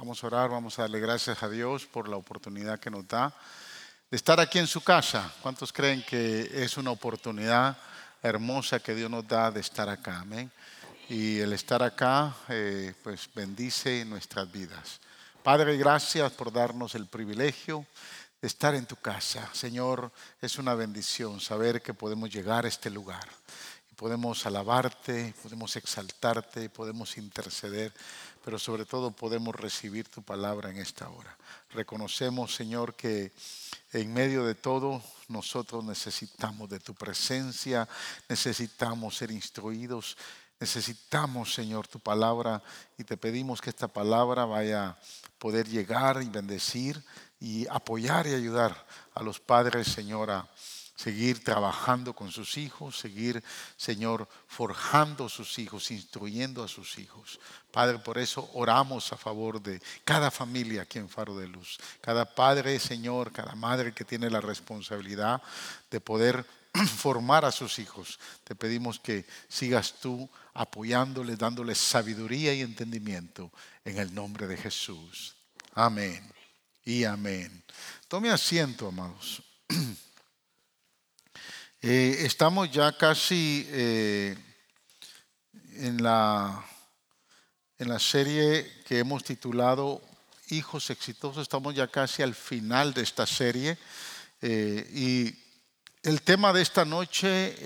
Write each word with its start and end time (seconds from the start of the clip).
Vamos 0.00 0.24
a 0.24 0.28
orar, 0.28 0.48
vamos 0.48 0.78
a 0.78 0.82
darle 0.82 0.98
gracias 0.98 1.42
a 1.42 1.48
Dios 1.50 1.84
por 1.84 2.08
la 2.08 2.16
oportunidad 2.16 2.80
que 2.80 2.90
nos 2.90 3.06
da 3.06 3.34
de 4.10 4.16
estar 4.16 4.40
aquí 4.40 4.58
en 4.58 4.66
su 4.66 4.80
casa. 4.80 5.30
¿Cuántos 5.42 5.74
creen 5.74 6.02
que 6.02 6.50
es 6.54 6.78
una 6.78 6.90
oportunidad 6.90 7.76
hermosa 8.22 8.80
que 8.80 8.94
Dios 8.94 9.10
nos 9.10 9.28
da 9.28 9.50
de 9.50 9.60
estar 9.60 9.90
acá? 9.90 10.20
Amén. 10.20 10.50
Y 11.10 11.40
el 11.40 11.52
estar 11.52 11.82
acá, 11.82 12.34
eh, 12.48 12.94
pues 13.02 13.28
bendice 13.34 14.02
nuestras 14.06 14.50
vidas. 14.50 15.00
Padre, 15.42 15.76
gracias 15.76 16.32
por 16.32 16.50
darnos 16.50 16.94
el 16.94 17.04
privilegio 17.04 17.84
de 18.40 18.48
estar 18.48 18.74
en 18.74 18.86
tu 18.86 18.96
casa. 18.96 19.50
Señor, 19.52 20.10
es 20.40 20.56
una 20.56 20.72
bendición 20.72 21.40
saber 21.40 21.82
que 21.82 21.92
podemos 21.92 22.30
llegar 22.30 22.64
a 22.64 22.68
este 22.68 22.88
lugar 22.88 23.28
podemos 24.00 24.46
alabarte, 24.46 25.34
podemos 25.42 25.76
exaltarte, 25.76 26.70
podemos 26.70 27.18
interceder, 27.18 27.92
pero 28.44 28.58
sobre 28.58 28.84
todo 28.84 29.10
podemos 29.10 29.54
recibir 29.54 30.08
tu 30.08 30.22
palabra 30.22 30.70
en 30.70 30.78
esta 30.78 31.08
hora. 31.08 31.36
Reconocemos, 31.70 32.54
Señor, 32.54 32.94
que 32.94 33.32
en 33.92 34.12
medio 34.12 34.44
de 34.44 34.54
todo 34.54 35.02
nosotros 35.28 35.84
necesitamos 35.84 36.68
de 36.70 36.80
tu 36.80 36.94
presencia, 36.94 37.88
necesitamos 38.28 39.16
ser 39.16 39.30
instruidos, 39.30 40.16
necesitamos, 40.58 41.54
Señor, 41.54 41.86
tu 41.86 42.00
palabra 42.00 42.62
y 42.98 43.04
te 43.04 43.16
pedimos 43.16 43.60
que 43.60 43.70
esta 43.70 43.88
palabra 43.88 44.44
vaya 44.44 44.88
a 44.88 44.98
poder 45.38 45.68
llegar 45.68 46.22
y 46.22 46.28
bendecir 46.28 47.02
y 47.40 47.66
apoyar 47.68 48.26
y 48.26 48.34
ayudar 48.34 48.86
a 49.14 49.22
los 49.22 49.40
padres, 49.40 49.88
Señora 49.88 50.48
seguir 51.00 51.42
trabajando 51.42 52.12
con 52.14 52.30
sus 52.30 52.58
hijos, 52.58 52.98
seguir, 52.98 53.42
Señor, 53.78 54.28
forjando 54.46 55.30
sus 55.30 55.58
hijos, 55.58 55.90
instruyendo 55.90 56.62
a 56.62 56.68
sus 56.68 56.98
hijos. 56.98 57.40
Padre, 57.70 58.00
por 58.00 58.18
eso 58.18 58.50
oramos 58.52 59.10
a 59.10 59.16
favor 59.16 59.62
de 59.62 59.80
cada 60.04 60.30
familia 60.30 60.82
aquí 60.82 60.98
en 60.98 61.08
Faro 61.08 61.38
de 61.38 61.48
Luz, 61.48 61.78
cada 62.02 62.26
padre, 62.34 62.78
Señor, 62.78 63.32
cada 63.32 63.54
madre 63.54 63.94
que 63.94 64.04
tiene 64.04 64.28
la 64.28 64.42
responsabilidad 64.42 65.40
de 65.90 66.00
poder 66.02 66.44
formar 66.98 67.46
a 67.46 67.52
sus 67.52 67.78
hijos. 67.78 68.20
Te 68.44 68.54
pedimos 68.54 69.00
que 69.00 69.24
sigas 69.48 69.94
tú 70.02 70.28
apoyándoles, 70.52 71.38
dándoles 71.38 71.78
sabiduría 71.78 72.52
y 72.52 72.60
entendimiento 72.60 73.50
en 73.86 73.96
el 73.96 74.14
nombre 74.14 74.46
de 74.46 74.58
Jesús. 74.58 75.34
Amén 75.72 76.30
y 76.84 77.04
amén. 77.04 77.64
Tome 78.06 78.28
asiento, 78.28 78.88
amados. 78.88 79.42
Eh, 81.82 82.26
estamos 82.26 82.70
ya 82.70 82.92
casi 82.92 83.66
eh, 83.70 84.36
en, 85.76 86.02
la, 86.02 86.62
en 87.78 87.88
la 87.88 87.98
serie 87.98 88.70
que 88.86 88.98
hemos 88.98 89.24
titulado 89.24 90.02
Hijos 90.50 90.90
Exitosos. 90.90 91.40
Estamos 91.40 91.74
ya 91.74 91.88
casi 91.88 92.22
al 92.22 92.34
final 92.34 92.92
de 92.92 93.00
esta 93.00 93.26
serie. 93.26 93.78
Eh, 94.42 94.90
y 94.92 95.34
el 96.06 96.20
tema 96.20 96.52
de 96.52 96.60
esta 96.60 96.84
noche 96.84 97.56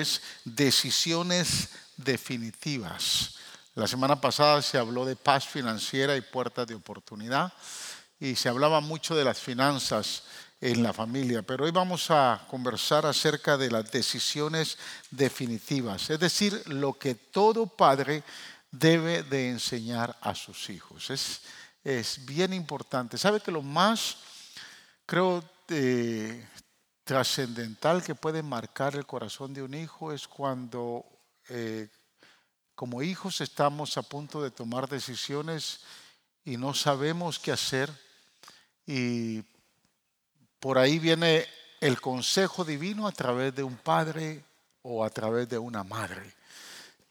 es 0.00 0.20
decisiones 0.44 1.68
definitivas. 1.96 3.36
La 3.76 3.86
semana 3.86 4.20
pasada 4.20 4.62
se 4.62 4.78
habló 4.78 5.04
de 5.04 5.14
paz 5.14 5.46
financiera 5.46 6.16
y 6.16 6.22
puertas 6.22 6.66
de 6.66 6.74
oportunidad 6.74 7.52
y 8.18 8.34
se 8.34 8.48
hablaba 8.48 8.80
mucho 8.80 9.14
de 9.14 9.24
las 9.24 9.38
finanzas 9.38 10.24
en 10.60 10.82
la 10.82 10.92
familia, 10.92 11.42
pero 11.42 11.64
hoy 11.64 11.70
vamos 11.70 12.10
a 12.10 12.44
conversar 12.50 13.06
acerca 13.06 13.56
de 13.56 13.70
las 13.70 13.90
decisiones 13.92 14.76
definitivas, 15.10 16.10
es 16.10 16.18
decir, 16.18 16.60
lo 16.66 16.98
que 16.98 17.14
todo 17.14 17.66
padre 17.66 18.24
debe 18.70 19.22
de 19.22 19.50
enseñar 19.50 20.16
a 20.20 20.34
sus 20.34 20.68
hijos. 20.68 21.10
Es, 21.10 21.42
es 21.84 22.24
bien 22.26 22.52
importante. 22.52 23.16
¿Sabe 23.18 23.40
que 23.40 23.52
lo 23.52 23.62
más, 23.62 24.18
creo, 25.06 25.44
eh, 25.68 26.46
trascendental 27.04 28.02
que 28.02 28.14
puede 28.14 28.42
marcar 28.42 28.94
el 28.94 29.06
corazón 29.06 29.54
de 29.54 29.62
un 29.62 29.72
hijo 29.74 30.12
es 30.12 30.28
cuando 30.28 31.06
eh, 31.48 31.88
como 32.74 33.02
hijos 33.02 33.40
estamos 33.40 33.96
a 33.96 34.02
punto 34.02 34.42
de 34.42 34.50
tomar 34.50 34.88
decisiones 34.88 35.80
y 36.44 36.56
no 36.58 36.74
sabemos 36.74 37.38
qué 37.38 37.52
hacer 37.52 37.90
y 38.86 39.42
por 40.60 40.78
ahí 40.78 40.98
viene 40.98 41.46
el 41.80 42.00
consejo 42.00 42.64
divino 42.64 43.06
a 43.06 43.12
través 43.12 43.54
de 43.54 43.62
un 43.62 43.76
padre 43.76 44.44
o 44.82 45.04
a 45.04 45.10
través 45.10 45.48
de 45.48 45.58
una 45.58 45.84
madre. 45.84 46.34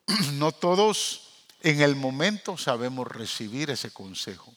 No 0.34 0.52
todos 0.52 1.28
en 1.62 1.82
el 1.82 1.96
momento 1.96 2.58
sabemos 2.58 3.08
recibir 3.08 3.70
ese 3.70 3.92
consejo. 3.92 4.54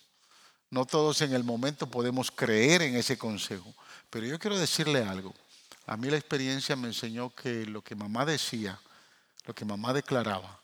No 0.71 0.87
todos 0.87 1.21
en 1.23 1.35
el 1.35 1.43
momento 1.43 1.91
podemos 1.91 2.31
creer 2.31 2.83
en 2.83 2.97
ese 2.97 3.19
consejo. 3.19 3.75
Pero 4.11 4.27
yo 4.27 4.39
quiero 4.39 4.59
decirle 4.59 5.03
algo. 5.03 5.35
A 5.87 5.97
mí 5.97 6.09
la 6.09 6.17
experiencia 6.17 6.77
me 6.77 6.89
enseñó 6.89 7.35
que 7.35 7.67
lo 7.67 7.83
que 7.83 7.97
mamá 7.97 8.25
decía, 8.25 8.79
lo 9.47 9.55
que 9.55 9.65
mamá 9.65 9.93
declaraba 9.93 10.61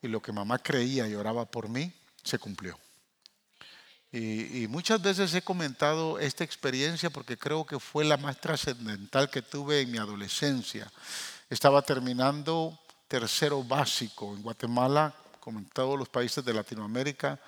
y 0.00 0.08
lo 0.08 0.20
que 0.20 0.32
mamá 0.32 0.58
creía 0.58 1.08
y 1.08 1.14
oraba 1.14 1.44
por 1.44 1.68
mí, 1.68 1.92
se 2.22 2.38
cumplió. 2.38 2.78
Y, 4.16 4.68
muchas 4.68 5.02
veces 5.02 5.34
he 5.34 5.42
comentado 5.42 6.20
esta 6.20 6.44
experiencia 6.44 7.10
porque 7.10 7.36
creo 7.36 7.66
que 7.66 7.80
fue 7.80 8.04
la 8.04 8.16
más 8.16 8.40
trascendental 8.40 9.28
que 9.28 9.42
tuve 9.42 9.80
en 9.80 9.90
mi 9.90 9.98
adolescencia. 9.98 10.88
Estaba 11.50 11.82
terminando 11.82 12.78
tercero 13.08 13.64
básico 13.64 14.32
en 14.36 14.42
Guatemala, 14.42 15.12
como 15.40 15.58
en 15.58 15.64
todos 15.64 15.98
los 15.98 16.08
países 16.08 16.44
de 16.44 16.54
Latinoamérica. 16.54 17.40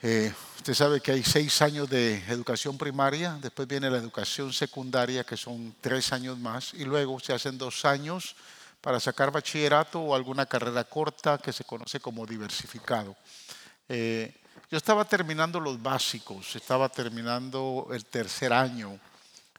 Eh, 0.00 0.32
usted 0.56 0.72
sabe 0.72 1.02
que 1.02 1.12
hay 1.12 1.22
seis 1.22 1.60
años 1.60 1.86
de 1.90 2.24
educación 2.28 2.78
primaria, 2.78 3.38
después 3.42 3.68
viene 3.68 3.90
la 3.90 3.98
educación 3.98 4.54
secundaria, 4.54 5.22
que 5.22 5.36
son 5.36 5.76
tres 5.82 6.14
años 6.14 6.38
más, 6.38 6.72
y 6.72 6.86
luego 6.86 7.20
se 7.20 7.34
hacen 7.34 7.58
dos 7.58 7.84
años 7.84 8.36
para 8.80 8.98
sacar 8.98 9.30
bachillerato 9.30 10.00
o 10.00 10.14
alguna 10.14 10.46
carrera 10.46 10.84
corta 10.84 11.36
que 11.36 11.52
se 11.52 11.64
conoce 11.64 12.00
como 12.00 12.24
diversificado. 12.24 13.14
Eh, 13.86 14.41
yo 14.72 14.78
estaba 14.78 15.04
terminando 15.04 15.60
los 15.60 15.82
básicos, 15.82 16.56
estaba 16.56 16.88
terminando 16.88 17.88
el 17.92 18.06
tercer 18.06 18.54
año, 18.54 18.98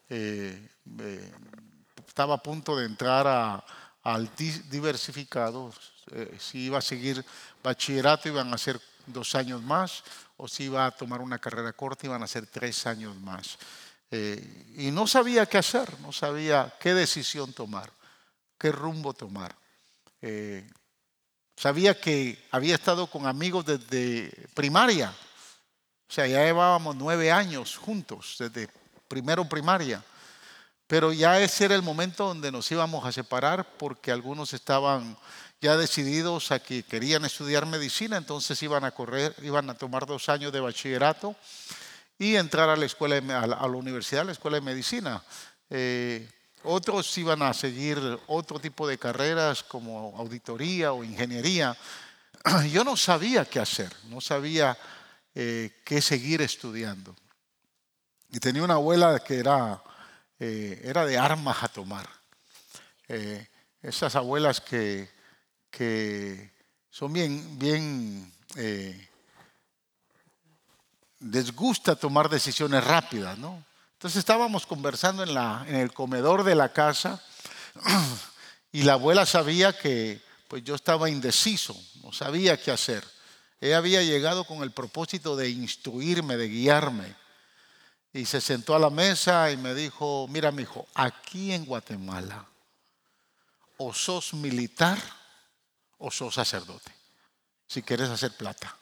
eh, 0.10 0.70
eh, 1.00 1.32
estaba 2.08 2.34
a 2.34 2.42
punto 2.42 2.76
de 2.76 2.88
entrar 2.88 3.64
al 4.02 4.32
diversificado, 4.36 5.72
eh, 6.14 6.36
si 6.40 6.62
iba 6.62 6.80
a 6.80 6.82
seguir 6.82 7.24
bachillerato 7.62 8.28
iban 8.28 8.52
a 8.52 8.58
ser 8.58 8.82
dos 9.06 9.36
años 9.36 9.62
más, 9.62 10.04
o 10.36 10.48
si 10.48 10.64
iba 10.64 10.84
a 10.88 10.90
tomar 10.90 11.22
una 11.22 11.38
carrera 11.38 11.74
corta 11.74 12.08
iban 12.08 12.24
a 12.24 12.28
ser 12.28 12.48
tres 12.48 12.88
años 12.88 13.16
más. 13.18 13.60
y 14.10 14.90
no 14.92 15.06
sabía 15.06 15.46
qué 15.46 15.60
hacer, 15.60 16.00
no 16.00 16.12
sabía 16.12 16.74
qué 16.80 16.96
decisión 16.96 17.54
tomar, 17.54 17.92
qué 18.58 18.72
rumbo 18.72 19.14
tomar. 19.14 19.56
Sabía 21.56 22.00
que 22.00 22.44
había 22.52 22.76
estado 22.76 23.08
con 23.08 23.28
amigos 23.28 23.66
desde 23.66 24.32
primaria. 24.54 25.14
O 26.10 26.14
sea, 26.14 26.28
ya 26.28 26.46
llevábamos 26.46 26.96
nueve 26.96 27.32
años 27.32 27.78
juntos, 27.78 28.36
desde 28.40 28.70
primero 29.08 29.46
primaria. 29.46 30.04
Pero 30.88 31.14
ya 31.14 31.40
ese 31.40 31.66
era 31.66 31.76
el 31.76 31.82
momento 31.82 32.28
donde 32.28 32.52
nos 32.52 32.72
íbamos 32.72 33.06
a 33.06 33.12
separar 33.12 33.78
porque 33.78 34.12
algunos 34.12 34.54
estaban 34.54 35.18
ya 35.62 35.78
decididos 35.78 36.52
a 36.52 36.60
que 36.60 36.84
querían 36.84 37.24
estudiar 37.24 37.66
medicina, 37.66 38.18
entonces 38.18 38.62
iban 38.62 38.84
a 38.84 38.92
correr, 38.92 39.34
iban 39.42 39.70
a 39.70 39.76
tomar 39.76 40.06
dos 40.06 40.28
años 40.28 40.52
de 40.52 40.60
bachillerato 40.60 41.36
y 42.20 42.36
entrar 42.36 42.70
a 42.70 42.76
la 42.76 42.86
escuela, 42.86 43.16
a 43.40 43.48
la, 43.48 43.66
universidad, 43.68 44.22
a 44.22 44.26
la 44.26 44.32
escuela 44.34 44.58
de 44.58 44.62
medicina. 44.62 45.24
Eh, 45.70 46.30
otros 46.64 47.18
iban 47.18 47.42
a 47.42 47.54
seguir 47.54 47.98
otro 48.28 48.60
tipo 48.60 48.88
de 48.88 48.98
carreras 48.98 49.64
como 49.64 50.16
auditoría 50.18 50.94
o 50.94 51.04
ingeniería. 51.04 51.76
Yo 52.72 52.84
no 52.84 52.98
sabía 52.98 53.46
qué 53.46 53.60
hacer, 53.60 53.94
no 54.06 54.22
sabía 54.22 54.78
eh, 55.36 55.82
qué 55.84 56.02
seguir 56.02 56.42
estudiando. 56.42 57.16
Y 58.30 58.40
tenía 58.40 58.64
una 58.64 58.76
abuela 58.76 59.20
que 59.20 59.38
era, 59.38 59.84
eh, 60.40 60.82
era 60.84 61.06
de 61.06 61.18
armas 61.18 61.64
a 61.64 61.68
tomar. 61.68 62.10
Eh, 63.08 63.48
esas 63.82 64.16
abuelas 64.16 64.62
que, 64.62 65.10
que 65.70 66.52
son 66.90 67.12
bien, 67.12 67.60
bien 67.60 68.34
les 71.20 71.56
gusta 71.56 71.96
tomar 71.96 72.30
decisiones 72.30 72.84
rápidas, 72.84 73.38
¿no? 73.38 73.64
Entonces 74.04 74.20
estábamos 74.20 74.66
conversando 74.66 75.24
en, 75.24 75.34
la, 75.34 75.64
en 75.66 75.76
el 75.76 75.94
comedor 75.94 76.44
de 76.44 76.56
la 76.56 76.74
casa 76.74 77.24
y 78.74 78.84
la 78.84 78.94
abuela 78.94 79.26
sabía 79.26 79.72
que 79.72 80.22
pues 80.50 80.62
yo 80.62 80.76
estaba 80.76 81.10
indeciso, 81.10 81.74
no 82.04 82.12
sabía 82.12 82.62
qué 82.62 82.72
hacer. 82.72 83.02
Ella 83.62 83.78
había 83.78 84.04
llegado 84.04 84.44
con 84.44 84.62
el 84.62 84.72
propósito 84.72 85.38
de 85.38 85.52
instruirme, 85.52 86.36
de 86.36 86.50
guiarme. 86.50 87.16
Y 88.12 88.26
se 88.26 88.42
sentó 88.42 88.76
a 88.76 88.80
la 88.80 88.90
mesa 88.90 89.50
y 89.52 89.56
me 89.56 89.74
dijo, 89.74 90.28
mira, 90.30 90.52
mi 90.52 90.64
hijo, 90.64 90.86
aquí 90.96 91.54
en 91.54 91.64
Guatemala, 91.64 92.46
o 93.78 93.94
sos 93.94 94.34
militar 94.34 95.02
o 95.98 96.12
sos 96.12 96.36
sacerdote, 96.36 96.92
si 97.68 97.82
quieres 97.82 98.10
hacer 98.10 98.36
plata. 98.36 98.76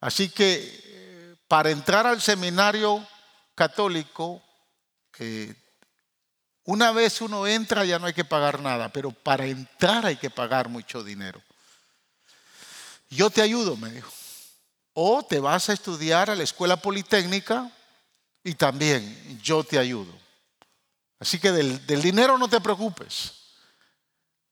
Así 0.00 0.30
que 0.30 0.88
para 1.48 1.70
entrar 1.70 2.06
al 2.06 2.20
seminario 2.20 3.04
católico, 3.54 4.42
eh, 5.18 5.54
una 6.64 6.92
vez 6.92 7.22
uno 7.22 7.46
entra 7.46 7.86
ya 7.86 7.98
no 7.98 8.06
hay 8.06 8.12
que 8.12 8.26
pagar 8.26 8.60
nada, 8.60 8.90
pero 8.90 9.10
para 9.10 9.46
entrar 9.46 10.04
hay 10.04 10.16
que 10.16 10.28
pagar 10.28 10.68
mucho 10.68 11.02
dinero. 11.02 11.42
Yo 13.08 13.30
te 13.30 13.40
ayudo, 13.40 13.76
me 13.76 13.90
dijo. 13.90 14.12
O 14.92 15.22
te 15.22 15.40
vas 15.40 15.70
a 15.70 15.72
estudiar 15.72 16.28
a 16.28 16.34
la 16.34 16.42
escuela 16.42 16.76
politécnica 16.76 17.70
y 18.44 18.54
también 18.54 19.40
yo 19.42 19.64
te 19.64 19.78
ayudo. 19.78 20.12
Así 21.18 21.38
que 21.38 21.50
del, 21.50 22.02
dinero 22.02 22.36
no 22.36 22.48
te 22.48 22.60
preocupes. 22.60 23.32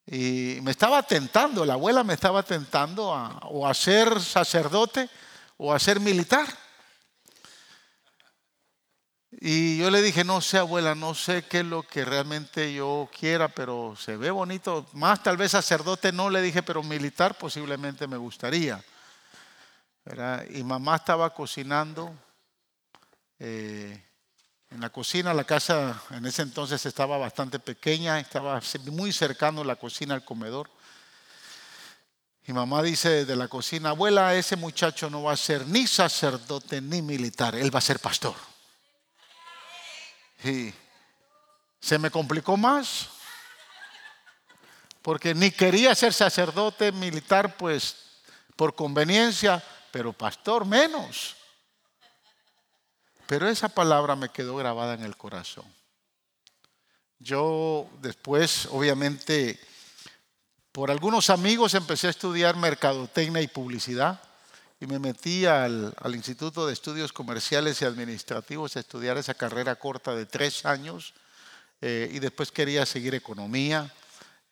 Y 0.06 0.58
me 0.62 0.70
estaba 0.70 1.02
tentando, 1.02 1.66
la 1.66 1.75
abuela 1.75 2.02
me 2.02 2.14
estaba 2.14 2.42
tentando 2.42 3.12
a, 3.12 3.38
o 3.42 3.66
a 3.66 3.75
ser 3.75 4.20
sacerdote 4.22 5.10
o 5.58 5.72
a 5.72 5.78
ser 5.78 6.00
militar. 6.00 6.46
Y 9.38 9.77
yo 9.77 9.91
le 9.91 10.00
dije, 10.00 10.25
no 10.25 10.41
sé, 10.41 10.56
abuela, 10.56 10.94
no 10.94 11.15
sé 11.15 11.43
qué 11.43 11.61
es 11.61 11.67
lo 11.67 11.83
que 11.83 12.06
realmente 12.06 12.73
yo 12.73 13.11
quiera, 13.17 13.49
pero 13.49 13.94
se 13.94 14.17
ve 14.17 14.31
bonito. 14.31 14.87
Más 14.94 15.23
tal 15.23 15.37
vez 15.37 15.50
sacerdote 15.53 16.11
no 16.11 16.31
le 16.31 16.41
dije, 16.41 16.62
pero 16.62 16.83
militar 16.83 17.37
posiblemente 17.37 18.06
me 18.06 18.17
gustaría. 18.17 18.83
Y 20.55 20.62
mamá 20.62 20.97
estaba 20.97 21.35
cocinando 21.35 22.15
eh, 23.38 24.03
en 24.71 24.81
la 24.81 24.88
cocina. 24.88 25.35
La 25.35 25.44
casa 25.44 26.03
en 26.12 26.25
ese 26.25 26.41
entonces 26.41 26.87
estaba 26.87 27.19
bastante 27.19 27.59
pequeña, 27.59 28.19
estaba 28.19 28.59
muy 28.91 29.12
cercano 29.12 29.65
la 29.65 29.77
cocina 29.77 30.15
al 30.15 30.25
comedor. 30.25 30.71
Y 32.47 32.55
mamá 32.55 32.83
dice 32.83 33.27
de 33.27 33.37
la 33.37 33.49
cocina, 33.49 33.91
abuela, 33.91 34.35
ese 34.35 34.56
muchacho 34.56 35.11
no 35.11 35.25
va 35.25 35.33
a 35.33 35.37
ser 35.37 35.67
ni 35.67 35.87
sacerdote 35.87 36.81
ni 36.81 37.03
militar, 37.03 37.55
él 37.55 37.75
va 37.75 37.81
a 37.81 37.83
ser 37.83 37.99
pastor. 37.99 38.56
Y 40.46 40.72
se 41.81 41.98
me 41.98 42.10
complicó 42.10 42.56
más, 42.56 43.08
porque 45.02 45.34
ni 45.34 45.50
quería 45.50 45.94
ser 45.94 46.12
sacerdote 46.12 46.93
militar, 46.93 47.56
pues 47.56 47.96
por 48.54 48.75
conveniencia, 48.75 49.62
pero 49.90 50.12
pastor 50.12 50.64
menos. 50.64 51.34
Pero 53.26 53.48
esa 53.48 53.69
palabra 53.69 54.14
me 54.14 54.28
quedó 54.28 54.56
grabada 54.56 54.94
en 54.94 55.02
el 55.02 55.16
corazón. 55.16 55.64
Yo 57.19 57.90
después, 58.00 58.66
obviamente, 58.70 59.58
por 60.70 60.92
algunos 60.92 61.28
amigos 61.31 61.75
empecé 61.75 62.06
a 62.06 62.10
estudiar 62.10 62.56
mercadotecnia 62.56 63.42
y 63.42 63.49
publicidad 63.49 64.20
y 64.81 64.87
me 64.87 64.99
metí 64.99 65.46
al, 65.46 65.94
Instituto 66.14 66.67
de 66.67 66.73
Estudios 66.73 67.12
Comerciales 67.12 67.81
y 67.81 67.84
Administrativos 67.84 68.76
a 68.76 68.81
estudiar 68.81 69.17
esa 69.17 69.34
carrera 69.34 69.76
corta 69.76 70.14
de 70.14 70.26
tres 70.26 70.67
años 70.67 71.14
eh, 71.81 72.11
y 72.12 72.19
después 72.19 72.52
quería 72.52 72.84
seguir 72.84 73.14
economía 73.14 73.90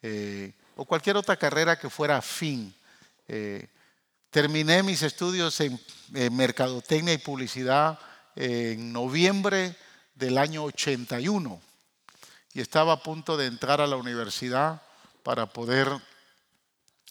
eh, 0.03 0.53
o 0.76 0.85
cualquier 0.85 1.17
otra 1.17 1.37
carrera 1.37 1.79
que 1.79 1.91
fuera 1.91 2.17
afín. 2.17 2.75
Eh, 3.29 3.69
terminé 4.31 4.82
mis 4.82 5.03
estudios 5.03 5.61
en 5.61 5.79
mercadotecnia 6.32 7.15
y 7.15 7.19
publicidad 7.19 7.99
en 8.35 8.93
noviembre 8.93 9.76
del 10.15 10.38
año 10.38 10.65
81 10.65 11.61
y 12.53 12.61
estaba 12.61 12.94
a 12.94 13.03
punto 13.03 13.37
de 13.37 13.47
entrar 13.47 13.81
a 13.81 13.87
la 13.87 13.97
universidad 13.97 14.82
para 15.23 15.47
poder 15.47 15.88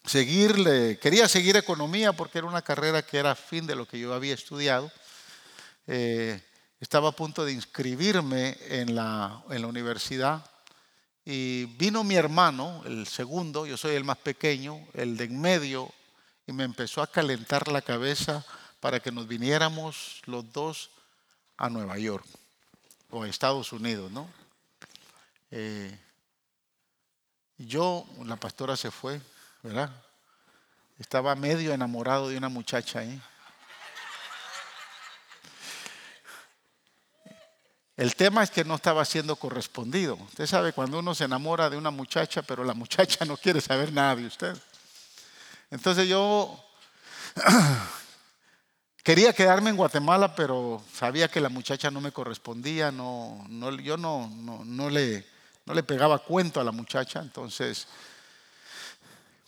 seguirle, 0.04 1.00
quería 1.00 1.28
seguir 1.28 1.56
economía 1.56 2.14
porque 2.14 2.40
era 2.40 2.48
una 2.48 2.62
carrera 2.62 3.02
que 3.02 3.18
era 3.18 3.36
fin 3.36 3.66
de 3.66 3.76
lo 3.76 3.88
que 3.88 4.00
yo 4.00 4.14
había 4.14 4.34
estudiado. 4.34 4.92
Eh, 5.88 6.42
estaba 6.80 7.10
a 7.10 7.14
punto 7.14 7.46
de 7.46 7.54
inscribirme 7.54 8.58
en 8.68 8.96
la, 8.96 9.44
en 9.50 9.62
la 9.62 9.68
universidad 9.68 10.46
y 11.26 11.66
vino 11.78 12.04
mi 12.04 12.16
hermano, 12.16 12.82
el 12.86 13.08
segundo, 13.08 13.66
yo 13.66 13.78
soy 13.78 13.96
el 13.96 14.04
más 14.04 14.18
pequeño, 14.18 14.86
el 14.94 15.16
de 15.16 15.26
en 15.26 15.40
medio, 15.40 15.90
y 16.46 16.52
me 16.52 16.66
empezó 16.66 17.02
a 17.02 17.08
calentar 17.08 17.70
la 17.70 17.82
cabeza 17.82 18.46
para 18.82 19.00
que 19.00 19.12
nos 19.12 19.28
viniéramos 19.28 20.22
los 20.26 20.52
dos 20.52 20.90
a 21.56 21.70
Nueva 21.70 21.98
York 21.98 22.26
o 23.10 23.24
a 23.24 23.30
Estados 23.30 23.72
Unidos, 23.72 24.12
¿no? 24.12 24.28
Eh, 25.52 25.98
yo, 27.58 28.06
la 28.26 28.36
pastora 28.36 28.76
se 28.76 28.92
fue, 28.92 29.22
¿verdad? 29.64 29.90
Estaba 31.00 31.36
medio 31.36 31.74
enamorado 31.74 32.30
de 32.30 32.38
una 32.38 32.50
muchacha 32.50 33.00
ahí. 33.00 33.20
El 37.96 38.16
tema 38.16 38.44
es 38.44 38.52
que 38.52 38.66
no 38.66 38.76
estaba 38.76 39.06
siendo 39.06 39.36
correspondido. 39.36 40.16
Usted 40.16 40.48
sabe 40.48 40.74
cuando 40.74 41.00
uno 41.00 41.16
se 41.16 41.26
enamora 41.26 41.70
de 41.70 41.78
una 41.78 41.92
muchacha, 41.92 42.42
pero 42.42 42.64
la 42.64 42.74
muchacha 42.74 43.24
no 43.26 43.38
quiere 43.38 43.62
saber 43.62 43.94
nada 43.94 44.16
de 44.18 44.26
usted. 44.26 44.58
Entonces 45.72 46.08
yo 46.08 46.62
quería 49.04 49.32
quedarme 49.32 49.70
en 49.70 49.78
Guatemala, 49.78 50.36
pero 50.36 50.84
sabía 50.92 51.30
que 51.30 51.40
la 51.40 51.50
muchacha 51.50 51.90
no 51.90 52.02
me 52.02 52.12
correspondía, 52.12 52.92
no, 52.92 53.48
yo 53.82 53.96
no, 53.96 54.30
no, 54.36 54.66
no, 54.66 54.90
le, 54.90 55.26
no 55.66 55.74
le 55.74 55.84
pegaba 55.84 56.20
cuento 56.20 56.60
a 56.60 56.64
la 56.64 56.72
muchacha, 56.72 57.22
entonces 57.22 57.88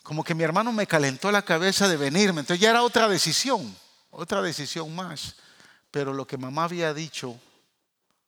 como 0.06 0.24
que 0.24 0.36
mi 0.36 0.44
hermano 0.44 0.72
me 0.72 0.86
calentó 0.86 1.32
la 1.32 1.42
cabeza 1.42 1.88
de 1.88 1.98
venirme. 1.98 2.42
Entonces 2.42 2.62
ya 2.62 2.70
era 2.70 2.84
otra 2.84 3.10
decisión, 3.10 3.76
otra 4.12 4.40
decisión 4.40 4.96
más. 4.96 5.36
Pero 5.90 6.14
lo 6.14 6.28
que 6.28 6.38
mamá 6.38 6.66
había 6.66 6.94
dicho 6.94 7.40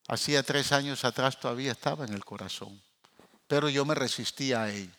hacía 0.07 0.41
tres 0.41 0.71
años 0.71 1.06
atrás 1.06 1.39
todavía 1.39 1.71
estaba 1.71 2.03
en 2.03 2.13
el 2.13 2.25
corazón. 2.25 2.81
Pero 3.47 3.69
yo 3.69 3.85
me 3.85 3.94
resistía 3.94 4.63
a 4.63 4.71
él. 4.71 4.91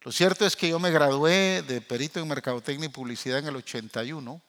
Lo 0.00 0.10
cierto 0.10 0.44
es 0.44 0.56
que 0.56 0.68
yo 0.68 0.80
me 0.80 0.90
gradué 0.90 1.62
de 1.62 1.80
perito 1.80 2.18
en 2.18 2.26
mercadotecnia 2.26 2.86
y 2.86 2.92
publicidad 2.92 3.38
en 3.38 3.46
el 3.46 3.56
81 3.56 4.42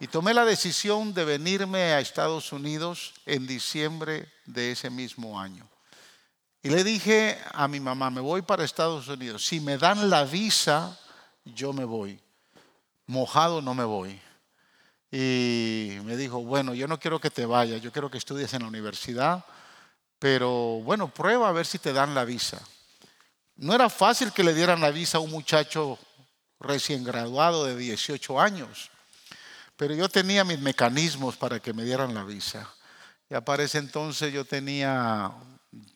y 0.00 0.06
tomé 0.06 0.32
la 0.32 0.46
decisión 0.46 1.12
de 1.12 1.26
venirme 1.26 1.92
a 1.92 2.00
Estados 2.00 2.52
Unidos 2.52 3.12
en 3.26 3.46
diciembre 3.46 4.32
de 4.46 4.72
ese 4.72 4.88
mismo 4.88 5.38
año. 5.38 5.68
Y 6.64 6.70
le 6.70 6.82
dije 6.82 7.38
a 7.52 7.68
mi 7.68 7.78
mamá, 7.78 8.08
me 8.08 8.22
voy 8.22 8.40
para 8.40 8.64
Estados 8.64 9.06
Unidos. 9.08 9.44
Si 9.44 9.60
me 9.60 9.76
dan 9.76 10.08
la 10.08 10.24
visa, 10.24 10.98
yo 11.44 11.74
me 11.74 11.84
voy. 11.84 12.18
Mojado 13.06 13.60
no 13.60 13.74
me 13.74 13.84
voy. 13.84 14.18
Y 15.10 15.98
me 16.04 16.16
dijo, 16.16 16.42
bueno, 16.42 16.72
yo 16.72 16.88
no 16.88 16.98
quiero 16.98 17.20
que 17.20 17.28
te 17.28 17.44
vayas, 17.44 17.82
yo 17.82 17.92
quiero 17.92 18.10
que 18.10 18.16
estudies 18.16 18.54
en 18.54 18.62
la 18.62 18.68
universidad, 18.68 19.44
pero 20.18 20.80
bueno, 20.80 21.12
prueba 21.12 21.50
a 21.50 21.52
ver 21.52 21.66
si 21.66 21.78
te 21.78 21.92
dan 21.92 22.14
la 22.14 22.24
visa. 22.24 22.62
No 23.56 23.74
era 23.74 23.90
fácil 23.90 24.32
que 24.32 24.42
le 24.42 24.54
dieran 24.54 24.80
la 24.80 24.90
visa 24.90 25.18
a 25.18 25.20
un 25.20 25.32
muchacho 25.32 25.98
recién 26.60 27.04
graduado 27.04 27.66
de 27.66 27.76
18 27.76 28.40
años, 28.40 28.90
pero 29.76 29.94
yo 29.94 30.08
tenía 30.08 30.44
mis 30.44 30.60
mecanismos 30.60 31.36
para 31.36 31.60
que 31.60 31.74
me 31.74 31.84
dieran 31.84 32.14
la 32.14 32.24
visa. 32.24 32.66
Y 33.28 33.34
aparece 33.34 33.76
entonces 33.76 34.32
yo 34.32 34.46
tenía 34.46 35.30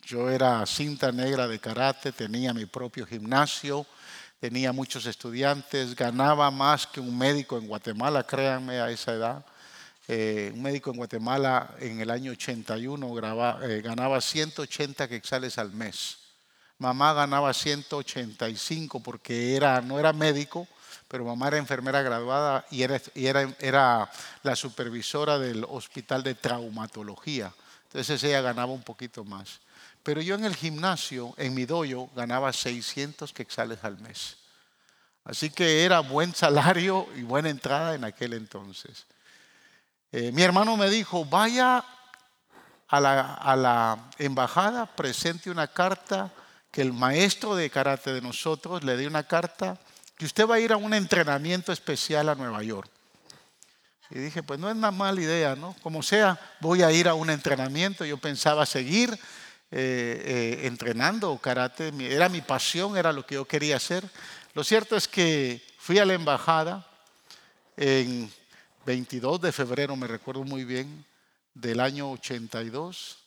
yo 0.02 0.30
era 0.30 0.64
cinta 0.66 1.12
negra 1.12 1.47
de 1.47 1.58
karate, 1.58 2.12
tenía 2.12 2.54
mi 2.54 2.66
propio 2.66 3.06
gimnasio, 3.06 3.87
tenía 4.40 4.73
muchos 4.73 5.06
estudiantes, 5.06 5.94
ganaba 5.94 6.50
más 6.50 6.87
que 6.87 7.00
un 7.00 7.16
médico 7.16 7.58
en 7.58 7.66
Guatemala, 7.66 8.25
créanme 8.25 8.80
a 8.80 8.90
esa 8.90 9.12
edad. 9.12 9.44
Eh, 10.06 10.52
un 10.54 10.62
médico 10.62 10.90
en 10.90 10.97
Guatemala 10.97 11.75
en 11.80 12.00
el 12.00 12.11
año 12.11 12.32
81 12.32 13.61
eh, 13.62 13.82
ganaba 13.82 14.20
180 14.20 15.06
quetzales 15.06 15.58
al 15.58 15.73
mes. 15.73 16.16
Mamá 16.78 17.12
ganaba 17.12 17.52
185 17.52 19.00
porque 19.00 19.54
era, 19.54 19.80
no 19.82 19.99
era 19.99 20.12
médico, 20.12 20.66
pero 21.08 21.25
mamá 21.25 21.49
era 21.49 21.58
enfermera 21.58 22.02
graduada 22.02 22.64
y 22.70 22.82
era, 22.82 23.00
era, 23.14 23.54
era 23.58 24.11
la 24.42 24.56
supervisora 24.56 25.38
del 25.38 25.64
hospital 25.64 26.23
de 26.23 26.37
traumatología. 26.37 27.52
Entonces 27.85 28.23
ella 28.23 28.40
ganaba 28.40 28.73
un 28.73 28.82
poquito 28.82 29.25
más. 29.25 29.61
Pero 30.08 30.22
yo 30.22 30.36
en 30.36 30.46
el 30.46 30.56
gimnasio, 30.56 31.34
en 31.36 31.52
mi 31.52 31.66
doyo, 31.66 32.08
ganaba 32.16 32.50
600 32.50 33.30
quetzales 33.34 33.84
al 33.84 33.98
mes. 33.98 34.38
Así 35.22 35.50
que 35.50 35.84
era 35.84 36.00
buen 36.00 36.34
salario 36.34 37.06
y 37.14 37.20
buena 37.20 37.50
entrada 37.50 37.94
en 37.94 38.04
aquel 38.04 38.32
entonces. 38.32 39.04
Eh, 40.10 40.32
mi 40.32 40.40
hermano 40.40 40.78
me 40.78 40.88
dijo, 40.88 41.26
vaya 41.26 41.84
a 42.88 43.00
la, 43.00 43.34
a 43.34 43.54
la, 43.54 43.98
embajada, 44.16 44.86
presente 44.86 45.50
una 45.50 45.66
carta, 45.66 46.32
que 46.70 46.80
el 46.80 46.94
maestro 46.94 47.54
de 47.54 47.68
karate 47.68 48.10
de 48.14 48.22
nosotros 48.22 48.84
le 48.84 48.96
dé 48.96 49.06
una 49.06 49.24
carta, 49.24 49.78
que 50.16 50.24
usted 50.24 50.48
va 50.48 50.54
a 50.54 50.60
ir 50.60 50.72
a 50.72 50.78
un 50.78 50.94
entrenamiento 50.94 51.70
especial 51.70 52.30
a 52.30 52.34
Nueva 52.34 52.62
York. 52.62 52.88
Y 54.08 54.18
dije, 54.20 54.42
pues 54.42 54.58
no 54.58 54.70
es 54.70 54.74
una 54.74 54.90
mala 54.90 55.20
idea, 55.20 55.54
¿no? 55.54 55.76
Como 55.82 56.02
sea, 56.02 56.40
voy 56.60 56.82
a 56.82 56.90
ir 56.92 57.08
a 57.08 57.12
un 57.12 57.28
entrenamiento. 57.28 58.06
Yo 58.06 58.16
pensaba 58.16 58.64
seguir 58.64 59.20
eh, 59.70 60.60
eh, 60.60 60.66
entrenando 60.66 61.37
karate, 61.38 61.92
era 62.00 62.28
mi 62.28 62.40
pasión, 62.40 62.96
era 62.96 63.12
lo 63.12 63.26
que 63.26 63.34
yo 63.34 63.44
quería 63.44 63.76
hacer. 63.76 64.08
Lo 64.54 64.64
cierto 64.64 64.96
es 64.96 65.06
que 65.06 65.62
fui 65.78 65.98
a 65.98 66.04
la 66.04 66.14
embajada, 66.14 66.87
en 67.76 68.30
22 68.87 69.40
de 69.40 69.52
febrero, 69.52 69.94
me 69.94 70.06
recuerdo 70.06 70.42
muy 70.44 70.64
bien, 70.64 71.04
del 71.54 71.80
año 71.80 72.10
82, 72.12 73.18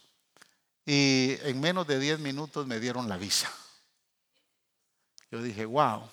y 0.85 1.37
en 1.43 1.59
menos 1.59 1.85
de 1.85 1.99
10 1.99 2.19
minutos 2.19 2.65
me 2.65 2.79
dieron 2.79 3.07
la 3.07 3.17
visa. 3.17 3.51
Yo 5.29 5.41
dije, 5.41 5.65
wow, 5.65 6.09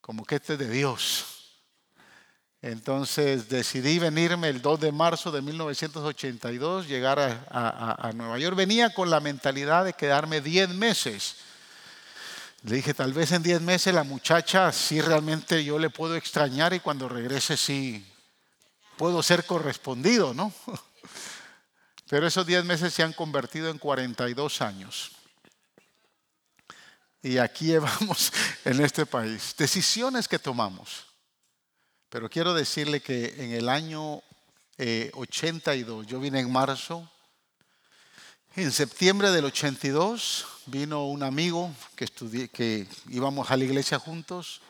como 0.00 0.24
que 0.24 0.36
este 0.36 0.54
es 0.54 0.58
de 0.60 0.70
Dios. 0.70 1.33
Entonces 2.64 3.50
decidí 3.50 3.98
venirme 3.98 4.48
el 4.48 4.62
2 4.62 4.80
de 4.80 4.90
marzo 4.90 5.30
de 5.30 5.42
1982, 5.42 6.88
llegar 6.88 7.18
a, 7.50 8.10
Nueva 8.14 8.38
York. 8.38 8.56
Venía 8.56 8.94
con 8.94 9.10
la 9.10 9.20
mentalidad 9.20 9.84
de 9.84 9.92
quedarme 9.92 10.40
10 10.40 10.70
meses. 10.70 11.36
Le 12.62 12.76
dije, 12.76 12.94
tal 12.94 13.12
vez 13.12 13.32
en 13.32 13.42
10 13.42 13.60
meses 13.60 13.92
la 13.92 14.02
muchacha 14.02 14.72
sí 14.72 15.02
realmente 15.02 15.62
yo 15.62 15.78
le 15.78 15.90
puedo 15.90 16.16
extrañar 16.16 16.72
y 16.72 16.80
cuando 16.80 17.06
regrese 17.06 17.58
sí 17.58 18.02
puedo 18.96 19.22
ser 19.22 19.44
correspondido, 19.44 20.32
¿no? 20.32 20.50
Pero 22.08 22.26
esos 22.26 22.46
10 22.46 22.64
meses 22.64 22.94
se 22.94 23.02
han 23.02 23.12
convertido 23.12 23.68
en 23.68 23.76
42 23.76 24.62
años. 24.62 25.12
Y 27.20 27.36
aquí 27.36 27.66
llevamos 27.72 28.32
en 28.64 28.80
este 28.80 29.04
país 29.04 29.54
decisiones 29.54 30.26
que 30.26 30.38
tomamos 30.38 31.13
pero 32.14 32.30
quiero 32.30 32.54
decirle 32.54 33.00
que 33.00 33.34
en 33.38 33.50
el 33.50 33.68
año 33.68 34.22
82, 34.78 36.04
eh, 36.04 36.06
yo 36.08 36.20
vine 36.20 36.38
en 36.38 36.52
marzo, 36.52 37.10
en 38.54 38.70
septiembre 38.70 39.32
del 39.32 39.46
82 39.46 40.46
vino 40.66 41.06
un 41.06 41.24
amigo 41.24 41.74
que, 41.96 42.06
que 42.50 42.86
íbamos 43.10 43.50
a 43.50 43.56
la 43.56 43.64
iglesia 43.64 43.98
juntos 43.98 44.60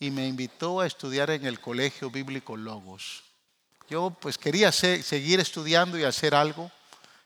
y 0.00 0.10
me 0.10 0.26
invitó 0.26 0.80
a 0.80 0.88
estudiar 0.88 1.30
en 1.30 1.46
el 1.46 1.60
Colegio 1.60 2.10
Bíblico 2.10 2.56
Logos. 2.56 3.22
Yo 3.88 4.10
pues 4.20 4.36
quería 4.36 4.72
seguir 4.72 5.38
estudiando 5.38 6.00
y 6.00 6.02
hacer 6.02 6.34
algo. 6.34 6.68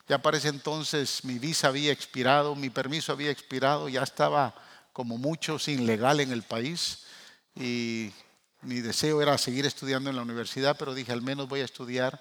Ya 0.07 0.21
para 0.21 0.37
ese 0.37 0.49
entonces 0.49 1.25
mi 1.25 1.39
visa 1.39 1.69
había 1.69 1.93
expirado, 1.93 2.55
mi 2.55 2.69
permiso 2.69 3.11
había 3.11 3.31
expirado, 3.31 3.89
ya 3.89 4.03
estaba 4.03 4.55
como 4.93 5.17
muchos 5.17 5.67
ilegal 5.69 6.21
en 6.21 6.31
el 6.31 6.43
país 6.43 7.07
y 7.57 8.13
mi 8.63 8.81
deseo 8.81 9.21
era 9.21 9.37
seguir 9.39 9.67
estudiando 9.67 10.09
en 10.11 10.17
la 10.17 10.23
universidad, 10.23 10.77
pero 10.79 10.95
dije, 10.95 11.13
al 11.13 11.23
menos 11.23 11.49
voy 11.49 11.61
a 11.61 11.65
estudiar 11.65 12.21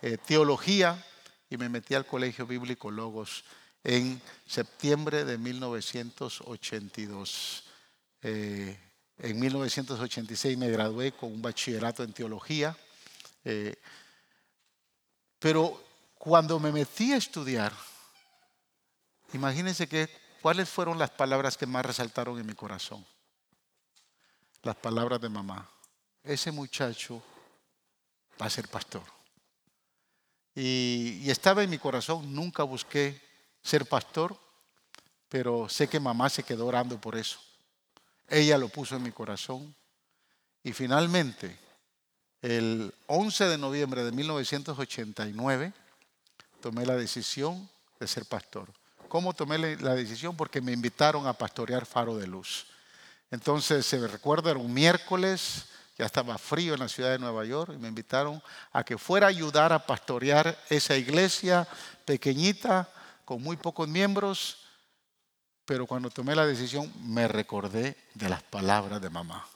eh, 0.00 0.18
teología 0.18 1.04
y 1.50 1.58
me 1.58 1.68
metí 1.68 1.94
al 1.94 2.06
Colegio 2.06 2.46
Bíblico 2.46 2.90
Logos 2.90 3.44
en 3.84 4.22
septiembre 4.46 5.26
de 5.26 5.36
1982. 5.36 7.64
Eh, 8.22 8.80
en 9.18 9.38
1986 9.38 10.56
me 10.56 10.70
gradué 10.70 11.12
con 11.12 11.30
un 11.30 11.42
bachillerato 11.42 12.02
en 12.02 12.14
teología, 12.14 12.74
eh, 13.44 13.76
pero 15.38 15.84
cuando 16.16 16.58
me 16.58 16.72
metí 16.72 17.12
a 17.12 17.18
estudiar, 17.18 17.74
imagínense 19.34 19.86
que, 19.86 20.08
cuáles 20.40 20.70
fueron 20.70 20.98
las 20.98 21.10
palabras 21.10 21.58
que 21.58 21.66
más 21.66 21.84
resaltaron 21.84 22.38
en 22.38 22.46
mi 22.46 22.54
corazón. 22.54 23.04
Las 24.62 24.76
palabras 24.76 25.20
de 25.20 25.28
mamá 25.28 25.68
ese 26.24 26.50
muchacho 26.50 27.22
va 28.40 28.46
a 28.46 28.50
ser 28.50 28.68
pastor. 28.68 29.02
Y, 30.54 31.30
estaba 31.30 31.62
en 31.62 31.70
mi 31.70 31.78
corazón, 31.78 32.34
nunca 32.34 32.62
busqué 32.62 33.20
ser 33.62 33.86
pastor, 33.86 34.36
pero 35.28 35.68
sé 35.68 35.88
que 35.88 35.98
mamá 35.98 36.28
se 36.28 36.42
quedó 36.42 36.66
orando 36.66 37.00
por 37.00 37.16
eso. 37.16 37.40
Ella 38.28 38.58
lo 38.58 38.68
puso 38.68 38.96
en 38.96 39.02
mi 39.02 39.12
corazón. 39.12 39.74
Y 40.62 40.72
finalmente, 40.72 41.56
el 42.42 42.94
11 43.06 43.44
de 43.46 43.58
noviembre 43.58 44.04
de 44.04 44.12
1989, 44.12 45.72
tomé 46.60 46.86
la 46.86 46.96
decisión 46.96 47.68
de 47.98 48.06
ser 48.06 48.26
pastor. 48.26 48.68
¿Cómo 49.08 49.32
tomé 49.32 49.58
la 49.58 49.94
decisión? 49.94 50.36
Porque 50.36 50.60
me 50.60 50.72
invitaron 50.72 51.26
a 51.26 51.32
pastorear 51.32 51.86
Faro 51.86 52.16
de 52.16 52.26
Luz. 52.26 52.66
Entonces, 53.30 53.86
se 53.86 53.98
me 53.98 54.06
recuerda, 54.06 54.50
era 54.50 54.60
un 54.60 54.72
miércoles, 54.72 55.66
ya 55.96 56.06
estaba 56.06 56.38
frío 56.38 56.74
en 56.74 56.80
la 56.80 56.88
ciudad 56.88 57.10
de 57.10 57.18
Nueva 57.18 57.44
York 57.44 57.72
y 57.74 57.78
me 57.78 57.88
invitaron 57.88 58.42
a 58.72 58.84
que 58.84 58.98
fuera 58.98 59.26
a 59.26 59.30
ayudar 59.30 59.72
a 59.72 59.86
pastorear 59.86 60.58
esa 60.70 60.96
iglesia 60.96 61.66
pequeñita 62.04 62.88
con 63.24 63.42
muy 63.42 63.56
pocos 63.56 63.88
miembros, 63.88 64.58
pero 65.64 65.86
cuando 65.86 66.10
tomé 66.10 66.34
la 66.34 66.46
decisión 66.46 66.92
me 67.04 67.28
recordé 67.28 67.96
de 68.14 68.28
las 68.28 68.42
palabras 68.42 69.00
de 69.00 69.10
mamá. 69.10 69.46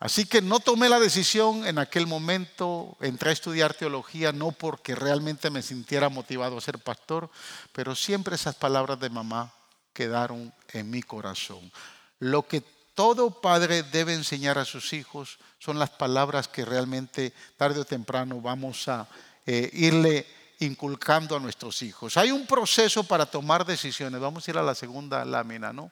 Así 0.00 0.26
que 0.26 0.42
no 0.42 0.60
tomé 0.60 0.88
la 0.88 1.00
decisión 1.00 1.66
en 1.66 1.78
aquel 1.78 2.06
momento, 2.06 2.96
entré 3.00 3.30
a 3.30 3.32
estudiar 3.32 3.74
teología 3.74 4.32
no 4.32 4.52
porque 4.52 4.94
realmente 4.94 5.50
me 5.50 5.62
sintiera 5.62 6.08
motivado 6.08 6.58
a 6.58 6.60
ser 6.60 6.78
pastor, 6.78 7.30
pero 7.72 7.94
siempre 7.94 8.34
esas 8.34 8.54
palabras 8.54 9.00
de 9.00 9.08
mamá 9.08 9.52
quedaron 9.94 10.52
en 10.72 10.90
mi 10.90 11.02
corazón. 11.02 11.72
Lo 12.18 12.46
que 12.46 12.60
todo 12.94 13.40
padre 13.40 13.82
debe 13.82 14.14
enseñar 14.14 14.56
a 14.58 14.64
sus 14.64 14.92
hijos 14.92 15.38
son 15.58 15.78
las 15.78 15.90
palabras 15.90 16.48
que 16.48 16.64
realmente 16.64 17.32
tarde 17.56 17.80
o 17.80 17.84
temprano 17.84 18.40
vamos 18.40 18.86
a 18.88 19.08
eh, 19.46 19.68
irle 19.72 20.26
inculcando 20.60 21.36
a 21.36 21.40
nuestros 21.40 21.82
hijos. 21.82 22.16
Hay 22.16 22.30
un 22.30 22.46
proceso 22.46 23.04
para 23.04 23.26
tomar 23.26 23.66
decisiones. 23.66 24.20
Vamos 24.20 24.46
a 24.46 24.50
ir 24.50 24.58
a 24.58 24.62
la 24.62 24.74
segunda 24.74 25.24
lámina, 25.24 25.72
¿no? 25.72 25.90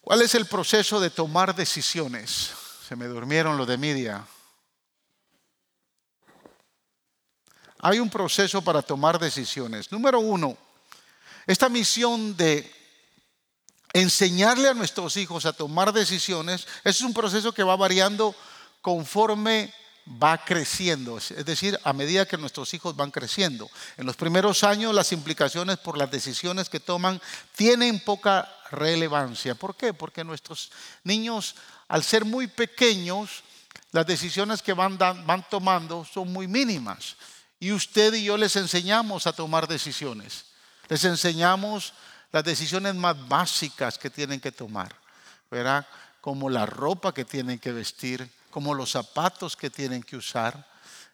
¿Cuál 0.00 0.22
es 0.22 0.34
el 0.34 0.46
proceso 0.46 0.98
de 0.98 1.10
tomar 1.10 1.54
decisiones? 1.54 2.52
Se 2.88 2.96
me 2.96 3.06
durmieron 3.06 3.56
los 3.56 3.68
de 3.68 3.76
media. 3.76 4.26
Hay 7.78 7.98
un 7.98 8.10
proceso 8.10 8.62
para 8.62 8.82
tomar 8.82 9.18
decisiones. 9.18 9.92
Número 9.92 10.20
uno, 10.20 10.56
esta 11.46 11.68
misión 11.68 12.36
de 12.36 12.79
enseñarle 13.92 14.68
a 14.68 14.74
nuestros 14.74 15.16
hijos 15.16 15.46
a 15.46 15.52
tomar 15.52 15.92
decisiones, 15.92 16.66
es 16.84 17.00
un 17.00 17.12
proceso 17.12 17.52
que 17.52 17.62
va 17.62 17.76
variando 17.76 18.34
conforme 18.82 19.72
va 20.22 20.38
creciendo, 20.38 21.18
es 21.18 21.44
decir, 21.44 21.78
a 21.84 21.92
medida 21.92 22.26
que 22.26 22.36
nuestros 22.36 22.72
hijos 22.74 22.96
van 22.96 23.10
creciendo. 23.10 23.70
En 23.96 24.06
los 24.06 24.16
primeros 24.16 24.64
años 24.64 24.94
las 24.94 25.12
implicaciones 25.12 25.78
por 25.78 25.96
las 25.96 26.10
decisiones 26.10 26.68
que 26.68 26.80
toman 26.80 27.20
tienen 27.54 28.00
poca 28.00 28.48
relevancia. 28.70 29.54
¿Por 29.54 29.76
qué? 29.76 29.92
Porque 29.92 30.24
nuestros 30.24 30.70
niños, 31.04 31.54
al 31.88 32.02
ser 32.02 32.24
muy 32.24 32.46
pequeños, 32.46 33.42
las 33.92 34.06
decisiones 34.06 34.62
que 34.62 34.72
van, 34.72 34.98
van 34.98 35.46
tomando 35.48 36.04
son 36.04 36.32
muy 36.32 36.48
mínimas. 36.48 37.16
Y 37.58 37.72
usted 37.72 38.14
y 38.14 38.24
yo 38.24 38.36
les 38.36 38.56
enseñamos 38.56 39.26
a 39.26 39.32
tomar 39.32 39.68
decisiones. 39.68 40.46
Les 40.88 41.04
enseñamos 41.04 41.92
las 42.32 42.44
decisiones 42.44 42.94
más 42.94 43.28
básicas 43.28 43.98
que 43.98 44.10
tienen 44.10 44.40
que 44.40 44.52
tomar, 44.52 44.94
¿verdad? 45.50 45.86
Como 46.20 46.48
la 46.48 46.66
ropa 46.66 47.12
que 47.12 47.24
tienen 47.24 47.58
que 47.58 47.72
vestir, 47.72 48.30
como 48.50 48.74
los 48.74 48.90
zapatos 48.90 49.56
que 49.56 49.70
tienen 49.70 50.02
que 50.02 50.16
usar. 50.16 50.66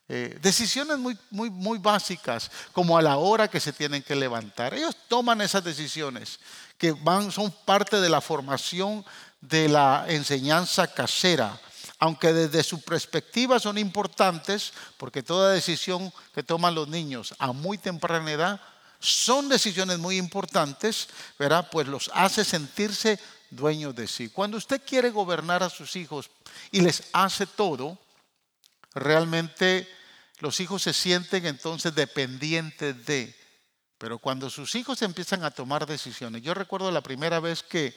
Eh, 0.08 0.38
decisiones 0.40 0.98
muy, 0.98 1.18
muy, 1.30 1.50
muy 1.50 1.78
básicas, 1.78 2.50
como 2.72 2.96
a 2.96 3.02
la 3.02 3.16
hora 3.16 3.48
que 3.48 3.60
se 3.60 3.72
tienen 3.72 4.02
que 4.02 4.14
levantar. 4.14 4.74
Ellos 4.74 4.96
toman 5.08 5.40
esas 5.40 5.64
decisiones 5.64 6.38
que 6.78 6.94
son 7.30 7.50
parte 7.64 8.00
de 8.00 8.08
la 8.08 8.20
formación 8.20 9.04
de 9.40 9.68
la 9.68 10.04
enseñanza 10.08 10.86
casera, 10.86 11.58
aunque 11.98 12.32
desde 12.32 12.62
su 12.62 12.82
perspectiva 12.82 13.58
son 13.58 13.78
importantes, 13.78 14.72
porque 14.98 15.22
toda 15.22 15.52
decisión 15.52 16.12
que 16.34 16.42
toman 16.42 16.74
los 16.74 16.88
niños 16.88 17.34
a 17.38 17.52
muy 17.52 17.78
temprana 17.78 18.30
edad 18.30 18.60
son 19.06 19.48
decisiones 19.48 19.98
muy 19.98 20.16
importantes, 20.16 21.08
¿verdad? 21.38 21.68
Pues 21.70 21.86
los 21.86 22.10
hace 22.12 22.44
sentirse 22.44 23.20
dueños 23.50 23.94
de 23.94 24.08
sí. 24.08 24.28
Cuando 24.28 24.56
usted 24.56 24.82
quiere 24.84 25.10
gobernar 25.10 25.62
a 25.62 25.70
sus 25.70 25.94
hijos 25.94 26.28
y 26.72 26.80
les 26.80 27.04
hace 27.12 27.46
todo, 27.46 27.98
realmente 28.94 29.88
los 30.40 30.58
hijos 30.58 30.82
se 30.82 30.92
sienten 30.92 31.46
entonces 31.46 31.94
dependientes 31.94 33.06
de. 33.06 33.34
Pero 33.98 34.18
cuando 34.18 34.50
sus 34.50 34.74
hijos 34.74 35.00
empiezan 35.02 35.44
a 35.44 35.52
tomar 35.52 35.86
decisiones, 35.86 36.42
yo 36.42 36.52
recuerdo 36.52 36.90
la 36.90 37.00
primera 37.00 37.38
vez 37.38 37.62
que 37.62 37.94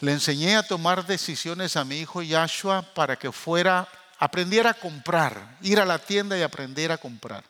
le 0.00 0.12
enseñé 0.12 0.56
a 0.56 0.66
tomar 0.66 1.06
decisiones 1.06 1.76
a 1.76 1.84
mi 1.84 1.98
hijo 1.98 2.22
Yashua 2.22 2.82
para 2.82 3.16
que 3.16 3.30
fuera, 3.30 3.88
aprendiera 4.18 4.70
a 4.70 4.74
comprar, 4.74 5.58
ir 5.62 5.78
a 5.78 5.84
la 5.84 6.00
tienda 6.00 6.36
y 6.36 6.42
aprender 6.42 6.90
a 6.90 6.98
comprar. 6.98 7.44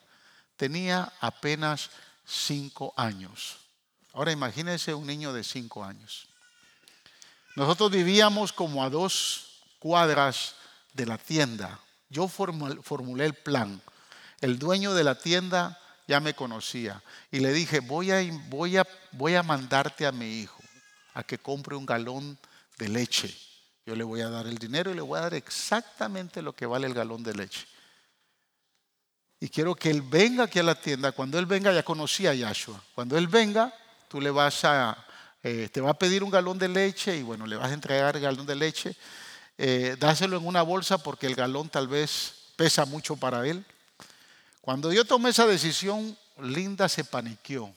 Tenía 0.56 1.10
apenas 1.20 1.90
cinco 2.24 2.92
años. 2.96 3.58
Ahora 4.12 4.32
imagínense 4.32 4.94
un 4.94 5.06
niño 5.06 5.32
de 5.32 5.44
cinco 5.44 5.84
años. 5.84 6.28
Nosotros 7.56 7.90
vivíamos 7.90 8.52
como 8.52 8.82
a 8.82 8.90
dos 8.90 9.60
cuadras 9.78 10.54
de 10.92 11.06
la 11.06 11.18
tienda. 11.18 11.78
Yo 12.08 12.28
formulé 12.28 13.26
el 13.26 13.34
plan. 13.34 13.80
El 14.40 14.58
dueño 14.58 14.94
de 14.94 15.04
la 15.04 15.18
tienda 15.18 15.80
ya 16.06 16.20
me 16.20 16.34
conocía 16.34 17.02
y 17.30 17.40
le 17.40 17.52
dije, 17.52 17.80
voy 17.80 18.10
a, 18.10 18.20
voy 18.48 18.76
a, 18.76 18.86
voy 19.12 19.34
a 19.34 19.42
mandarte 19.42 20.06
a 20.06 20.12
mi 20.12 20.40
hijo 20.40 20.62
a 21.14 21.22
que 21.22 21.38
compre 21.38 21.76
un 21.76 21.86
galón 21.86 22.38
de 22.78 22.88
leche. 22.88 23.34
Yo 23.86 23.94
le 23.94 24.04
voy 24.04 24.20
a 24.20 24.30
dar 24.30 24.46
el 24.46 24.58
dinero 24.58 24.90
y 24.90 24.94
le 24.94 25.02
voy 25.02 25.18
a 25.18 25.22
dar 25.22 25.34
exactamente 25.34 26.42
lo 26.42 26.54
que 26.54 26.66
vale 26.66 26.86
el 26.86 26.94
galón 26.94 27.22
de 27.22 27.34
leche. 27.34 27.66
Y 29.44 29.50
quiero 29.50 29.74
que 29.74 29.90
él 29.90 30.00
venga 30.00 30.44
aquí 30.44 30.58
a 30.58 30.62
la 30.62 30.74
tienda. 30.74 31.12
Cuando 31.12 31.38
él 31.38 31.44
venga, 31.44 31.70
ya 31.70 31.82
conocía 31.82 32.30
a 32.30 32.34
Yahshua. 32.34 32.82
Cuando 32.94 33.18
él 33.18 33.28
venga, 33.28 33.74
tú 34.08 34.18
le 34.18 34.30
vas 34.30 34.64
a, 34.64 34.96
eh, 35.42 35.68
te 35.70 35.82
va 35.82 35.90
a 35.90 35.98
pedir 35.98 36.24
un 36.24 36.30
galón 36.30 36.58
de 36.58 36.66
leche 36.66 37.14
y 37.14 37.22
bueno, 37.22 37.46
le 37.46 37.56
vas 37.56 37.70
a 37.70 37.74
entregar 37.74 38.16
el 38.16 38.22
galón 38.22 38.46
de 38.46 38.54
leche. 38.54 38.96
Eh, 39.58 39.96
dáselo 40.00 40.38
en 40.38 40.46
una 40.46 40.62
bolsa 40.62 40.96
porque 40.96 41.26
el 41.26 41.34
galón 41.34 41.68
tal 41.68 41.88
vez 41.88 42.52
pesa 42.56 42.86
mucho 42.86 43.16
para 43.16 43.46
él. 43.46 43.62
Cuando 44.62 44.90
yo 44.94 45.04
tomé 45.04 45.28
esa 45.28 45.46
decisión, 45.46 46.16
Linda 46.40 46.88
se 46.88 47.04
paniqueó. 47.04 47.70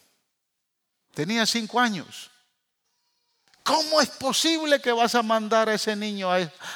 Tenía 1.13 1.45
cinco 1.45 1.81
años. 1.81 2.31
¿Cómo 3.63 3.99
es 3.99 4.07
posible 4.07 4.79
que 4.79 4.93
vas 4.93 5.15
a 5.15 5.21
mandar 5.21 5.67
a 5.67 5.73
ese 5.73 5.97
niño 5.97 6.29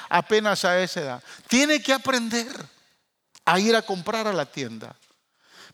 apenas 0.10 0.66
a 0.66 0.82
esa 0.82 1.00
edad? 1.00 1.24
Tiene 1.48 1.82
que 1.82 1.94
aprender 1.94 2.52
a 3.46 3.60
ir 3.60 3.76
a 3.76 3.82
comprar 3.82 4.28
a 4.28 4.34
la 4.34 4.46
tienda. 4.46 4.96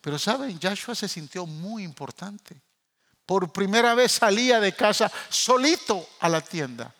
Pero 0.02 0.20
saben, 0.20 0.60
Joshua 0.62 0.96
se 0.96 1.08
sintió 1.08 1.46
muy 1.46 1.84
importante. 1.84 2.62
Por 3.26 3.52
primera 3.52 3.94
vez 3.94 4.14
salía 4.14 4.60
de 4.60 4.74
casa 4.74 5.12
solito 5.30 6.08
a 6.20 6.30
la 6.30 6.42
tienda. 6.42 6.94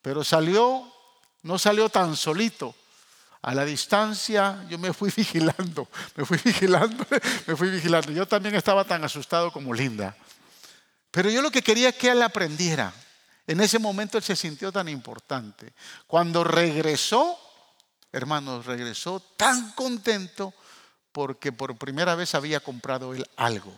Pero 0.00 0.22
salió, 0.22 0.92
no 1.42 1.58
salió 1.58 1.88
tan 1.88 2.16
solito. 2.16 2.74
A 3.42 3.54
la 3.54 3.64
distancia 3.64 4.64
yo 4.68 4.78
me 4.78 4.92
fui 4.92 5.12
vigilando, 5.16 5.88
me 6.14 6.24
fui 6.24 6.38
vigilando, 6.44 7.04
me 7.46 7.56
fui 7.56 7.70
vigilando. 7.70 8.12
Yo 8.12 8.26
también 8.26 8.54
estaba 8.54 8.84
tan 8.84 9.02
asustado 9.04 9.52
como 9.52 9.74
Linda. 9.74 10.16
Pero 11.10 11.30
yo 11.30 11.42
lo 11.42 11.50
que 11.50 11.62
quería 11.62 11.88
es 11.90 11.96
que 11.96 12.10
él 12.10 12.22
aprendiera. 12.22 12.92
En 13.46 13.60
ese 13.60 13.78
momento 13.78 14.18
él 14.18 14.24
se 14.24 14.36
sintió 14.36 14.70
tan 14.70 14.88
importante. 14.88 15.72
Cuando 16.06 16.44
regresó, 16.44 17.38
hermanos, 18.12 18.66
regresó 18.66 19.20
tan 19.20 19.72
contento 19.72 20.54
porque 21.12 21.52
por 21.52 21.76
primera 21.76 22.14
vez 22.14 22.34
había 22.34 22.60
comprado 22.60 23.14
él 23.14 23.28
algo. 23.36 23.72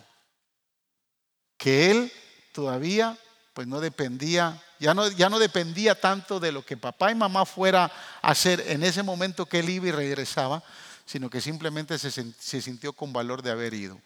Que 1.57 1.91
él 1.91 2.11
todavía 2.53 3.17
pues 3.53 3.67
no 3.67 3.81
dependía, 3.81 4.61
ya 4.79 4.93
no, 4.93 5.09
ya 5.09 5.29
no 5.29 5.37
dependía 5.37 5.99
tanto 5.99 6.39
de 6.39 6.51
lo 6.51 6.65
que 6.65 6.77
papá 6.77 7.11
y 7.11 7.15
mamá 7.15 7.45
fuera 7.45 7.91
a 8.21 8.31
hacer 8.31 8.63
en 8.67 8.83
ese 8.83 9.03
momento 9.03 9.45
que 9.45 9.59
él 9.59 9.69
iba 9.69 9.87
y 9.87 9.91
regresaba, 9.91 10.63
sino 11.05 11.29
que 11.29 11.41
simplemente 11.41 11.99
se, 11.99 12.11
se 12.11 12.61
sintió 12.61 12.93
con 12.93 13.11
valor 13.11 13.41
de 13.41 13.51
haber 13.51 13.73
ido. 13.73 13.99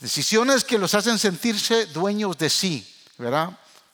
Decisiones 0.00 0.64
que 0.64 0.78
los 0.78 0.94
hacen 0.94 1.18
sentirse 1.18 1.86
dueños 1.86 2.38
de 2.38 2.48
sí, 2.48 2.88
¿verdad? 3.18 3.50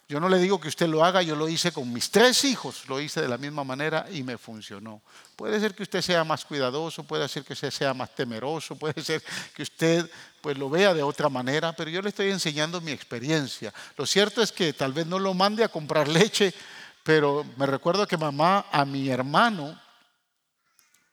Yo 0.08 0.18
no 0.20 0.30
le 0.30 0.38
digo 0.38 0.58
que 0.58 0.68
usted 0.68 0.88
lo 0.88 1.04
haga, 1.04 1.20
yo 1.20 1.36
lo 1.36 1.50
hice 1.50 1.70
con 1.70 1.92
mis 1.92 2.10
tres 2.10 2.42
hijos, 2.44 2.88
lo 2.88 2.98
hice 2.98 3.20
de 3.20 3.28
la 3.28 3.36
misma 3.36 3.62
manera 3.62 4.06
y 4.10 4.22
me 4.22 4.38
funcionó. 4.38 5.02
Puede 5.36 5.60
ser 5.60 5.74
que 5.74 5.82
usted 5.82 6.00
sea 6.00 6.24
más 6.24 6.46
cuidadoso, 6.46 7.04
puede 7.04 7.28
ser 7.28 7.44
que 7.44 7.52
usted 7.52 7.70
sea 7.70 7.92
más 7.92 8.14
temeroso, 8.14 8.74
puede 8.78 9.02
ser 9.02 9.22
que 9.54 9.62
usted 9.62 10.10
pues 10.40 10.56
lo 10.56 10.70
vea 10.70 10.94
de 10.94 11.02
otra 11.02 11.28
manera, 11.28 11.74
pero 11.74 11.90
yo 11.90 12.00
le 12.00 12.08
estoy 12.08 12.30
enseñando 12.30 12.80
mi 12.80 12.90
experiencia. 12.90 13.74
Lo 13.98 14.06
cierto 14.06 14.40
es 14.40 14.50
que 14.50 14.72
tal 14.72 14.94
vez 14.94 15.06
no 15.06 15.18
lo 15.18 15.34
mande 15.34 15.62
a 15.62 15.68
comprar 15.68 16.08
leche, 16.08 16.54
pero 17.02 17.44
me 17.58 17.66
recuerdo 17.66 18.06
que 18.06 18.16
mamá 18.16 18.64
a 18.72 18.86
mi 18.86 19.10
hermano 19.10 19.78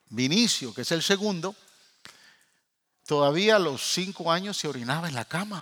Vinicio, 0.08 0.74
que 0.74 0.84
es 0.84 0.92
el 0.94 1.04
segundo, 1.04 1.54
todavía 3.06 3.58
a 3.58 3.60
los 3.60 3.82
cinco 3.94 4.32
años 4.32 4.56
se 4.56 4.70
orinaba 4.70 5.10
en 5.10 5.16
la 5.16 5.26
cama. 5.26 5.62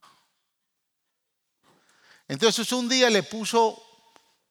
Entonces 2.28 2.72
un 2.72 2.88
día 2.88 3.10
le 3.10 3.24
puso 3.24 3.82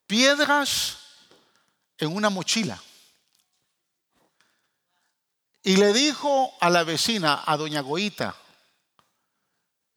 piedras 0.07 0.99
en 1.99 2.15
una 2.15 2.31
mochila. 2.31 2.81
Y 5.63 5.77
le 5.77 5.93
dijo 5.93 6.53
a 6.61 6.69
la 6.71 6.83
vecina, 6.83 7.43
a 7.47 7.57
doña 7.57 7.81
Goita, 7.81 8.35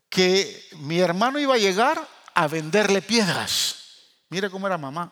que 0.09 0.69
mi 0.77 0.99
hermano 0.99 1.39
iba 1.39 1.55
a 1.55 1.57
llegar 1.57 2.07
a 2.35 2.47
venderle 2.47 3.01
piedras. 3.01 3.75
Mire 4.29 4.49
cómo 4.49 4.67
era 4.67 4.77
mamá. 4.77 5.11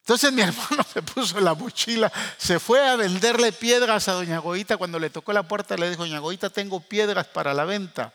Entonces 0.00 0.32
mi 0.32 0.42
hermano 0.42 0.84
se 0.92 1.02
puso 1.02 1.40
la 1.40 1.54
mochila, 1.54 2.12
se 2.36 2.58
fue 2.58 2.86
a 2.86 2.96
venderle 2.96 3.52
piedras 3.52 4.08
a 4.08 4.12
doña 4.12 4.38
Goita. 4.38 4.76
Cuando 4.76 4.98
le 4.98 5.08
tocó 5.08 5.32
la 5.32 5.44
puerta 5.44 5.76
le 5.76 5.88
dijo, 5.88 6.02
doña 6.02 6.18
Goita, 6.18 6.50
tengo 6.50 6.80
piedras 6.80 7.26
para 7.28 7.54
la 7.54 7.64
venta. 7.64 8.12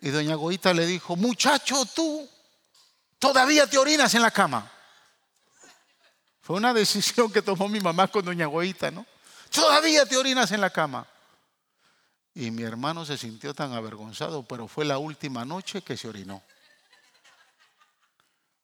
Y 0.00 0.10
doña 0.10 0.36
Goita 0.36 0.72
le 0.72 0.86
dijo, 0.86 1.16
muchacho, 1.16 1.84
tú 1.86 2.28
todavía 3.18 3.66
te 3.66 3.78
orinas 3.78 4.14
en 4.14 4.22
la 4.22 4.30
cama. 4.30 4.70
Fue 6.40 6.56
una 6.56 6.72
decisión 6.74 7.32
que 7.32 7.42
tomó 7.42 7.68
mi 7.68 7.80
mamá 7.80 8.08
con 8.08 8.24
doña 8.24 8.46
Goita, 8.46 8.90
¿no? 8.90 9.04
Todavía 9.50 10.06
te 10.06 10.16
orinas 10.16 10.52
en 10.52 10.60
la 10.60 10.70
cama. 10.70 11.06
Y 12.34 12.50
mi 12.50 12.62
hermano 12.62 13.04
se 13.04 13.18
sintió 13.18 13.52
tan 13.54 13.72
avergonzado, 13.72 14.44
pero 14.44 14.68
fue 14.68 14.84
la 14.84 14.98
última 14.98 15.44
noche 15.44 15.82
que 15.82 15.96
se 15.96 16.08
orinó. 16.08 16.42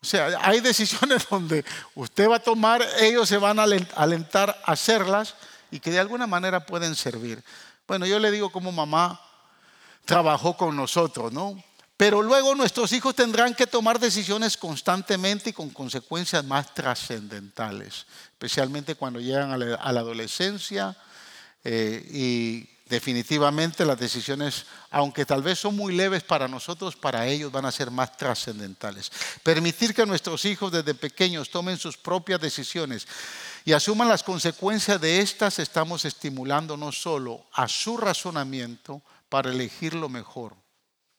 O 0.00 0.06
sea, 0.06 0.38
hay 0.42 0.60
decisiones 0.60 1.26
donde 1.30 1.64
usted 1.94 2.28
va 2.28 2.36
a 2.36 2.42
tomar, 2.42 2.86
ellos 3.00 3.28
se 3.28 3.38
van 3.38 3.58
a 3.58 3.64
alentar 3.96 4.50
a 4.64 4.72
hacerlas 4.72 5.34
y 5.70 5.80
que 5.80 5.90
de 5.90 5.98
alguna 5.98 6.26
manera 6.26 6.64
pueden 6.64 6.94
servir. 6.94 7.42
Bueno, 7.88 8.06
yo 8.06 8.18
le 8.18 8.30
digo 8.30 8.52
como 8.52 8.70
mamá, 8.70 9.20
trabajó 10.04 10.56
con 10.56 10.76
nosotros, 10.76 11.32
¿no? 11.32 11.62
Pero 11.96 12.22
luego 12.22 12.54
nuestros 12.54 12.92
hijos 12.92 13.14
tendrán 13.14 13.54
que 13.54 13.68
tomar 13.68 14.00
decisiones 14.00 14.56
constantemente 14.56 15.50
y 15.50 15.52
con 15.52 15.70
consecuencias 15.70 16.44
más 16.44 16.74
trascendentales, 16.74 18.06
especialmente 18.32 18.96
cuando 18.96 19.20
llegan 19.20 19.52
a 19.52 19.56
la, 19.56 19.76
adolescencia 19.76 20.96
eh, 21.62 22.04
y 22.10 22.68
definitivamente 22.86 23.84
las 23.84 23.98
decisiones, 23.98 24.66
aunque 24.90 25.24
tal 25.24 25.42
vez 25.42 25.60
son 25.60 25.76
muy 25.76 25.94
leves 25.94 26.24
para 26.24 26.48
nosotros, 26.48 26.96
para 26.96 27.26
ellos 27.26 27.52
van 27.52 27.64
a 27.64 27.72
ser 27.72 27.92
más 27.92 28.16
trascendentales. 28.16 29.10
Permitir 29.42 29.94
que 29.94 30.04
nuestros 30.04 30.44
hijos 30.44 30.72
desde 30.72 30.94
pequeños 30.94 31.48
tomen 31.48 31.78
sus 31.78 31.96
propias 31.96 32.40
decisiones 32.40 33.06
y 33.64 33.72
asuman 33.72 34.08
las 34.08 34.24
consecuencias 34.24 35.00
de 35.00 35.20
estas, 35.20 35.60
estamos 35.60 36.04
estimulando 36.04 36.76
no 36.76 36.90
solo 36.90 37.46
a 37.52 37.68
su 37.68 37.96
razonamiento, 37.96 39.00
para 39.34 39.50
elegir 39.50 39.94
lo 39.94 40.08
mejor, 40.08 40.54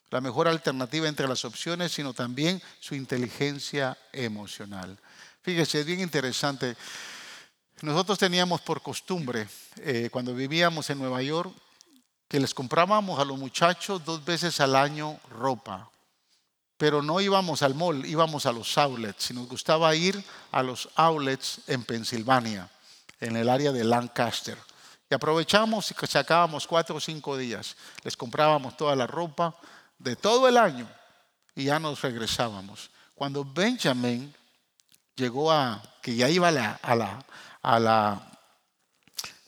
la 0.10 0.22
mejor 0.22 0.48
alternativa 0.48 1.06
entre 1.10 1.28
las 1.28 1.44
opciones, 1.44 1.92
sino 1.92 2.14
también 2.14 2.62
su 2.80 2.96
inteligencia 2.96 3.98
emocional. 4.14 4.98
Fíjese, 5.42 5.82
es 5.82 5.86
bien 5.86 6.00
interesante. 6.00 6.78
Nosotros 7.82 8.18
teníamos 8.18 8.62
por 8.62 8.82
costumbre, 8.82 9.50
eh, 9.82 10.08
cuando 10.10 10.34
vivíamos 10.34 10.90
en 10.90 11.00
Nueva 11.00 11.22
York, 11.24 11.54
que 12.30 12.40
les 12.40 12.54
comprábamos 12.54 13.20
a 13.20 13.26
los 13.26 13.38
muchachos 13.38 14.06
dos 14.06 14.24
veces 14.24 14.62
al 14.62 14.78
año 14.78 15.20
ropa. 15.30 15.92
Pero 16.78 17.02
no 17.02 17.20
íbamos 17.20 17.64
al 17.64 17.76
mall, 17.76 18.06
íbamos 18.06 18.46
a 18.46 18.54
los 18.54 18.78
outlets. 18.78 19.32
Y 19.32 19.34
nos 19.34 19.50
gustaba 19.50 19.94
ir 19.94 20.24
a 20.54 20.64
los 20.64 20.88
outlets 20.96 21.60
en 21.68 21.84
Pensilvania, 21.84 22.72
en 23.20 23.36
el 23.36 23.50
área 23.50 23.74
de 23.74 23.84
Lancaster. 23.84 24.58
Y 25.10 25.14
aprovechamos 25.14 25.92
y 25.92 26.08
sacábamos 26.08 26.66
cuatro 26.66 26.96
o 26.96 27.00
cinco 27.00 27.38
días. 27.38 27.76
Les 28.04 28.18
comprábamos 28.18 28.76
toda 28.76 28.96
la 28.96 29.06
ropa 29.06 29.56
de 30.00 30.16
todo 30.16 30.48
el 30.48 30.58
año 30.58 30.88
y 31.56 31.66
ya 31.66 31.80
nos 31.80 32.02
regresábamos. 32.02 32.90
Cuando 33.14 33.46
Benjamin 33.46 34.34
llegó 35.16 35.52
a, 35.52 35.82
que 36.02 36.16
ya 36.16 36.30
iba 36.30 36.50
a 36.50 36.52
la, 36.52 36.80
a 37.62 37.80
la, 37.80 38.32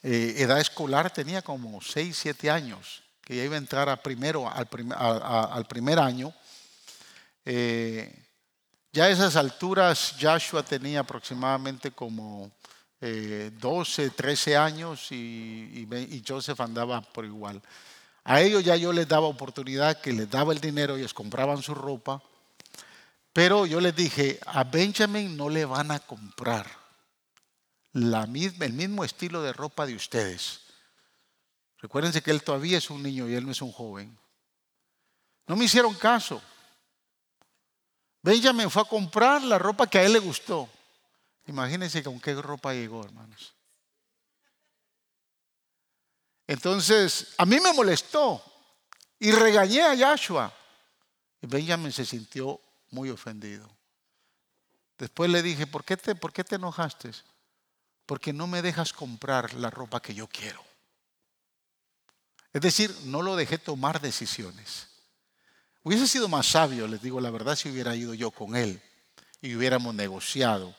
eh, 0.03 0.35
edad 0.37 0.59
escolar, 0.59 1.11
tenía 1.11 1.41
como 1.41 1.81
seis, 1.81 2.17
siete 2.17 2.49
años, 2.49 3.03
que 3.21 3.35
ya 3.35 3.43
iba 3.43 3.55
a 3.55 3.59
entrar 3.59 3.89
a 3.89 4.01
primero, 4.01 4.49
al, 4.49 5.65
primer 5.67 5.99
año. 5.99 6.33
Eh, 7.43 8.23
ya 8.93 9.05
a 9.05 9.09
esas 9.09 9.35
alturas 9.35 10.15
Joshua 10.19 10.63
tenía 10.63 11.01
aproximadamente 11.01 11.91
como 11.91 12.51
12, 12.99 14.05
eh, 14.05 14.09
13 14.09 14.57
años 14.57 15.11
y, 15.11 15.87
Joseph 16.27 16.59
andaba 16.59 17.01
por 17.01 17.25
igual. 17.25 17.61
A 18.23 18.41
ellos 18.41 18.63
ya 18.63 18.75
yo 18.75 18.91
les 18.91 19.07
daba 19.07 19.27
oportunidad 19.27 20.01
que 20.01 20.11
les 20.11 20.29
daba 20.29 20.51
el 20.51 20.59
dinero 20.59 20.97
y 20.97 21.01
les 21.01 21.13
compraban 21.13 21.61
su 21.61 21.73
ropa. 21.73 22.21
Pero 23.31 23.65
yo 23.65 23.79
les 23.79 23.95
dije, 23.95 24.39
a 24.45 24.63
Benjamin 24.63 25.37
no 25.37 25.49
le 25.49 25.65
van 25.65 25.91
a 25.91 25.99
comprar 25.99 26.67
la 27.93 28.25
misma, 28.25 28.65
el 28.65 28.73
mismo 28.73 29.03
estilo 29.03 29.43
de 29.43 29.53
ropa 29.53 29.85
de 29.85 29.95
ustedes. 29.95 30.61
Recuérdense 31.79 32.23
que 32.23 32.31
él 32.31 32.43
todavía 32.43 32.79
es 32.79 32.89
un 32.89 33.03
niño 33.03 33.29
y 33.29 33.35
él 33.35 33.45
no 33.45 33.51
es 33.51 33.61
un 33.61 33.71
joven. 33.71 34.17
No 35.45 35.55
me 35.55 35.65
hicieron 35.65 35.93
caso. 35.93 36.41
Benjamin 38.23 38.69
fue 38.69 38.81
a 38.81 38.85
comprar 38.85 39.43
la 39.43 39.59
ropa 39.59 39.87
que 39.87 39.99
a 39.99 40.03
él 40.03 40.13
le 40.13 40.19
gustó. 40.19 40.67
Imagínense 41.47 42.03
con 42.03 42.19
qué 42.19 42.35
ropa 42.35 42.73
llegó, 42.73 43.03
hermanos. 43.03 43.53
Entonces, 46.45 47.33
a 47.37 47.45
mí 47.45 47.59
me 47.59 47.73
molestó 47.73 48.41
y 49.19 49.31
regañé 49.31 49.81
a 49.81 49.93
Yahshua. 49.93 50.53
Y 51.41 51.47
Benjamin 51.47 51.91
se 51.91 52.05
sintió 52.05 52.61
muy 52.91 53.09
ofendido. 53.09 53.69
Después 54.97 55.29
le 55.29 55.41
dije, 55.41 55.67
¿por 55.67 55.83
qué 55.83 55.97
te, 55.97 56.15
por 56.15 56.31
qué 56.31 56.43
te 56.43 56.55
enojaste? 56.55 57.11
porque 58.07 58.33
no 58.33 58.47
me 58.47 58.63
dejas 58.63 58.93
comprar 58.93 59.53
la 59.53 59.69
ropa 59.69 60.01
que 60.01 60.15
yo 60.15 60.27
quiero. 60.27 60.63
Es 62.53 62.61
decir, 62.61 62.95
no 63.03 63.21
lo 63.21 63.35
dejé 63.35 63.59
tomar 63.59 64.01
decisiones. 64.01 64.87
Hubiese 65.83 66.07
sido 66.07 66.27
más 66.27 66.47
sabio, 66.47 66.87
les 66.87 67.01
digo 67.01 67.21
la 67.21 67.29
verdad, 67.29 67.55
si 67.55 67.69
hubiera 67.69 67.95
ido 67.95 68.13
yo 68.13 68.31
con 68.31 68.55
él 68.55 68.81
y 69.41 69.53
hubiéramos 69.55 69.93
negociado. 69.93 70.73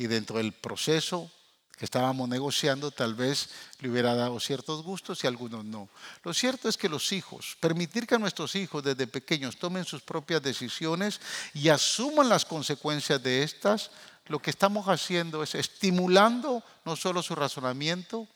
Y 0.00 0.06
dentro 0.06 0.38
del 0.38 0.54
proceso 0.54 1.30
que 1.76 1.84
estábamos 1.84 2.26
negociando, 2.26 2.90
tal 2.90 3.14
vez 3.14 3.50
le 3.80 3.90
hubiera 3.90 4.14
dado 4.14 4.40
ciertos 4.40 4.82
gustos 4.82 5.22
y 5.22 5.26
algunos 5.26 5.62
no. 5.62 5.90
Lo 6.24 6.32
cierto 6.32 6.70
es 6.70 6.78
que 6.78 6.88
los 6.88 7.12
hijos, 7.12 7.58
permitir 7.60 8.06
que 8.06 8.18
nuestros 8.18 8.56
hijos 8.56 8.82
desde 8.82 9.06
pequeños 9.06 9.58
tomen 9.58 9.84
sus 9.84 10.00
propias 10.00 10.42
decisiones 10.42 11.20
y 11.52 11.68
asuman 11.68 12.30
las 12.30 12.46
consecuencias 12.46 13.22
de 13.22 13.42
estas, 13.42 13.90
lo 14.24 14.38
que 14.38 14.48
estamos 14.48 14.88
haciendo 14.88 15.42
es 15.42 15.54
estimulando 15.54 16.64
no 16.86 16.96
solo 16.96 17.22
su 17.22 17.34
razonamiento, 17.34 18.26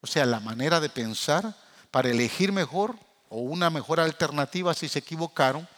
o 0.00 0.08
sea, 0.08 0.26
la 0.26 0.40
manera 0.40 0.80
de 0.80 0.88
pensar 0.88 1.54
para 1.92 2.10
elegir 2.10 2.50
mejor 2.50 2.96
o 3.28 3.42
una 3.42 3.70
mejor 3.70 4.00
alternativa 4.00 4.74
si 4.74 4.88
se 4.88 4.98
equivocaron, 4.98 5.68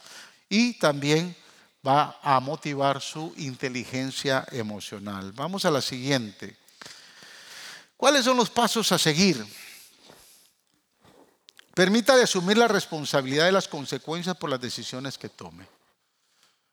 y 0.49 0.73
también 0.79 1.35
va 1.85 2.19
a 2.21 2.39
motivar 2.39 3.01
su 3.01 3.33
inteligencia 3.37 4.45
emocional. 4.51 5.31
Vamos 5.31 5.65
a 5.65 5.71
la 5.71 5.81
siguiente. 5.81 6.57
¿Cuáles 7.95 8.25
son 8.25 8.37
los 8.37 8.49
pasos 8.49 8.91
a 8.91 8.97
seguir? 8.97 9.45
Permítale 11.73 12.23
asumir 12.23 12.57
la 12.57 12.67
responsabilidad 12.67 13.45
de 13.45 13.51
las 13.51 13.67
consecuencias 13.67 14.35
por 14.35 14.49
las 14.49 14.59
decisiones 14.59 15.17
que 15.17 15.29
tome. 15.29 15.65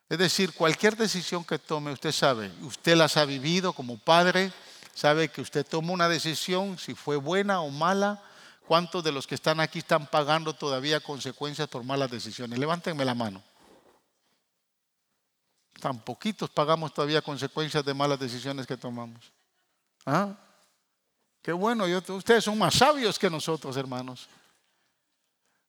Es 0.09 0.19
decir, 0.19 0.53
cualquier 0.53 0.97
decisión 0.97 1.45
que 1.45 1.59
tome, 1.59 1.93
usted 1.93 2.13
sabe, 2.13 2.51
usted 2.63 2.97
las 2.97 3.17
ha 3.17 3.25
vivido 3.25 3.73
como 3.73 3.99
padre, 3.99 4.53
sabe 4.95 5.29
que 5.29 5.41
usted 5.41 5.67
toma 5.67 5.93
una 5.93 6.09
decisión, 6.09 6.79
si 6.79 6.95
fue 6.95 7.17
buena 7.17 7.61
o 7.61 7.71
mala, 7.71 8.23
¿cuántos 8.67 9.03
de 9.03 9.11
los 9.13 9.27
que 9.27 9.35
están 9.35 9.59
aquí 9.59 9.81
están 9.81 10.07
pagando 10.07 10.55
todavía 10.55 11.01
consecuencias 11.01 11.69
por 11.69 11.83
malas 11.83 12.11
decisiones? 12.11 12.59
Levántenme 12.59 13.05
la 13.05 13.15
mano. 13.15 13.43
Tan 15.81 15.99
poquitos 15.99 16.51
pagamos 16.51 16.93
todavía 16.93 17.23
consecuencias 17.23 17.85
de 17.85 17.95
malas 17.95 18.19
decisiones 18.19 18.67
que 18.67 18.77
tomamos. 18.77 19.33
¿Ah? 20.05 20.35
Qué 21.43 21.53
bueno, 21.53 21.85
ustedes 22.09 22.45
son 22.45 22.59
más 22.59 22.75
sabios 22.75 23.19
que 23.19 23.31
nosotros, 23.31 23.77
hermanos. 23.77 24.29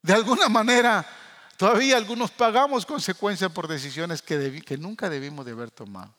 De 0.01 0.13
alguna 0.13 0.49
manera, 0.49 1.05
todavía 1.57 1.97
algunos 1.97 2.31
pagamos 2.31 2.85
consecuencias 2.85 3.51
por 3.51 3.67
decisiones 3.67 4.21
que, 4.21 4.77
nunca 4.79 5.09
debimos 5.09 5.45
de 5.45 5.51
haber 5.51 5.69
tomado. 5.69 6.15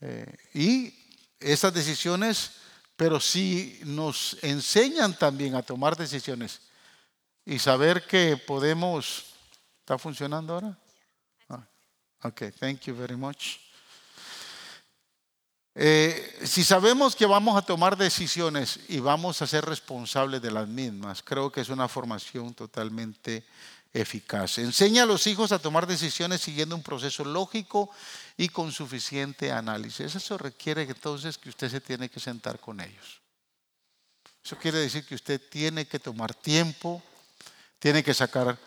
Eh, 0.00 0.36
y 0.54 0.94
esas 1.40 1.72
decisiones, 1.72 2.52
pero 2.96 3.20
sí 3.20 3.80
nos 3.84 4.36
enseñan 4.42 5.16
también 5.16 5.54
a 5.54 5.62
tomar 5.62 5.96
decisiones 5.96 6.60
y 7.44 7.58
saber 7.58 8.06
que 8.06 8.36
podemos... 8.36 9.24
¿Está 9.80 9.96
funcionando 9.96 10.52
ahora? 10.52 10.78
Ok, 12.22 12.42
thank 12.58 12.80
you 12.82 12.96
very 12.96 13.16
much. 13.16 13.58
Eh, 15.80 16.40
si 16.44 16.64
sabemos 16.64 17.14
que 17.14 17.24
vamos 17.24 17.56
a 17.56 17.62
tomar 17.62 17.96
decisiones 17.96 18.80
y 18.88 18.98
vamos 18.98 19.40
a 19.40 19.46
ser 19.46 19.64
responsables 19.64 20.42
de 20.42 20.50
las 20.50 20.66
mismas, 20.66 21.22
creo 21.22 21.52
que 21.52 21.60
es 21.60 21.68
una 21.68 21.86
formación 21.86 22.52
totalmente 22.54 23.46
eficaz. 23.92 24.58
Enseña 24.58 25.04
a 25.04 25.06
los 25.06 25.28
hijos 25.28 25.52
a 25.52 25.60
tomar 25.60 25.86
decisiones 25.86 26.40
siguiendo 26.40 26.74
un 26.74 26.82
proceso 26.82 27.24
lógico 27.24 27.90
y 28.36 28.48
con 28.48 28.72
suficiente 28.72 29.52
análisis. 29.52 30.16
Eso 30.16 30.36
requiere 30.36 30.82
entonces 30.82 31.38
que 31.38 31.50
usted 31.50 31.70
se 31.70 31.80
tiene 31.80 32.08
que 32.08 32.18
sentar 32.18 32.58
con 32.58 32.80
ellos. 32.80 33.20
Eso 34.44 34.56
quiere 34.56 34.78
decir 34.78 35.06
que 35.06 35.14
usted 35.14 35.40
tiene 35.48 35.86
que 35.86 36.00
tomar 36.00 36.34
tiempo, 36.34 37.00
tiene 37.78 38.02
que 38.02 38.14
sacar 38.14 38.58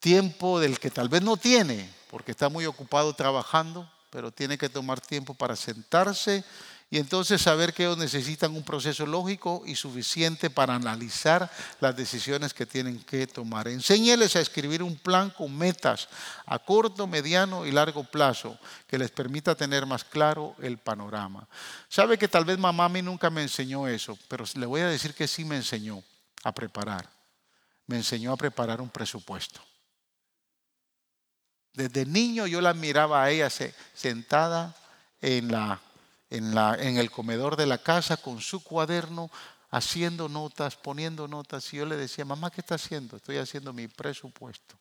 tiempo 0.00 0.58
del 0.58 0.80
que 0.80 0.90
tal 0.90 1.08
vez 1.08 1.22
no 1.22 1.36
tiene, 1.36 1.99
porque 2.10 2.32
está 2.32 2.48
muy 2.48 2.66
ocupado 2.66 3.14
trabajando, 3.14 3.88
pero 4.10 4.32
tiene 4.32 4.58
que 4.58 4.68
tomar 4.68 5.00
tiempo 5.00 5.32
para 5.32 5.54
sentarse 5.54 6.44
y 6.92 6.98
entonces 6.98 7.40
saber 7.40 7.72
que 7.72 7.84
ellos 7.84 7.98
necesitan 7.98 8.52
un 8.52 8.64
proceso 8.64 9.06
lógico 9.06 9.62
y 9.64 9.76
suficiente 9.76 10.50
para 10.50 10.74
analizar 10.74 11.48
las 11.78 11.94
decisiones 11.94 12.52
que 12.52 12.66
tienen 12.66 12.98
que 13.04 13.28
tomar. 13.28 13.68
Enséñeles 13.68 14.34
a 14.34 14.40
escribir 14.40 14.82
un 14.82 14.96
plan 14.96 15.30
con 15.30 15.56
metas 15.56 16.08
a 16.46 16.58
corto, 16.58 17.06
mediano 17.06 17.64
y 17.64 17.70
largo 17.70 18.02
plazo 18.02 18.58
que 18.88 18.98
les 18.98 19.12
permita 19.12 19.54
tener 19.54 19.86
más 19.86 20.02
claro 20.02 20.56
el 20.60 20.78
panorama. 20.78 21.46
Sabe 21.88 22.18
que 22.18 22.26
tal 22.26 22.44
vez 22.44 22.58
mamá 22.58 22.86
a 22.86 22.88
mí 22.88 23.02
nunca 23.02 23.30
me 23.30 23.42
enseñó 23.42 23.86
eso, 23.86 24.18
pero 24.26 24.44
le 24.56 24.66
voy 24.66 24.80
a 24.80 24.88
decir 24.88 25.14
que 25.14 25.28
sí 25.28 25.44
me 25.44 25.54
enseñó 25.54 26.02
a 26.42 26.52
preparar. 26.52 27.08
Me 27.86 27.98
enseñó 27.98 28.32
a 28.32 28.36
preparar 28.36 28.80
un 28.80 28.90
presupuesto. 28.90 29.60
Desde 31.72 32.04
niño 32.04 32.46
yo 32.46 32.60
la 32.60 32.74
miraba 32.74 33.22
a 33.22 33.30
ella 33.30 33.48
sentada 33.94 34.74
en, 35.20 35.52
la, 35.52 35.80
en, 36.30 36.54
la, 36.54 36.74
en 36.74 36.98
el 36.98 37.10
comedor 37.10 37.56
de 37.56 37.66
la 37.66 37.78
casa 37.78 38.16
con 38.16 38.40
su 38.40 38.62
cuaderno, 38.62 39.30
haciendo 39.70 40.28
notas, 40.28 40.76
poniendo 40.76 41.28
notas. 41.28 41.72
Y 41.72 41.78
yo 41.78 41.86
le 41.86 41.96
decía, 41.96 42.24
mamá, 42.24 42.50
¿qué 42.50 42.60
está 42.60 42.74
haciendo? 42.74 43.16
Estoy 43.16 43.38
haciendo 43.38 43.72
mi 43.72 43.88
presupuesto. 43.88 44.76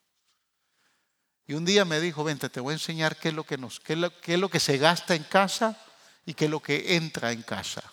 Y 1.46 1.54
un 1.54 1.66
día 1.66 1.86
me 1.86 2.00
dijo, 2.00 2.24
vente, 2.24 2.50
te 2.50 2.60
voy 2.60 2.74
a 2.74 2.76
enseñar 2.76 3.18
qué 3.18 3.30
es 3.30 3.34
lo 3.34 3.44
que, 3.44 3.58
nos, 3.58 3.80
qué 3.80 4.12
qué 4.22 4.36
es 4.36 4.40
lo 4.40 4.50
que 4.50 4.60
se 4.60 4.78
gasta 4.78 5.16
en 5.16 5.24
casa 5.24 5.78
y 6.26 6.34
qué 6.34 6.46
es 6.46 6.52
lo 6.52 6.60
que 6.60 6.96
entra 6.96 7.32
en 7.32 7.42
casa. 7.42 7.84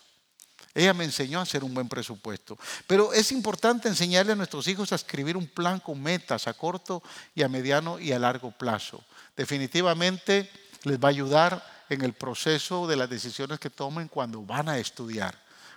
Ella 0.77 0.93
me 0.93 1.05
enseñó 1.05 1.39
a 1.39 1.41
hacer 1.41 1.63
un 1.63 1.73
buen 1.73 1.89
presupuesto. 1.89 2.55
Pero 2.85 3.11
es 3.11 3.31
importante 3.31 3.87
enseñarle 3.87 4.33
a 4.33 4.35
nuestros 4.35 4.67
hijos 4.67 4.91
a 4.91 4.95
escribir 4.95 5.35
un 5.35 5.47
plan 5.47 5.79
con 5.79 5.99
metas 5.99 6.47
a 6.47 6.53
corto 6.53 7.01
y 7.33 7.41
a 7.41 7.49
mediano 7.49 7.99
y 7.99 8.11
a 8.11 8.19
largo 8.19 8.51
plazo. 8.51 9.03
Definitivamente 9.35 10.51
les 10.83 10.99
va 10.99 11.07
a 11.07 11.09
ayudar 11.09 11.65
en 11.89 12.03
el 12.03 12.13
proceso 12.13 12.85
de 12.85 12.95
las 12.95 13.09
decisiones 13.09 13.59
que 13.59 13.71
tomen 13.71 14.07
cuando 14.07 14.43
van 14.43 14.69
a 14.69 14.77
estudiar, 14.77 15.33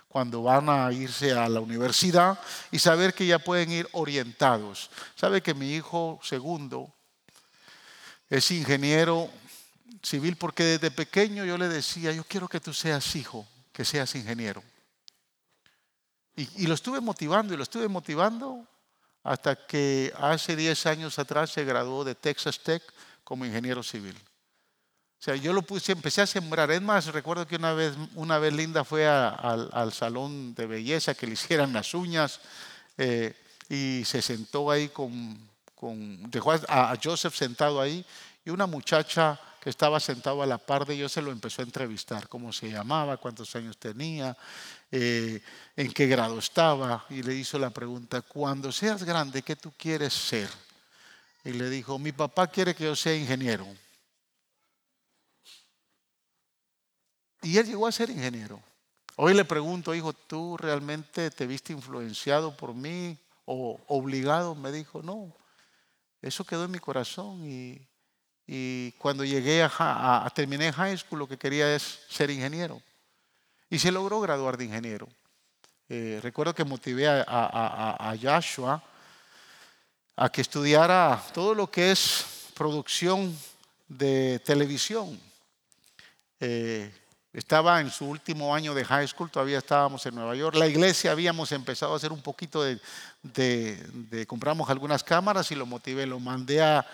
cuando 0.07 0.43
van 0.43 0.69
a 0.69 0.91
irse 0.93 1.31
a 1.31 1.49
la 1.49 1.61
universidad 1.61 2.39
y 2.69 2.77
saber 2.77 3.15
que 3.15 3.25
ya 3.25 3.39
pueden 3.39 3.71
ir 3.71 3.89
orientados. 3.93 4.91
Sabe 5.15 5.41
que 5.41 5.55
mi 5.55 5.73
hijo 5.73 6.19
segundo 6.21 6.93
es 8.29 8.51
ingeniero 8.51 9.31
civil 10.03 10.35
porque 10.35 10.63
desde 10.63 10.91
pequeño 10.91 11.43
yo 11.43 11.57
le 11.57 11.69
decía, 11.69 12.11
yo 12.11 12.23
quiero 12.23 12.47
que 12.47 12.59
tú 12.59 12.71
seas 12.71 13.15
hijo, 13.15 13.47
que 13.73 13.83
seas 13.83 14.13
ingeniero. 14.13 14.61
Y, 16.57 16.67
lo 16.67 16.73
estuve 16.73 17.01
motivando 17.01 17.53
y 17.53 17.57
lo 17.57 17.63
estuve 17.63 17.87
motivando 17.87 18.65
hasta 19.23 19.55
que 19.55 20.13
hace 20.17 20.55
10 20.55 20.85
años 20.87 21.19
atrás 21.19 21.51
se 21.51 21.63
graduó 21.63 22.03
de 22.03 22.15
Texas 22.15 22.59
Tech 22.59 22.81
como 23.23 23.45
ingeniero 23.45 23.83
civil. 23.83 24.15
O 25.19 25.23
sea, 25.23 25.35
yo 25.35 25.53
lo 25.53 25.61
puse, 25.61 25.91
empecé 25.91 26.21
a 26.21 26.27
sembrar. 26.27 26.71
Es 26.71 26.81
más, 26.81 27.05
recuerdo 27.07 27.45
que 27.45 27.55
una 27.55 27.73
vez, 27.73 27.93
una 28.15 28.39
vez 28.39 28.53
Linda 28.53 28.83
fue 28.83 29.07
al, 29.07 29.93
salón 29.93 30.55
de 30.55 30.65
belleza 30.65 31.13
que 31.13 31.27
le 31.27 31.33
hicieran 31.33 31.73
las 31.73 31.93
uñas 31.93 32.39
eh, 32.97 33.35
y 33.69 34.03
se 34.03 34.21
sentó 34.21 34.71
ahí 34.71 34.89
con, 34.89 35.37
con 35.75 36.29
dejó 36.31 36.53
a, 36.53 36.97
Joseph 37.01 37.35
sentado 37.35 37.79
ahí 37.79 38.03
y 38.43 38.49
una 38.49 38.65
muchacha 38.65 39.39
que 39.61 39.69
estaba 39.69 39.99
sentado 39.99 40.41
a 40.41 40.47
la 40.47 40.57
par 40.57 40.85
de 40.85 40.95
ellos 40.95 41.11
se 41.11 41.21
lo 41.21 41.31
empezó 41.31 41.61
a 41.61 41.65
entrevistar, 41.65 42.27
cómo 42.27 42.51
se 42.51 42.71
llamaba, 42.71 43.17
cuántos 43.17 43.55
años 43.55 43.77
tenía, 43.77 44.35
eh, 44.91 45.41
en 45.75 45.91
qué 45.93 46.07
grado 46.07 46.37
estaba, 46.37 47.05
y 47.09 47.23
le 47.23 47.33
hizo 47.33 47.57
la 47.57 47.69
pregunta, 47.69 48.21
cuando 48.21 48.71
seas 48.71 49.03
grande, 49.03 49.41
¿qué 49.41 49.55
tú 49.55 49.71
quieres 49.77 50.13
ser? 50.13 50.49
Y 51.43 51.53
le 51.53 51.69
dijo, 51.69 51.97
mi 51.97 52.11
papá 52.11 52.47
quiere 52.47 52.75
que 52.75 52.83
yo 52.83 52.95
sea 52.95 53.15
ingeniero. 53.15 53.65
Y 57.41 57.57
él 57.57 57.65
llegó 57.65 57.87
a 57.87 57.91
ser 57.91 58.09
ingeniero. 58.09 58.61
Hoy 59.15 59.33
le 59.33 59.45
pregunto, 59.45 59.95
hijo, 59.95 60.13
¿tú 60.13 60.57
realmente 60.57 61.31
te 61.31 61.47
viste 61.47 61.73
influenciado 61.73 62.55
por 62.55 62.73
mí 62.73 63.17
o 63.45 63.79
obligado? 63.87 64.55
Me 64.55 64.71
dijo, 64.71 65.01
no, 65.01 65.33
eso 66.21 66.45
quedó 66.45 66.65
en 66.65 66.71
mi 66.71 66.79
corazón 66.79 67.41
y, 67.43 67.87
cuando 68.97 69.23
llegué 69.23 69.63
a, 69.63 70.25
a, 70.25 70.29
terminé 70.31 70.73
high 70.73 70.97
school 70.97 71.19
lo 71.19 71.27
que 71.27 71.37
quería 71.37 71.73
es 71.73 72.01
ser 72.09 72.29
ingeniero. 72.29 72.81
Y 73.71 73.79
se 73.79 73.91
logró 73.91 74.19
graduar 74.19 74.57
de 74.57 74.65
ingeniero. 74.65 75.07
Eh, 75.87 76.19
recuerdo 76.21 76.53
que 76.53 76.65
motivé 76.65 77.07
a, 77.07 77.23
a, 77.27 78.15
Joshua 78.21 78.83
a 80.17 80.29
que 80.29 80.41
estudiara 80.41 81.23
todo 81.33 81.55
lo 81.55 81.71
que 81.71 81.91
es 81.91 82.51
producción 82.53 83.35
de 83.87 84.39
televisión. 84.45 85.17
Eh, 86.41 86.91
estaba 87.33 87.79
en 87.79 87.89
su 87.89 88.05
último 88.05 88.53
año 88.53 88.73
de 88.73 88.83
high 88.83 89.07
school, 89.07 89.31
todavía 89.31 89.59
estábamos 89.59 90.05
en 90.05 90.15
Nueva 90.15 90.35
York. 90.35 90.55
La 90.57 90.67
iglesia 90.67 91.11
habíamos 91.11 91.53
empezado 91.53 91.93
a 91.93 91.95
hacer 91.95 92.11
un 92.11 92.21
poquito 92.21 92.61
de, 92.61 94.25
compramos 94.27 94.69
algunas 94.69 95.01
cámaras 95.01 95.49
y 95.51 95.55
lo 95.55 95.65
motivé, 95.65 96.05
lo 96.05 96.19
mandé 96.19 96.61
a, 96.61 96.85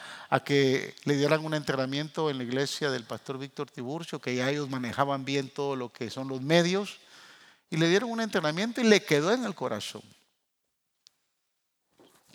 que 0.45 0.95
le 1.05 1.15
dieran 1.15 1.43
un 1.43 1.55
entrenamiento 1.55 2.29
en 2.29 2.37
la 2.37 2.43
iglesia 2.43 2.91
del 2.91 3.03
pastor 3.03 3.39
Víctor 3.39 3.71
Tiburcio, 3.71 4.19
que 4.19 4.35
ya 4.35 4.49
ellos 4.49 4.69
manejaban 4.69 5.25
bien 5.25 5.49
todo 5.49 5.75
lo 5.75 5.91
que 5.91 6.11
son 6.11 6.27
los 6.27 6.41
medios. 6.41 6.99
Y 7.71 7.77
le 7.77 7.89
dieron 7.89 8.11
un 8.11 8.21
entrenamiento 8.21 8.79
y 8.79 8.83
le 8.83 9.03
quedó 9.03 9.33
en 9.33 9.43
el 9.43 9.55
corazón. 9.55 10.03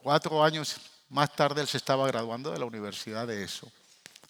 Cuatro 0.02 0.42
años 0.42 0.76
más 1.08 1.34
tarde 1.36 1.60
él 1.60 1.68
se 1.68 1.76
estaba 1.76 2.06
graduando 2.08 2.50
de 2.50 2.58
la 2.58 2.64
universidad 2.64 3.28
de 3.28 3.44
eso. 3.44 3.70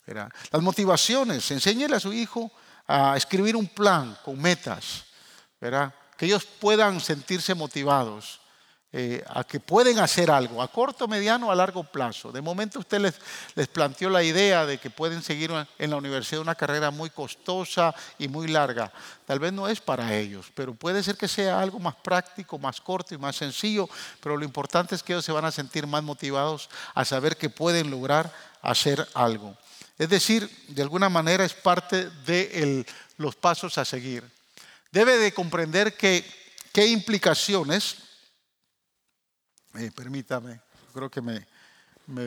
Las 0.05 0.63
motivaciones, 0.63 1.51
enséñele 1.51 1.97
a 1.97 2.01
su 2.01 2.13
hijo 2.13 2.53
a 2.93 3.17
escribir 3.17 3.57
un 3.57 3.67
plan 3.67 4.19
con 4.23 4.39
metas, 4.39 5.05
que 5.59 6.27
ellos 6.27 6.45
puedan 6.45 7.01
sentirse 7.01 7.55
motivados. 7.55 8.41
Eh, 8.95 9.25
a 9.27 9.43
que 9.43 9.59
pueden 9.59 9.99
hacer 10.01 10.31
algo 10.31 10.61
a 10.61 10.69
corto, 10.69 11.09
mediano, 11.09 11.51
a 11.51 11.55
largo 11.55 11.83
plazo. 11.83 12.31
De 12.31 12.43
momento 12.43 12.79
usted 12.79 13.01
les, 13.01 13.15
les 13.55 13.67
planteó 13.67 14.11
la 14.11 14.23
idea 14.23 14.67
de 14.67 14.77
que 14.77 14.91
pueden 14.91 15.23
seguir 15.23 15.51
en 15.79 15.91
la 15.91 15.97
universidad 15.97 16.43
una 16.43 16.55
carrera 16.55 16.91
muy 16.91 17.09
costosa 17.09 17.95
y 18.19 18.29
muy 18.29 18.49
larga. 18.49 18.93
Tal 19.25 19.39
vez 19.39 19.51
no 19.51 19.67
es 19.67 19.81
para 19.81 20.15
ellos, 20.15 20.53
pero 20.55 20.75
puede 20.75 21.03
ser 21.03 21.17
que 21.17 21.27
sea 21.27 21.59
algo 21.59 21.79
más 21.79 21.95
práctico, 21.95 22.59
más 22.59 22.83
corto 22.83 23.15
y 23.15 23.19
más 23.19 23.37
sencillo, 23.37 23.89
pero 24.21 24.37
lo 24.37 24.45
importante 24.45 24.95
es 24.95 25.03
que 25.03 25.15
ellos 25.15 25.25
se 25.25 25.33
van 25.33 25.47
a 25.47 25.53
sentir 25.53 25.87
más 25.87 26.03
motivados 26.03 26.69
a 26.93 27.07
saber 27.07 27.39
que 27.39 27.49
pueden 27.49 27.91
lograr 27.91 28.31
hacer 28.61 29.09
algo. 29.15 29.57
Es 30.03 30.09
decir, 30.09 30.51
de 30.67 30.83
alguna 30.83 31.09
manera 31.09 31.45
es 31.45 31.55
parte 31.55 32.11
de 32.27 32.85
los 33.19 33.37
pasos 33.37 33.79
a 33.79 33.85
seguir. 33.85 34.29
Debe 34.91 35.17
de 35.17 35.33
comprender 35.33 35.97
que, 35.97 36.25
qué 36.73 36.89
implicaciones 36.89 37.99
eh, 39.79 39.93
permítame, 39.95 40.61
creo 40.93 41.09
que 41.09 41.21
me, 41.21 41.47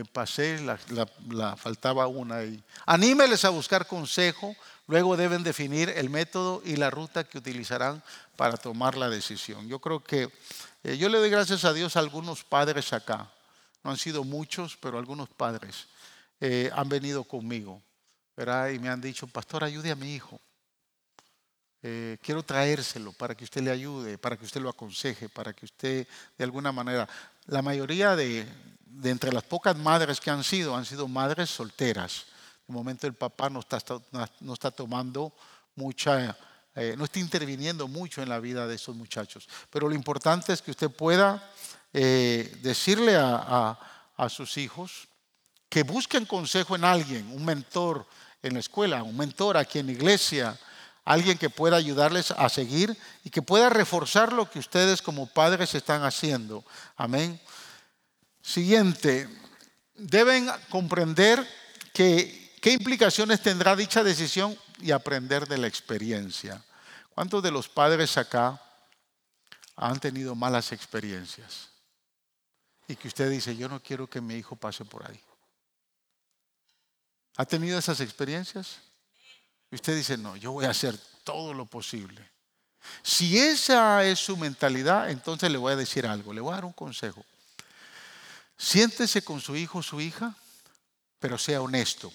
pasé, 0.05 0.57
la, 0.61 1.57
faltaba 1.57 2.07
una 2.07 2.37
ahí. 2.37 2.63
Anímeles 2.85 3.43
a 3.43 3.49
buscar 3.49 3.87
consejo, 3.87 4.55
luego 4.87 5.17
deben 5.17 5.43
definir 5.43 5.89
el 5.89 6.09
método 6.09 6.61
y 6.63 6.77
la 6.77 6.89
ruta 6.89 7.25
que 7.25 7.39
utilizarán 7.39 8.01
para 8.37 8.55
tomar 8.55 8.95
la 8.95 9.09
decisión. 9.09 9.67
Yo 9.67 9.79
creo 9.79 10.01
que 10.01 10.29
eh, 10.85 10.95
yo 10.97 11.09
le 11.09 11.17
doy 11.17 11.29
gracias 11.29 11.65
a 11.65 11.73
Dios 11.73 11.97
a 11.97 11.99
algunos 11.99 12.45
padres 12.45 12.93
acá, 12.93 13.29
no 13.83 13.91
han 13.91 13.97
sido 13.97 14.23
muchos, 14.23 14.77
pero 14.77 14.97
algunos 14.97 15.27
padres 15.27 15.87
eh, 16.39 16.69
han 16.73 16.89
venido 16.89 17.23
conmigo, 17.23 17.81
¿verdad? 18.35 18.69
Y 18.69 18.79
me 18.79 18.89
han 18.89 19.01
dicho, 19.01 19.27
pastor, 19.27 19.63
ayude 19.63 19.91
a 19.91 19.95
mi 19.95 20.13
hijo. 20.13 20.39
quiero 22.21 22.41
traérselo 22.41 23.13
para 23.13 23.35
que 23.35 23.43
usted 23.43 23.61
le 23.61 23.69
ayude, 23.69 24.17
para 24.17 24.35
que 24.35 24.45
usted 24.45 24.59
lo 24.59 24.69
aconseje, 24.69 25.29
para 25.29 25.53
que 25.53 25.65
usted 25.65 26.07
de 26.35 26.43
alguna 26.43 26.71
manera 26.71 27.07
la 27.47 27.61
mayoría 27.61 28.15
de, 28.15 28.47
entre 29.03 29.31
las 29.31 29.43
pocas 29.43 29.77
madres 29.77 30.19
que 30.19 30.31
han 30.31 30.43
sido, 30.43 30.75
han 30.75 30.85
sido 30.85 31.07
madres 31.07 31.49
solteras. 31.49 32.25
De 32.67 32.73
momento 32.73 33.05
el 33.05 33.13
papá 33.13 33.49
no 33.49 33.59
está, 33.59 33.79
no 34.39 34.53
está 34.53 34.71
tomando 34.71 35.33
mucha, 35.75 36.35
eh, 36.75 36.95
no 36.97 37.05
está 37.05 37.19
interviniendo 37.19 37.87
mucho 37.87 38.21
en 38.23 38.29
la 38.29 38.39
vida 38.39 38.65
de 38.65 38.75
esos 38.75 38.95
muchachos. 38.95 39.47
Pero 39.69 39.87
lo 39.87 39.95
importante 39.95 40.53
es 40.53 40.61
que 40.61 40.71
usted 40.71 40.89
pueda 40.89 41.51
eh, 41.93 42.57
decirle 42.61 43.15
a 43.15 44.27
sus 44.29 44.57
hijos 44.57 45.07
que 45.69 45.83
busquen 45.83 46.25
consejo 46.25 46.75
en 46.75 46.83
alguien, 46.83 47.27
un 47.31 47.43
mentor 47.43 48.05
en 48.41 48.53
la 48.53 48.59
escuela, 48.59 49.03
un 49.03 49.17
mentor 49.17 49.57
aquí 49.57 49.79
en 49.79 49.87
la 49.87 49.91
iglesia, 49.93 50.57
alguien 51.03 51.37
que 51.37 51.49
pueda 51.49 51.77
ayudarles 51.77 52.31
a 52.31 52.49
seguir 52.49 52.97
y 53.23 53.29
que 53.29 53.41
pueda 53.41 53.69
reforzar 53.69 54.33
lo 54.33 54.49
que 54.49 54.59
ustedes 54.59 55.01
como 55.01 55.27
padres 55.27 55.75
están 55.75 56.03
haciendo. 56.03 56.63
Amén. 56.95 57.39
Siguiente, 58.41 59.27
deben 59.95 60.49
comprender 60.69 61.47
que, 61.93 62.53
qué 62.61 62.71
implicaciones 62.71 63.41
tendrá 63.41 63.75
dicha 63.75 64.03
decisión 64.03 64.57
y 64.81 64.91
aprender 64.91 65.47
de 65.47 65.57
la 65.57 65.67
experiencia. 65.67 66.63
¿Cuántos 67.13 67.41
de 67.41 67.51
los 67.51 67.69
padres 67.69 68.17
acá 68.17 68.61
han 69.75 69.99
tenido 69.99 70.35
malas 70.35 70.71
experiencias? 70.71 71.69
Y 72.87 72.95
que 72.95 73.07
usted 73.07 73.29
dice, 73.29 73.55
yo 73.55 73.69
no 73.69 73.81
quiero 73.81 74.07
que 74.07 74.21
mi 74.21 74.35
hijo 74.35 74.55
pase 74.55 74.85
por 74.85 75.09
ahí. 75.09 75.19
¿Ha 77.37 77.45
tenido 77.45 77.77
esas 77.77 77.99
experiencias? 77.99 78.77
Y 79.71 79.75
usted 79.75 79.95
dice, 79.95 80.17
no, 80.17 80.35
yo 80.35 80.51
voy 80.51 80.65
a 80.65 80.69
hacer 80.69 80.97
todo 81.23 81.53
lo 81.53 81.65
posible. 81.65 82.29
Si 83.03 83.37
esa 83.37 84.03
es 84.05 84.19
su 84.19 84.37
mentalidad, 84.37 85.09
entonces 85.09 85.51
le 85.51 85.57
voy 85.57 85.73
a 85.73 85.75
decir 85.75 86.05
algo, 86.05 86.33
le 86.33 86.41
voy 86.41 86.51
a 86.51 86.55
dar 86.55 86.65
un 86.65 86.73
consejo. 86.73 87.25
Siéntese 88.57 89.23
con 89.23 89.41
su 89.41 89.55
hijo 89.55 89.79
o 89.79 89.83
su 89.83 89.99
hija, 89.99 90.33
pero 91.19 91.37
sea 91.37 91.61
honesto. 91.61 92.13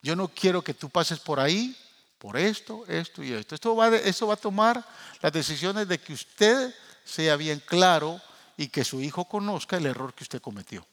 Yo 0.00 0.14
no 0.16 0.28
quiero 0.28 0.62
que 0.62 0.74
tú 0.74 0.88
pases 0.88 1.18
por 1.18 1.40
ahí 1.40 1.76
por 2.18 2.36
esto, 2.36 2.86
esto 2.86 3.22
y 3.22 3.32
esto. 3.32 3.54
Esto 3.54 3.76
va, 3.76 3.90
va 3.90 4.32
a 4.34 4.36
tomar 4.36 4.86
las 5.20 5.32
decisiones 5.32 5.88
de 5.88 5.98
que 5.98 6.14
usted 6.14 6.74
sea 7.04 7.36
bien 7.36 7.60
claro 7.60 8.20
y 8.56 8.68
que 8.68 8.84
su 8.84 9.00
hijo 9.00 9.26
conozca 9.26 9.76
el 9.76 9.86
error 9.86 10.14
que 10.14 10.24
usted 10.24 10.40
cometió. 10.40 10.86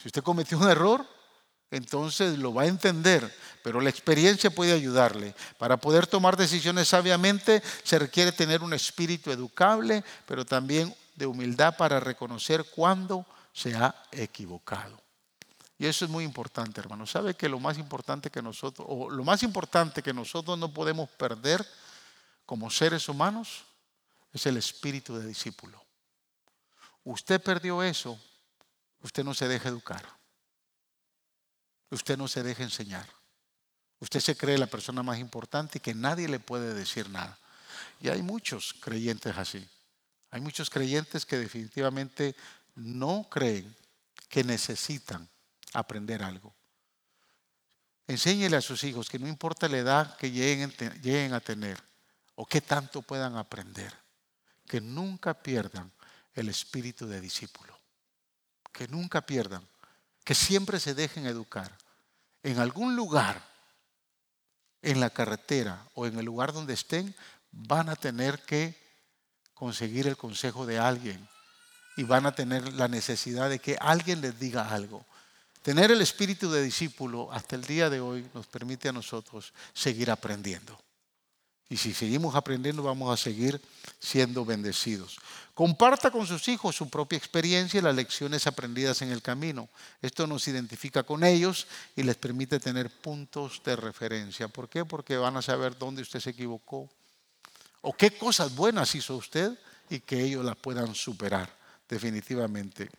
Si 0.00 0.08
usted 0.08 0.22
cometió 0.22 0.58
un 0.58 0.70
error, 0.70 1.06
entonces 1.70 2.38
lo 2.38 2.52
va 2.52 2.62
a 2.62 2.66
entender, 2.66 3.32
pero 3.62 3.80
la 3.80 3.90
experiencia 3.90 4.50
puede 4.50 4.72
ayudarle. 4.72 5.34
Para 5.58 5.76
poder 5.76 6.06
tomar 6.06 6.36
decisiones 6.36 6.88
sabiamente 6.88 7.62
se 7.84 7.98
requiere 7.98 8.32
tener 8.32 8.62
un 8.62 8.72
espíritu 8.72 9.30
educable, 9.30 10.02
pero 10.26 10.44
también 10.44 10.94
de 11.14 11.26
humildad 11.26 11.76
para 11.76 12.00
reconocer 12.00 12.64
cuándo 12.74 13.26
se 13.52 13.76
ha 13.76 13.94
equivocado. 14.10 15.00
Y 15.78 15.86
eso 15.86 16.04
es 16.04 16.10
muy 16.10 16.24
importante, 16.24 16.80
hermano. 16.80 17.06
¿Sabe 17.06 17.34
que 17.34 17.48
lo 17.48 17.60
más 17.60 17.78
importante 17.78 18.30
que 18.30 18.42
nosotros, 18.42 18.86
o 18.90 19.08
lo 19.08 19.24
más 19.24 19.42
importante 19.42 20.02
que 20.02 20.12
nosotros 20.12 20.58
no 20.58 20.72
podemos 20.72 21.08
perder 21.10 21.66
como 22.44 22.70
seres 22.70 23.08
humanos 23.08 23.62
es 24.32 24.44
el 24.46 24.56
espíritu 24.56 25.16
de 25.16 25.26
discípulo? 25.26 25.82
Usted 27.04 27.40
perdió 27.40 27.82
eso, 27.82 28.18
usted 29.02 29.24
no 29.24 29.34
se 29.34 29.48
deja 29.48 29.68
educar. 29.68 30.04
Usted 31.90 32.16
no 32.16 32.28
se 32.28 32.42
deja 32.42 32.62
enseñar. 32.62 33.08
Usted 33.98 34.20
se 34.20 34.36
cree 34.36 34.56
la 34.56 34.66
persona 34.66 35.02
más 35.02 35.18
importante 35.18 35.78
y 35.78 35.80
que 35.80 35.94
nadie 35.94 36.28
le 36.28 36.40
puede 36.40 36.72
decir 36.72 37.10
nada. 37.10 37.38
Y 38.00 38.08
hay 38.08 38.22
muchos 38.22 38.74
creyentes 38.80 39.36
así. 39.36 39.68
Hay 40.30 40.40
muchos 40.40 40.70
creyentes 40.70 41.26
que 41.26 41.38
definitivamente 41.38 42.36
no 42.76 43.26
creen 43.28 43.76
que 44.28 44.44
necesitan 44.44 45.28
aprender 45.72 46.22
algo. 46.22 46.54
Enséñele 48.06 48.56
a 48.56 48.60
sus 48.60 48.82
hijos 48.84 49.08
que 49.08 49.18
no 49.18 49.28
importa 49.28 49.68
la 49.68 49.78
edad 49.78 50.16
que 50.16 50.30
lleguen, 50.30 51.32
a 51.32 51.40
tener 51.40 51.80
o 52.34 52.46
qué 52.46 52.60
tanto 52.60 53.02
puedan 53.02 53.36
aprender, 53.36 53.94
que 54.66 54.80
nunca 54.80 55.34
pierdan 55.34 55.92
el 56.34 56.48
espíritu 56.48 57.06
de 57.06 57.20
discípulo. 57.20 57.79
Que 58.72 58.88
nunca 58.88 59.20
pierdan 59.20 59.66
que 60.24 60.34
siempre 60.34 60.78
se 60.78 60.94
dejen 60.94 61.26
educar. 61.26 61.76
En 62.42 62.58
algún 62.58 62.96
lugar, 62.96 63.42
en 64.82 65.00
la 65.00 65.10
carretera 65.10 65.84
o 65.94 66.06
en 66.06 66.18
el 66.18 66.24
lugar 66.24 66.52
donde 66.52 66.74
estén, 66.74 67.14
van 67.50 67.88
a 67.88 67.96
tener 67.96 68.40
que 68.44 68.76
conseguir 69.54 70.06
el 70.06 70.16
consejo 70.16 70.66
de 70.66 70.78
alguien 70.78 71.28
y 71.96 72.04
van 72.04 72.26
a 72.26 72.32
tener 72.32 72.72
la 72.74 72.88
necesidad 72.88 73.50
de 73.50 73.58
que 73.58 73.76
alguien 73.80 74.20
les 74.20 74.38
diga 74.38 74.72
algo. 74.72 75.04
Tener 75.62 75.90
el 75.90 76.00
espíritu 76.00 76.50
de 76.50 76.62
discípulo 76.62 77.30
hasta 77.32 77.56
el 77.56 77.64
día 77.64 77.90
de 77.90 78.00
hoy 78.00 78.30
nos 78.32 78.46
permite 78.46 78.88
a 78.88 78.92
nosotros 78.92 79.52
seguir 79.74 80.10
aprendiendo. 80.10 80.80
Y 81.70 81.76
si 81.76 81.94
seguimos 81.94 82.34
aprendiendo 82.34 82.82
vamos 82.82 83.12
a 83.12 83.16
seguir 83.16 83.60
siendo 84.00 84.44
bendecidos. 84.44 85.18
Comparta 85.54 86.10
con 86.10 86.26
sus 86.26 86.48
hijos 86.48 86.74
su 86.74 86.90
propia 86.90 87.16
experiencia 87.16 87.78
y 87.78 87.82
las 87.82 87.94
lecciones 87.94 88.46
aprendidas 88.48 89.02
en 89.02 89.10
el 89.10 89.22
camino. 89.22 89.68
Esto 90.02 90.26
nos 90.26 90.48
identifica 90.48 91.04
con 91.04 91.22
ellos 91.22 91.68
y 91.94 92.02
les 92.02 92.16
permite 92.16 92.58
tener 92.58 92.90
puntos 92.90 93.62
de 93.64 93.76
referencia. 93.76 94.48
¿Por 94.48 94.68
qué? 94.68 94.84
Porque 94.84 95.16
van 95.16 95.36
a 95.36 95.42
saber 95.42 95.78
dónde 95.78 96.02
usted 96.02 96.18
se 96.18 96.30
equivocó 96.30 96.90
o 97.82 97.92
qué 97.92 98.10
cosas 98.10 98.54
buenas 98.54 98.94
hizo 98.96 99.16
usted 99.16 99.56
y 99.88 100.00
que 100.00 100.24
ellos 100.24 100.44
las 100.44 100.56
puedan 100.56 100.94
superar 100.94 101.48
definitivamente. 101.88 102.90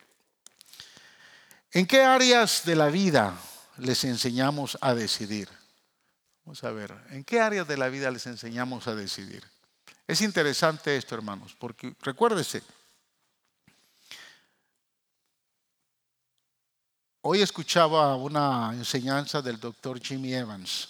¿En 1.72 1.86
qué 1.86 2.02
áreas 2.02 2.62
de 2.64 2.76
la 2.76 2.88
vida 2.88 3.38
les 3.76 4.04
enseñamos 4.04 4.78
a 4.80 4.94
decidir? 4.94 5.61
Vamos 6.44 6.64
a 6.64 6.72
ver, 6.72 6.92
¿en 7.10 7.22
qué 7.22 7.40
áreas 7.40 7.68
de 7.68 7.76
la 7.76 7.88
vida 7.88 8.10
les 8.10 8.26
enseñamos 8.26 8.88
a 8.88 8.96
decidir? 8.96 9.44
Es 10.08 10.20
interesante 10.22 10.96
esto, 10.96 11.14
hermanos, 11.14 11.54
porque 11.56 11.94
recuérdese, 12.00 12.62
hoy 17.20 17.42
escuchaba 17.42 18.16
una 18.16 18.72
enseñanza 18.74 19.40
del 19.40 19.60
doctor 19.60 20.00
Jimmy 20.00 20.34
Evans. 20.34 20.88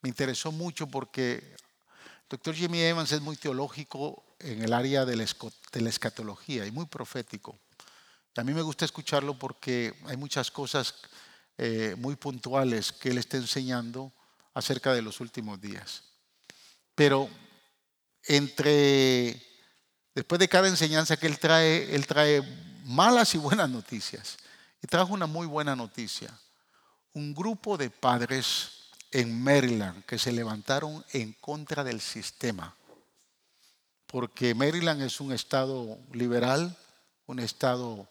Me 0.00 0.08
interesó 0.08 0.50
mucho 0.50 0.86
porque 0.86 1.34
el 1.34 2.28
doctor 2.30 2.54
Jimmy 2.54 2.80
Evans 2.80 3.12
es 3.12 3.20
muy 3.20 3.36
teológico 3.36 4.24
en 4.38 4.62
el 4.62 4.72
área 4.72 5.04
de 5.04 5.16
la 5.16 5.88
escatología 5.90 6.66
y 6.66 6.70
muy 6.70 6.86
profético. 6.86 7.58
a 8.36 8.42
mí 8.42 8.54
me 8.54 8.62
gusta 8.62 8.86
escucharlo 8.86 9.38
porque 9.38 9.94
hay 10.06 10.16
muchas 10.16 10.50
cosas 10.50 10.94
eh, 11.58 11.94
muy 11.98 12.16
puntuales 12.16 12.90
que 12.90 13.10
él 13.10 13.18
está 13.18 13.36
enseñando 13.36 14.10
acerca 14.54 14.92
de 14.92 15.02
los 15.02 15.20
últimos 15.20 15.60
días. 15.60 16.02
Pero 16.94 17.28
entre, 18.24 19.40
después 20.14 20.38
de 20.38 20.48
cada 20.48 20.68
enseñanza 20.68 21.16
que 21.16 21.26
él 21.26 21.38
trae, 21.38 21.94
él 21.94 22.06
trae 22.06 22.42
malas 22.84 23.34
y 23.34 23.38
buenas 23.38 23.68
noticias. 23.70 24.36
Y 24.82 24.86
trajo 24.86 25.14
una 25.14 25.26
muy 25.26 25.46
buena 25.46 25.76
noticia. 25.76 26.36
Un 27.12 27.34
grupo 27.34 27.76
de 27.76 27.90
padres 27.90 28.90
en 29.10 29.42
Maryland 29.42 30.04
que 30.04 30.18
se 30.18 30.32
levantaron 30.32 31.04
en 31.12 31.32
contra 31.34 31.84
del 31.84 32.00
sistema. 32.00 32.74
Porque 34.06 34.54
Maryland 34.54 35.02
es 35.02 35.20
un 35.20 35.32
estado 35.32 35.98
liberal, 36.12 36.76
un 37.26 37.38
estado 37.38 38.08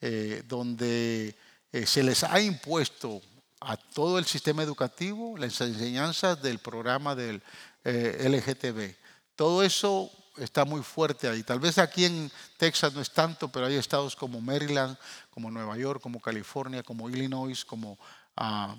eh, 0.00 0.42
donde 0.46 1.36
eh, 1.72 1.86
se 1.86 2.02
les 2.02 2.22
ha 2.24 2.40
impuesto 2.40 3.20
a 3.64 3.76
todo 3.76 4.18
el 4.18 4.24
sistema 4.24 4.62
educativo 4.62 5.36
las 5.36 5.60
enseñanzas 5.60 6.42
del 6.42 6.58
programa 6.58 7.14
del 7.14 7.42
eh, 7.84 8.28
LGTB. 8.28 8.96
Todo 9.36 9.62
eso 9.62 10.10
está 10.36 10.64
muy 10.64 10.82
fuerte 10.82 11.28
ahí. 11.28 11.42
Tal 11.42 11.60
vez 11.60 11.78
aquí 11.78 12.04
en 12.04 12.30
Texas 12.56 12.92
no 12.92 13.00
es 13.00 13.10
tanto, 13.10 13.48
pero 13.48 13.66
hay 13.66 13.76
estados 13.76 14.16
como 14.16 14.40
Maryland, 14.40 14.96
como 15.30 15.50
Nueva 15.50 15.76
York, 15.76 16.00
como 16.02 16.20
California, 16.20 16.82
como 16.82 17.08
Illinois, 17.08 17.64
como 17.64 17.98
ah, 18.36 18.74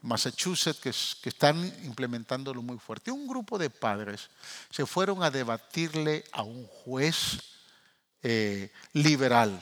Massachusetts, 0.00 0.80
que, 0.80 1.28
están 1.28 1.64
implementándolo 1.84 2.62
muy 2.62 2.78
fuerte. 2.78 3.10
Un 3.10 3.26
grupo 3.26 3.58
de 3.58 3.70
padres 3.70 4.30
se 4.70 4.86
fueron 4.86 5.22
a 5.22 5.30
debatirle 5.30 6.24
a 6.32 6.42
un 6.42 6.66
juez 6.66 7.38
eh, 8.22 8.72
liberal. 8.92 9.60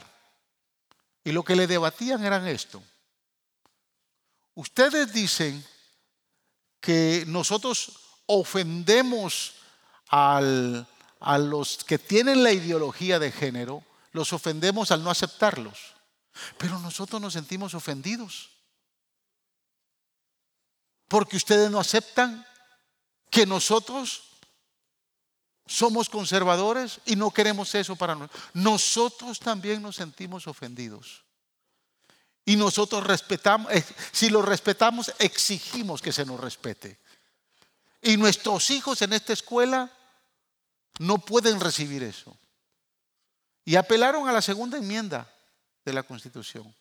Y 1.23 1.31
lo 1.31 1.43
que 1.43 1.55
le 1.55 1.67
debatían 1.67 2.23
eran 2.25 2.47
esto. 2.47 2.81
Ustedes 4.55 5.13
dicen 5.13 5.65
que 6.79 7.23
nosotros 7.27 7.91
ofendemos 8.25 9.53
a 10.09 10.41
los 10.41 11.83
que 11.83 11.97
tienen 11.97 12.43
la 12.43 12.51
ideología 12.51 13.19
de 13.19 13.31
género, 13.31 13.83
los 14.11 14.33
ofendemos 14.33 14.91
al 14.91 15.03
no 15.03 15.09
aceptarlos. 15.09 15.95
Pero 16.57 16.79
nosotros 16.79 17.21
nos 17.21 17.33
sentimos 17.33 17.73
ofendidos. 17.73 18.49
Porque 21.07 21.37
ustedes 21.37 21.69
no 21.69 21.79
aceptan 21.79 22.45
que 23.29 23.45
nosotros 23.45 24.23
somos 25.65 26.09
conservadores 26.09 26.99
y 27.05 27.15
no 27.15 27.31
queremos 27.31 27.73
eso 27.75 27.95
para 27.95 28.15
nosotros. 28.15 28.41
Nosotros 28.53 29.39
también 29.39 29.81
nos 29.81 29.95
sentimos 29.95 30.47
ofendidos. 30.47 31.23
Y 32.45 32.55
nosotros 32.55 33.05
respetamos, 33.05 33.71
eh, 33.71 33.83
si 34.11 34.29
lo 34.29 34.41
respetamos, 34.41 35.13
exigimos 35.19 36.01
que 36.01 36.11
se 36.11 36.25
nos 36.25 36.39
respete. 36.39 36.97
Y 38.01 38.17
nuestros 38.17 38.69
hijos 38.71 39.01
en 39.01 39.13
esta 39.13 39.33
escuela 39.33 39.91
no 40.99 41.19
pueden 41.19 41.59
recibir 41.59 42.03
eso. 42.03 42.35
Y 43.63 43.75
apelaron 43.75 44.27
a 44.27 44.31
la 44.31 44.41
segunda 44.41 44.77
enmienda 44.77 45.31
de 45.85 45.93
la 45.93 46.03
Constitución. 46.03 46.73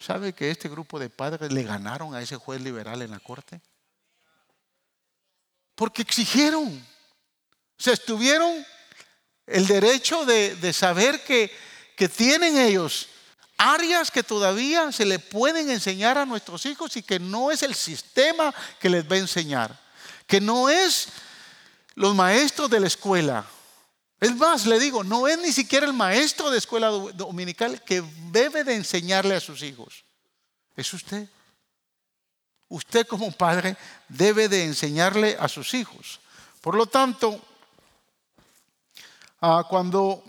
¿Sabe 0.00 0.32
que 0.32 0.50
este 0.50 0.68
grupo 0.68 0.98
de 0.98 1.10
padres 1.10 1.52
le 1.52 1.62
ganaron 1.62 2.14
a 2.14 2.22
ese 2.22 2.36
juez 2.36 2.60
liberal 2.60 3.02
en 3.02 3.10
la 3.12 3.20
corte? 3.20 3.60
Porque 5.74 6.02
exigieron. 6.02 6.84
Se 7.76 7.92
estuvieron 7.92 8.64
el 9.46 9.66
derecho 9.66 10.24
de, 10.24 10.72
saber 10.72 11.24
que, 11.24 11.50
que 11.96 12.08
tienen 12.08 12.56
ellos 12.56 13.08
áreas 13.58 14.10
que 14.10 14.22
todavía 14.22 14.90
se 14.92 15.04
le 15.04 15.18
pueden 15.18 15.68
enseñar 15.68 16.16
a 16.16 16.24
nuestros 16.24 16.64
hijos 16.64 16.96
y 16.96 17.02
que 17.02 17.18
no 17.18 17.50
es 17.50 17.62
el 17.62 17.74
sistema 17.74 18.54
que 18.80 18.88
les 18.88 19.04
va 19.04 19.16
a 19.16 19.18
enseñar. 19.18 19.78
Que 20.26 20.40
no 20.40 20.68
es 20.68 21.08
los 21.94 22.14
maestros 22.14 22.70
de 22.70 22.80
la 22.80 22.86
escuela. 22.86 23.44
Es 24.20 24.34
más, 24.36 24.66
le 24.66 24.78
digo, 24.78 25.04
no 25.04 25.28
es 25.28 25.38
ni 25.38 25.52
siquiera 25.52 25.86
el 25.86 25.92
maestro 25.92 26.50
de 26.50 26.58
escuela 26.58 26.88
dominical 26.88 27.82
que 27.82 28.02
debe 28.30 28.64
de 28.64 28.74
enseñarle 28.74 29.34
a 29.34 29.40
sus 29.40 29.62
hijos. 29.62 30.04
Es 30.76 30.92
usted. 30.94 31.28
Usted 32.68 33.06
como 33.06 33.32
padre 33.32 33.76
debe 34.08 34.48
de 34.48 34.64
enseñarle 34.64 35.36
a 35.40 35.48
sus 35.48 35.74
hijos. 35.74 36.20
Por 36.60 36.74
lo 36.74 36.86
tanto, 36.86 37.40
ah, 39.40 39.64
cuando 39.68 40.22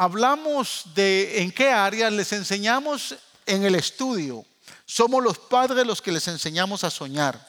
hablamos 0.00 0.84
de 0.94 1.42
en 1.42 1.52
qué 1.52 1.68
áreas 1.68 2.10
les 2.10 2.32
enseñamos 2.32 3.14
en 3.44 3.64
el 3.64 3.74
estudio, 3.74 4.46
somos 4.86 5.22
los 5.22 5.36
padres 5.36 5.86
los 5.86 6.00
que 6.00 6.10
les 6.10 6.26
enseñamos 6.26 6.84
a 6.84 6.90
soñar. 6.90 7.46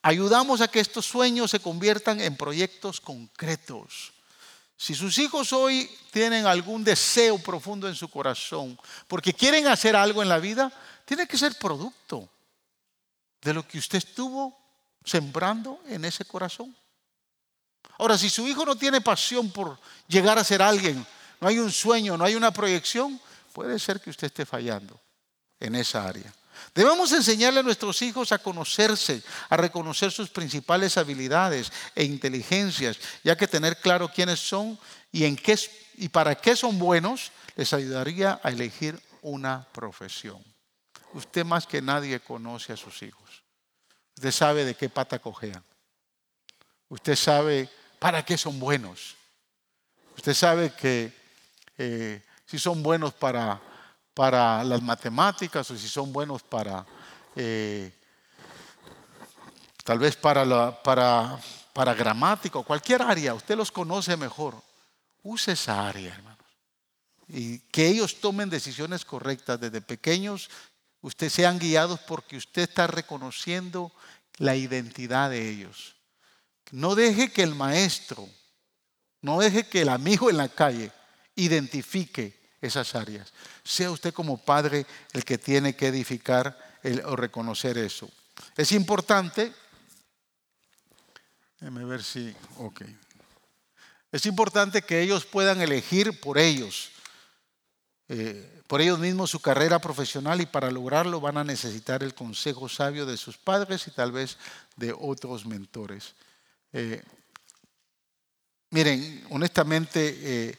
Ayudamos 0.00 0.60
a 0.60 0.68
que 0.68 0.78
estos 0.78 1.04
sueños 1.04 1.50
se 1.50 1.58
conviertan 1.58 2.20
en 2.20 2.36
proyectos 2.36 3.00
concretos. 3.00 4.12
Si 4.76 4.94
sus 4.94 5.18
hijos 5.18 5.52
hoy 5.52 5.90
tienen 6.12 6.46
algún 6.46 6.84
deseo 6.84 7.38
profundo 7.38 7.88
en 7.88 7.96
su 7.96 8.08
corazón, 8.08 8.78
porque 9.08 9.34
quieren 9.34 9.66
hacer 9.66 9.96
algo 9.96 10.22
en 10.22 10.28
la 10.28 10.38
vida, 10.38 10.72
tiene 11.04 11.26
que 11.26 11.36
ser 11.36 11.58
producto 11.58 12.28
de 13.42 13.52
lo 13.52 13.66
que 13.66 13.78
usted 13.78 13.98
estuvo 13.98 14.56
sembrando 15.04 15.82
en 15.88 16.04
ese 16.04 16.24
corazón. 16.24 16.74
Ahora, 17.98 18.16
si 18.16 18.30
su 18.30 18.46
hijo 18.46 18.64
no 18.64 18.76
tiene 18.76 19.00
pasión 19.00 19.50
por 19.50 19.76
llegar 20.06 20.38
a 20.38 20.44
ser 20.44 20.62
alguien, 20.62 21.04
no 21.40 21.48
hay 21.48 21.58
un 21.58 21.72
sueño, 21.72 22.16
no 22.16 22.24
hay 22.24 22.34
una 22.34 22.52
proyección, 22.52 23.20
puede 23.52 23.78
ser 23.78 24.00
que 24.00 24.10
usted 24.10 24.26
esté 24.26 24.46
fallando 24.46 25.00
en 25.58 25.74
esa 25.74 26.06
área. 26.06 26.32
Debemos 26.74 27.10
enseñarle 27.12 27.60
a 27.60 27.62
nuestros 27.62 28.02
hijos 28.02 28.32
a 28.32 28.38
conocerse, 28.38 29.22
a 29.48 29.56
reconocer 29.56 30.12
sus 30.12 30.30
principales 30.30 30.96
habilidades 30.98 31.72
e 31.94 32.04
inteligencias, 32.04 32.98
ya 33.24 33.36
que 33.36 33.48
tener 33.48 33.78
claro 33.78 34.08
quiénes 34.08 34.40
son 34.40 34.78
y, 35.10 35.24
en 35.24 35.36
qué, 35.36 35.58
y 35.94 36.08
para 36.08 36.34
qué 36.34 36.54
son 36.54 36.78
buenos 36.78 37.32
les 37.56 37.72
ayudaría 37.72 38.40
a 38.42 38.50
elegir 38.50 39.00
una 39.22 39.66
profesión. 39.72 40.42
Usted 41.12 41.44
más 41.44 41.66
que 41.66 41.82
nadie 41.82 42.20
conoce 42.20 42.72
a 42.72 42.76
sus 42.76 43.02
hijos. 43.02 43.42
Usted 44.16 44.30
sabe 44.30 44.64
de 44.64 44.74
qué 44.74 44.88
pata 44.88 45.18
cojean. 45.18 45.64
Usted 46.88 47.16
sabe 47.16 47.68
para 47.98 48.24
qué 48.24 48.36
son 48.36 48.60
buenos. 48.60 49.16
Usted 50.16 50.34
sabe 50.34 50.72
que 50.72 51.19
eh, 51.80 52.22
si 52.46 52.58
son 52.58 52.82
buenos 52.82 53.12
para 53.14 53.60
para 54.14 54.62
las 54.64 54.82
matemáticas 54.82 55.70
o 55.70 55.76
si 55.78 55.88
son 55.88 56.12
buenos 56.12 56.42
para, 56.42 56.84
eh, 57.36 57.90
tal 59.84 59.98
vez 59.98 60.16
para, 60.16 60.44
la, 60.44 60.82
para, 60.82 61.38
para 61.72 61.94
gramática 61.94 62.58
o 62.58 62.64
cualquier 62.64 63.02
área, 63.02 63.34
usted 63.34 63.56
los 63.56 63.70
conoce 63.70 64.16
mejor. 64.16 64.60
Use 65.22 65.52
esa 65.52 65.88
área, 65.88 66.14
hermanos. 66.14 66.38
Y 67.28 67.60
que 67.70 67.86
ellos 67.86 68.20
tomen 68.20 68.50
decisiones 68.50 69.04
correctas 69.04 69.60
desde 69.60 69.80
pequeños, 69.80 70.50
ustedes 71.00 71.32
sean 71.32 71.58
guiados 71.58 72.00
porque 72.00 72.36
usted 72.36 72.62
está 72.62 72.86
reconociendo 72.86 73.92
la 74.38 74.56
identidad 74.56 75.30
de 75.30 75.48
ellos. 75.48 75.96
No 76.72 76.94
deje 76.94 77.32
que 77.32 77.42
el 77.42 77.54
maestro, 77.54 78.28
no 79.22 79.38
deje 79.38 79.66
que 79.66 79.82
el 79.82 79.88
amigo 79.88 80.28
en 80.28 80.36
la 80.36 80.48
calle 80.48 80.92
identifique 81.44 82.38
esas 82.60 82.94
áreas. 82.94 83.32
Sea 83.64 83.90
usted 83.90 84.12
como 84.12 84.38
padre 84.38 84.86
el 85.12 85.24
que 85.24 85.38
tiene 85.38 85.74
que 85.74 85.88
edificar 85.88 86.56
o 87.04 87.16
reconocer 87.16 87.78
eso. 87.78 88.10
Es 88.56 88.72
importante, 88.72 89.52
déjame 91.58 91.84
ver 91.84 92.02
si, 92.02 92.34
ok. 92.58 92.82
Es 94.12 94.26
importante 94.26 94.82
que 94.82 95.00
ellos 95.00 95.24
puedan 95.24 95.60
elegir 95.60 96.20
por 96.20 96.38
ellos, 96.38 96.90
eh, 98.08 98.62
por 98.66 98.80
ellos 98.80 98.98
mismos 98.98 99.30
su 99.30 99.40
carrera 99.40 99.78
profesional 99.78 100.40
y 100.40 100.46
para 100.46 100.70
lograrlo 100.70 101.20
van 101.20 101.38
a 101.38 101.44
necesitar 101.44 102.02
el 102.02 102.14
consejo 102.14 102.68
sabio 102.68 103.06
de 103.06 103.16
sus 103.16 103.38
padres 103.38 103.86
y 103.86 103.92
tal 103.92 104.10
vez 104.10 104.36
de 104.76 104.92
otros 104.98 105.46
mentores. 105.46 106.14
Eh, 106.72 107.02
miren, 108.70 109.26
honestamente, 109.30 110.18
eh, 110.22 110.58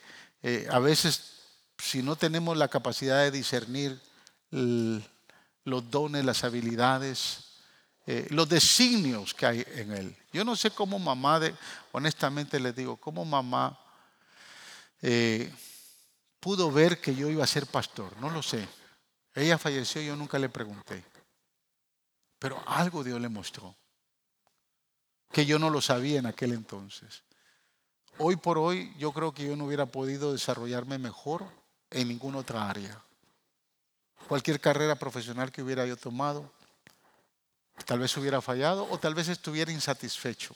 a 0.69 0.79
veces 0.79 1.31
si 1.77 2.03
no 2.03 2.15
tenemos 2.15 2.57
la 2.57 2.67
capacidad 2.67 3.23
de 3.23 3.31
discernir 3.31 3.99
los 4.51 5.91
dones, 5.91 6.25
las 6.25 6.43
habilidades, 6.43 7.51
eh, 8.05 8.27
los 8.29 8.47
designios 8.49 9.33
que 9.33 9.45
hay 9.45 9.65
en 9.75 9.91
él. 9.91 10.17
Yo 10.31 10.43
no 10.43 10.55
sé 10.55 10.71
cómo 10.71 10.99
mamá, 10.99 11.39
de, 11.39 11.53
honestamente 11.91 12.59
les 12.59 12.75
digo, 12.75 12.97
cómo 12.97 13.25
mamá 13.25 13.79
eh, 15.01 15.51
pudo 16.39 16.71
ver 16.71 16.99
que 16.99 17.15
yo 17.15 17.29
iba 17.29 17.43
a 17.43 17.47
ser 17.47 17.65
pastor, 17.67 18.15
no 18.17 18.29
lo 18.29 18.41
sé. 18.41 18.67
Ella 19.33 19.57
falleció 19.57 20.01
y 20.01 20.07
yo 20.07 20.15
nunca 20.15 20.37
le 20.37 20.49
pregunté. 20.49 21.03
Pero 22.37 22.61
algo 22.67 23.03
Dios 23.03 23.21
le 23.21 23.29
mostró, 23.29 23.75
que 25.31 25.45
yo 25.45 25.59
no 25.59 25.69
lo 25.69 25.81
sabía 25.81 26.19
en 26.19 26.25
aquel 26.25 26.53
entonces. 26.53 27.23
Hoy 28.23 28.35
por 28.35 28.59
hoy 28.59 28.93
yo 28.99 29.11
creo 29.11 29.33
que 29.33 29.47
yo 29.47 29.55
no 29.55 29.65
hubiera 29.65 29.87
podido 29.87 30.31
desarrollarme 30.31 30.99
mejor 30.99 31.43
en 31.89 32.07
ninguna 32.07 32.37
otra 32.37 32.69
área. 32.69 33.01
Cualquier 34.27 34.61
carrera 34.61 34.93
profesional 34.93 35.51
que 35.51 35.63
hubiera 35.63 35.87
yo 35.87 35.97
tomado, 35.97 36.47
tal 37.83 37.97
vez 37.97 38.15
hubiera 38.17 38.39
fallado 38.39 38.87
o 38.91 38.99
tal 38.99 39.15
vez 39.15 39.27
estuviera 39.27 39.71
insatisfecho. 39.71 40.55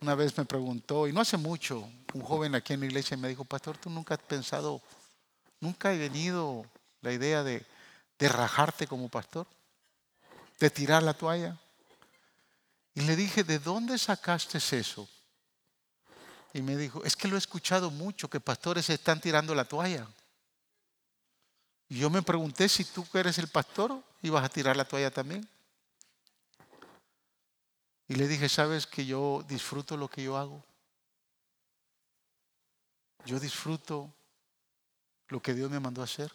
Una 0.00 0.16
vez 0.16 0.36
me 0.36 0.44
preguntó, 0.44 1.06
y 1.06 1.12
no 1.12 1.20
hace 1.20 1.36
mucho, 1.36 1.88
un 2.12 2.22
joven 2.22 2.56
aquí 2.56 2.72
en 2.72 2.80
la 2.80 2.86
iglesia 2.86 3.16
me 3.16 3.28
dijo, 3.28 3.44
pastor, 3.44 3.78
¿tú 3.78 3.88
nunca 3.88 4.14
has 4.14 4.20
pensado, 4.20 4.82
nunca 5.60 5.94
he 5.94 5.98
venido 5.98 6.66
la 7.02 7.12
idea 7.12 7.44
de, 7.44 7.64
de 8.18 8.28
rajarte 8.28 8.88
como 8.88 9.08
pastor? 9.08 9.46
¿De 10.58 10.70
tirar 10.70 11.04
la 11.04 11.14
toalla? 11.14 11.56
Y 12.94 13.02
le 13.02 13.14
dije, 13.14 13.44
¿de 13.44 13.60
dónde 13.60 13.96
sacaste 13.96 14.58
eso? 14.58 15.08
Y 16.54 16.62
me 16.62 16.76
dijo, 16.76 17.02
es 17.02 17.16
que 17.16 17.26
lo 17.26 17.34
he 17.34 17.38
escuchado 17.38 17.90
mucho, 17.90 18.30
que 18.30 18.38
pastores 18.38 18.88
están 18.88 19.20
tirando 19.20 19.56
la 19.56 19.64
toalla. 19.64 20.06
Y 21.88 21.98
yo 21.98 22.08
me 22.08 22.22
pregunté 22.22 22.68
si 22.68 22.84
tú 22.84 23.04
que 23.10 23.18
eres 23.18 23.38
el 23.38 23.48
pastor 23.48 24.00
ibas 24.22 24.44
a 24.44 24.48
tirar 24.48 24.76
la 24.76 24.84
toalla 24.84 25.10
también. 25.10 25.46
Y 28.06 28.14
le 28.14 28.28
dije, 28.28 28.48
¿sabes 28.48 28.86
que 28.86 29.04
yo 29.04 29.44
disfruto 29.48 29.96
lo 29.96 30.08
que 30.08 30.22
yo 30.22 30.36
hago? 30.36 30.64
Yo 33.26 33.40
disfruto 33.40 34.14
lo 35.28 35.42
que 35.42 35.54
Dios 35.54 35.68
me 35.72 35.80
mandó 35.80 36.02
a 36.02 36.04
hacer. 36.04 36.32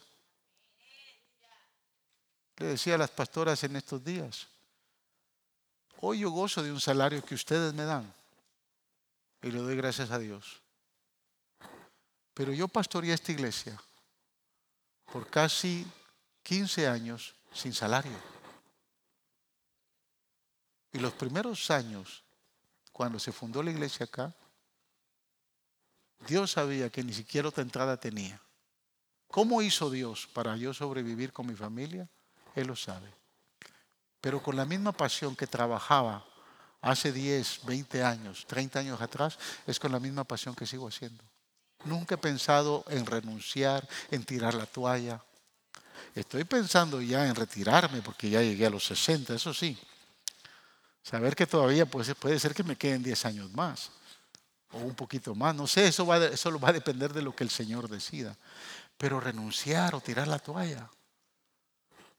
Le 2.58 2.66
decía 2.66 2.96
a 2.96 2.98
las 2.98 3.10
pastoras 3.10 3.64
en 3.64 3.74
estos 3.76 4.04
días, 4.04 4.48
hoy 6.02 6.18
yo 6.18 6.30
gozo 6.30 6.62
de 6.62 6.70
un 6.70 6.80
salario 6.80 7.24
que 7.24 7.34
ustedes 7.34 7.72
me 7.72 7.84
dan 7.84 8.19
y 9.42 9.50
le 9.50 9.58
doy 9.58 9.76
gracias 9.76 10.10
a 10.10 10.18
Dios. 10.18 10.62
Pero 12.34 12.52
yo 12.52 12.68
pastoreé 12.68 13.12
esta 13.12 13.32
iglesia 13.32 13.80
por 15.12 15.28
casi 15.28 15.86
15 16.42 16.88
años 16.88 17.34
sin 17.52 17.72
salario. 17.72 18.16
Y 20.92 20.98
los 20.98 21.12
primeros 21.12 21.70
años, 21.70 22.24
cuando 22.92 23.18
se 23.18 23.32
fundó 23.32 23.62
la 23.62 23.70
iglesia 23.70 24.04
acá, 24.04 24.34
Dios 26.26 26.52
sabía 26.52 26.90
que 26.90 27.02
ni 27.02 27.12
siquiera 27.12 27.48
otra 27.48 27.62
entrada 27.62 27.96
tenía. 27.96 28.40
¿Cómo 29.28 29.62
hizo 29.62 29.90
Dios 29.90 30.28
para 30.32 30.56
yo 30.56 30.74
sobrevivir 30.74 31.32
con 31.32 31.46
mi 31.46 31.54
familia? 31.54 32.08
Él 32.54 32.66
lo 32.66 32.76
sabe. 32.76 33.12
Pero 34.20 34.42
con 34.42 34.56
la 34.56 34.64
misma 34.64 34.92
pasión 34.92 35.36
que 35.36 35.46
trabajaba 35.46 36.26
hace 36.80 37.12
10, 37.12 37.60
20 37.64 38.02
años, 38.02 38.46
30 38.46 38.78
años 38.78 39.00
atrás, 39.00 39.38
es 39.66 39.78
con 39.78 39.92
la 39.92 40.00
misma 40.00 40.24
pasión 40.24 40.54
que 40.54 40.66
sigo 40.66 40.88
haciendo. 40.88 41.22
Nunca 41.84 42.14
he 42.14 42.18
pensado 42.18 42.84
en 42.88 43.06
renunciar, 43.06 43.88
en 44.10 44.24
tirar 44.24 44.54
la 44.54 44.66
toalla. 44.66 45.22
Estoy 46.14 46.44
pensando 46.44 47.00
ya 47.00 47.26
en 47.26 47.34
retirarme 47.34 48.02
porque 48.02 48.28
ya 48.28 48.42
llegué 48.42 48.66
a 48.66 48.70
los 48.70 48.84
60, 48.84 49.34
eso 49.34 49.54
sí. 49.54 49.78
Saber 51.02 51.34
que 51.34 51.46
todavía 51.46 51.86
puede, 51.86 52.14
puede 52.14 52.38
ser 52.38 52.54
que 52.54 52.62
me 52.62 52.76
queden 52.76 53.02
10 53.02 53.24
años 53.26 53.52
más 53.52 53.90
o 54.72 54.78
un 54.78 54.94
poquito 54.94 55.34
más. 55.34 55.54
No 55.54 55.66
sé, 55.66 55.88
eso, 55.88 56.06
va, 56.06 56.18
eso 56.18 56.58
va 56.58 56.68
a 56.68 56.74
depender 56.74 57.12
de 57.12 57.22
lo 57.22 57.34
que 57.34 57.44
el 57.44 57.50
Señor 57.50 57.88
decida. 57.88 58.36
Pero 58.96 59.20
renunciar 59.20 59.94
o 59.94 60.00
tirar 60.00 60.28
la 60.28 60.38
toalla. 60.38 60.90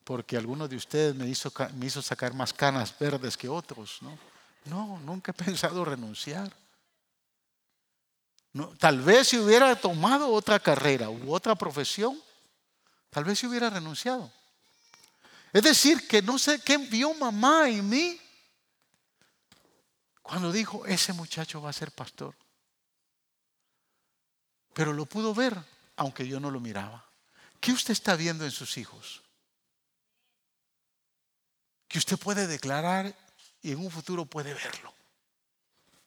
Porque 0.04 0.36
algunos 0.36 0.70
de 0.70 0.76
ustedes 0.76 1.16
me 1.16 1.28
hizo, 1.28 1.54
me 1.76 1.86
hizo 1.86 2.02
sacar 2.02 2.34
más 2.34 2.54
canas 2.54 2.98
verdes 3.00 3.38
que 3.38 3.48
otros. 3.48 4.00
No, 4.02 4.18
no 4.66 5.00
nunca 5.00 5.32
he 5.32 5.34
pensado 5.34 5.84
renunciar. 5.86 6.56
Tal 8.78 9.02
vez 9.02 9.30
si 9.30 9.38
hubiera 9.38 9.76
tomado 9.76 10.32
otra 10.32 10.60
carrera 10.60 11.10
u 11.10 11.34
otra 11.34 11.56
profesión, 11.56 12.22
tal 13.10 13.24
vez 13.24 13.40
si 13.40 13.48
hubiera 13.48 13.70
renunciado. 13.70 14.32
Es 15.54 15.64
decir, 15.64 16.08
que 16.08 16.22
no 16.22 16.38
sé 16.38 16.60
qué 16.62 16.78
vio 16.78 17.14
mamá 17.14 17.70
en 17.70 17.88
mí 17.88 18.20
cuando 20.22 20.52
dijo, 20.52 20.86
ese 20.86 21.14
muchacho 21.14 21.62
va 21.62 21.70
a 21.70 21.74
ser 21.74 21.92
pastor. 21.92 22.36
Pero 24.74 24.94
lo 24.94 25.06
pudo 25.06 25.34
ver, 25.34 25.58
aunque 25.98 26.28
yo 26.28 26.40
no 26.40 26.52
lo 26.52 26.60
miraba. 26.60 27.06
¿Qué 27.60 27.72
usted 27.72 27.92
está 27.92 28.16
viendo 28.16 28.46
en 28.46 28.52
sus 28.52 28.78
hijos? 28.78 29.22
Que 31.88 31.98
usted 31.98 32.18
puede 32.18 32.48
declarar 32.48 33.14
y 33.62 33.72
en 33.72 33.80
un 33.80 33.92
futuro 33.92 34.26
puede 34.26 34.54
verlo. 34.54 34.94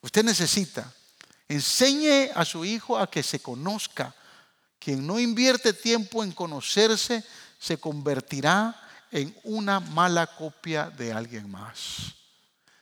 Usted 0.01 0.25
necesita, 0.25 0.93
enseñe 1.49 2.31
a 2.35 2.45
su 2.45 2.65
hijo 2.65 2.99
a 2.99 3.11
que 3.11 3.23
se 3.23 3.41
conozca. 3.41 4.15
Quien 4.79 5.07
no 5.07 5.19
invierte 5.19 5.73
tiempo 5.73 6.23
en 6.23 6.33
conocerse 6.33 7.25
se 7.59 7.79
convertirá 7.79 8.81
en 9.11 9.35
una 9.45 9.81
mala 9.81 10.27
copia 10.27 10.91
de 10.91 11.13
alguien 11.13 11.51
más. 11.51 12.15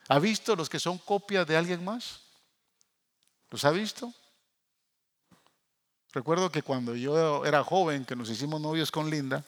¿Ha 0.08 0.18
visto 0.18 0.56
los 0.56 0.68
que 0.68 0.80
son 0.80 0.98
copias 0.98 1.46
de 1.46 1.56
alguien 1.56 1.84
más? 1.84 2.20
¿Los 3.50 3.64
ha 3.64 3.70
visto? 3.70 4.12
Recuerdo 6.12 6.50
que 6.50 6.62
cuando 6.62 6.94
yo 6.94 7.44
era 7.44 7.62
joven, 7.62 8.04
que 8.04 8.16
nos 8.16 8.28
hicimos 8.28 8.60
novios 8.60 8.90
con 8.90 9.08
Linda, 9.08 9.44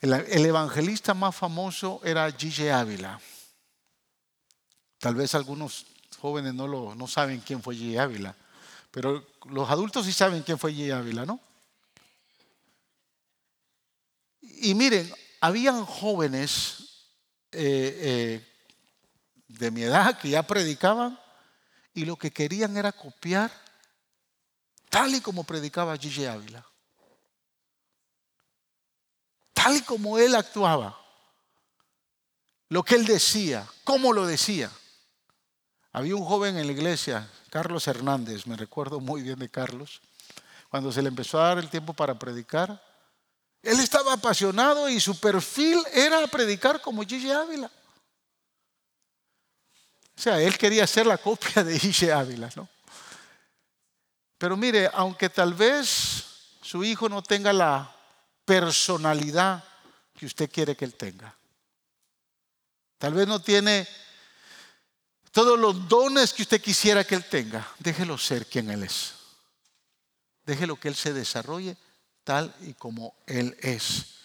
el, 0.00 0.44
evangelista 0.46 1.14
más 1.14 1.36
famoso 1.36 2.00
era 2.02 2.30
Gigi 2.32 2.68
Ávila. 2.68 3.20
Tal 5.02 5.16
vez 5.16 5.34
algunos 5.34 5.84
jóvenes 6.20 6.54
no, 6.54 6.68
lo, 6.68 6.94
no 6.94 7.08
saben 7.08 7.40
quién 7.40 7.60
fue 7.60 7.74
Gigi 7.74 7.98
Ávila, 7.98 8.36
pero 8.92 9.26
los 9.46 9.68
adultos 9.68 10.06
sí 10.06 10.12
saben 10.12 10.44
quién 10.44 10.60
fue 10.60 10.72
Gigi 10.72 10.92
Ávila, 10.92 11.26
¿no? 11.26 11.40
Y 14.40 14.76
miren, 14.76 15.12
habían 15.40 15.84
jóvenes 15.84 17.08
eh, 17.50 17.98
eh, 18.00 18.52
de 19.48 19.70
mi 19.72 19.82
edad 19.82 20.16
que 20.20 20.28
ya 20.28 20.46
predicaban 20.46 21.18
y 21.94 22.04
lo 22.04 22.14
que 22.14 22.30
querían 22.30 22.76
era 22.76 22.92
copiar 22.92 23.50
tal 24.88 25.12
y 25.16 25.20
como 25.20 25.42
predicaba 25.42 25.96
Gigi 25.96 26.26
Ávila. 26.26 26.64
Tal 29.52 29.78
y 29.78 29.82
como 29.82 30.16
él 30.16 30.36
actuaba. 30.36 30.96
Lo 32.68 32.84
que 32.84 32.94
él 32.94 33.04
decía, 33.04 33.68
cómo 33.82 34.12
lo 34.12 34.26
decía. 34.26 34.70
Había 35.92 36.16
un 36.16 36.24
joven 36.24 36.56
en 36.56 36.66
la 36.66 36.72
iglesia, 36.72 37.28
Carlos 37.50 37.86
Hernández, 37.86 38.46
me 38.46 38.56
recuerdo 38.56 38.98
muy 38.98 39.20
bien 39.20 39.38
de 39.38 39.50
Carlos, 39.50 40.00
cuando 40.70 40.90
se 40.90 41.02
le 41.02 41.08
empezó 41.08 41.38
a 41.38 41.48
dar 41.48 41.58
el 41.58 41.68
tiempo 41.68 41.92
para 41.92 42.18
predicar, 42.18 42.82
él 43.62 43.78
estaba 43.78 44.14
apasionado 44.14 44.88
y 44.88 44.98
su 44.98 45.20
perfil 45.20 45.78
era 45.92 46.26
predicar 46.26 46.80
como 46.80 47.02
Gigi 47.02 47.30
Ávila. 47.30 47.70
O 50.16 50.20
sea, 50.20 50.40
él 50.40 50.56
quería 50.56 50.86
ser 50.86 51.06
la 51.06 51.18
copia 51.18 51.62
de 51.62 51.78
Gigi 51.78 52.08
Ávila, 52.08 52.48
¿no? 52.56 52.68
Pero 54.38 54.56
mire, 54.56 54.90
aunque 54.94 55.28
tal 55.28 55.52
vez 55.52 56.24
su 56.62 56.82
hijo 56.82 57.08
no 57.08 57.22
tenga 57.22 57.52
la 57.52 57.94
personalidad 58.46 59.62
que 60.18 60.24
usted 60.24 60.50
quiere 60.50 60.74
que 60.74 60.86
él 60.86 60.94
tenga, 60.94 61.36
tal 62.98 63.12
vez 63.12 63.28
no 63.28 63.40
tiene 63.40 63.86
todos 65.32 65.58
los 65.58 65.88
dones 65.88 66.32
que 66.32 66.42
usted 66.42 66.60
quisiera 66.60 67.04
que 67.04 67.14
él 67.14 67.24
tenga, 67.24 67.66
déjelo 67.78 68.18
ser 68.18 68.46
quien 68.46 68.70
él 68.70 68.84
es. 68.84 69.14
Déjelo 70.44 70.76
que 70.76 70.88
él 70.88 70.94
se 70.94 71.12
desarrolle 71.12 71.76
tal 72.22 72.54
y 72.60 72.74
como 72.74 73.14
él 73.26 73.56
es. 73.60 74.18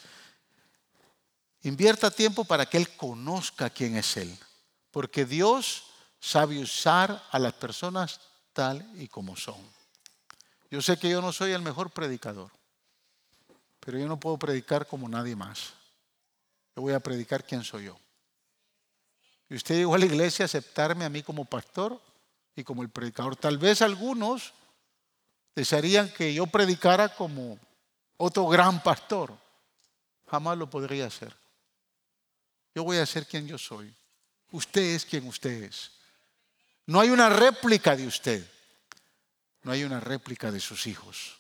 Invierta 1.62 2.12
tiempo 2.12 2.44
para 2.44 2.66
que 2.66 2.78
él 2.78 2.90
conozca 2.96 3.70
quién 3.70 3.96
es 3.96 4.18
él. 4.18 4.38
Porque 4.92 5.26
Dios 5.26 5.84
sabe 6.20 6.60
usar 6.60 7.24
a 7.32 7.40
las 7.40 7.54
personas 7.54 8.20
tal 8.54 8.86
y 8.96 9.08
como 9.08 9.36
son. 9.36 9.60
Yo 10.70 10.82
sé 10.82 10.98
que 10.98 11.10
yo 11.10 11.22
no 11.22 11.32
soy 11.32 11.54
el 11.54 11.62
mejor 11.62 11.92
predicador, 11.92 12.52
pero 13.80 13.98
yo 13.98 14.08
no 14.08 14.20
puedo 14.20 14.38
predicar 14.38 14.88
como 14.88 15.08
nadie 15.08 15.36
más. 15.36 15.74
Yo 16.76 16.82
voy 16.82 16.94
a 16.94 17.00
predicar 17.00 17.46
quién 17.46 17.64
soy 17.64 17.86
yo. 17.86 17.98
Y 19.50 19.56
usted 19.56 19.76
llegó 19.76 19.96
a 19.96 19.98
la 19.98 20.06
iglesia 20.06 20.44
a 20.44 20.48
aceptarme 20.48 21.06
a 21.06 21.10
mí 21.10 21.24
como 21.24 21.46
pastor 21.46 22.02
y 22.56 22.64
como 22.64 22.82
el 22.82 22.90
predicador. 22.90 23.36
Tal 23.36 23.58
vez 23.58 23.82
algunos 23.82 24.54
desearían 25.56 26.10
que 26.10 26.34
yo 26.34 26.48
predicara 26.48 27.10
como 27.10 27.60
otro 28.18 28.48
gran 28.48 28.82
pastor. 28.84 29.38
Jamás 30.30 30.58
lo 30.58 30.70
podría 30.70 31.08
hacer. 31.08 31.36
Yo 32.76 32.84
voy 32.84 32.98
a 32.98 33.06
ser 33.06 33.26
quien 33.26 33.48
yo 33.48 33.58
soy. 33.58 33.94
Usted 34.52 34.82
es 34.82 35.06
quien 35.06 35.28
usted 35.28 35.64
es. 35.64 35.92
No 36.86 37.00
hay 37.00 37.10
una 37.10 37.30
réplica 37.30 37.96
de 37.96 38.08
usted. 38.08 38.46
No 39.64 39.72
hay 39.72 39.84
una 39.84 40.00
réplica 40.00 40.52
de 40.52 40.60
sus 40.60 40.88
hijos. 40.88 41.38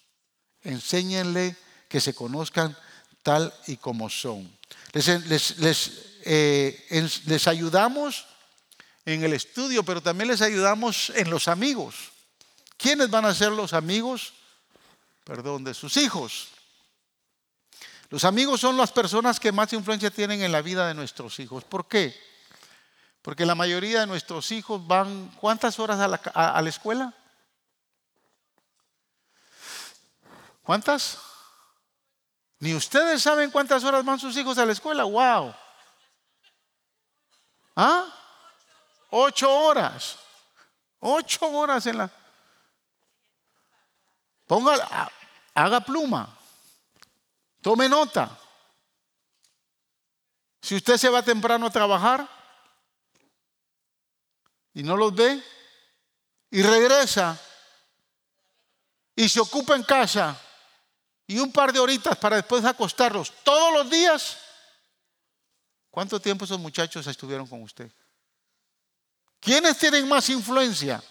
Enséñenle 0.63 1.55
que 1.87 2.01
se 2.01 2.13
conozcan 2.13 2.77
tal 3.23 3.53
y 3.67 3.77
como 3.77 4.09
son. 4.09 4.51
Les, 4.93 6.16
eh, 6.29 7.09
les 7.25 7.47
ayudamos 7.47 8.25
en 9.05 9.23
el 9.23 9.31
estudio, 9.31 9.83
pero 9.83 10.01
también 10.01 10.27
les 10.27 10.41
ayudamos 10.41 11.11
en 11.15 11.29
los 11.29 11.47
amigos. 11.47 11.95
¿Quiénes 12.75 13.09
van 13.09 13.25
a 13.25 13.33
ser 13.33 13.51
los 13.51 13.71
amigos? 13.71 14.33
Perdón, 15.23 15.63
de 15.63 15.73
sus 15.73 15.95
hijos. 15.95 16.49
Los 18.09 18.25
amigos 18.25 18.59
son 18.59 18.75
las 18.75 18.91
personas 18.91 19.39
que 19.39 19.53
más 19.53 19.71
influencia 19.71 20.11
tienen 20.11 20.41
en 20.41 20.51
la 20.51 20.61
vida 20.61 20.87
de 20.87 20.93
nuestros 20.93 21.39
hijos. 21.39 21.63
¿Por 21.63 21.87
qué? 21.87 22.13
Porque 23.21 23.45
la 23.45 23.55
mayoría 23.55 24.01
de 24.01 24.07
nuestros 24.07 24.51
hijos 24.51 24.85
van, 24.85 25.31
¿cuántas 25.39 25.79
horas 25.79 25.99
a 25.99 26.07
la, 26.09 26.17
a 26.17 26.61
la 26.61 26.69
escuela? 26.69 27.13
¿Cuántas? 30.63 31.17
Ni 32.59 32.73
ustedes 32.73 33.21
saben 33.21 33.51
cuántas 33.51 33.85
horas 33.85 34.03
van 34.03 34.19
sus 34.19 34.35
hijos 34.35 34.57
a 34.57 34.65
la 34.65 34.73
escuela. 34.73 35.05
¡Wow! 35.05 35.55
¿Ah? 37.79 38.11
Ocho 39.11 39.53
horas. 39.53 40.17
Ocho 40.99 41.45
horas 41.45 41.85
en 41.85 41.99
la... 41.99 42.09
Ponga, 44.47 45.11
haga 45.53 45.79
pluma. 45.81 46.27
Tome 47.61 47.87
nota. 47.87 48.35
Si 50.59 50.75
usted 50.75 50.97
se 50.97 51.09
va 51.09 51.21
temprano 51.21 51.67
a 51.67 51.69
trabajar 51.69 52.27
y 54.73 54.81
no 54.81 54.97
los 54.97 55.13
ve 55.13 55.41
y 56.49 56.63
regresa 56.63 57.39
y 59.15 59.29
se 59.29 59.39
ocupa 59.39 59.75
en 59.75 59.83
casa 59.83 60.35
y 61.27 61.37
un 61.37 61.51
par 61.51 61.71
de 61.71 61.79
horitas 61.79 62.17
para 62.17 62.37
después 62.37 62.65
acostarlos 62.65 63.31
todos 63.43 63.71
los 63.71 63.89
días, 63.89 64.46
¿cuánto 65.97 66.19
tiempo 66.19 66.45
esos 66.45 66.59
muchachos 66.59 67.07
estuvieron 67.07 67.47
con 67.47 67.63
usted? 67.63 67.91
¿Quiénes 69.39 69.79
tienen 69.79 70.07
más 70.07 70.29
influencia? 70.29 71.03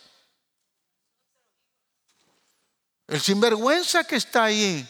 El 3.09 3.20
sinvergüenza 3.20 4.05
que 4.05 4.14
está 4.14 4.45
ahí 4.45 4.89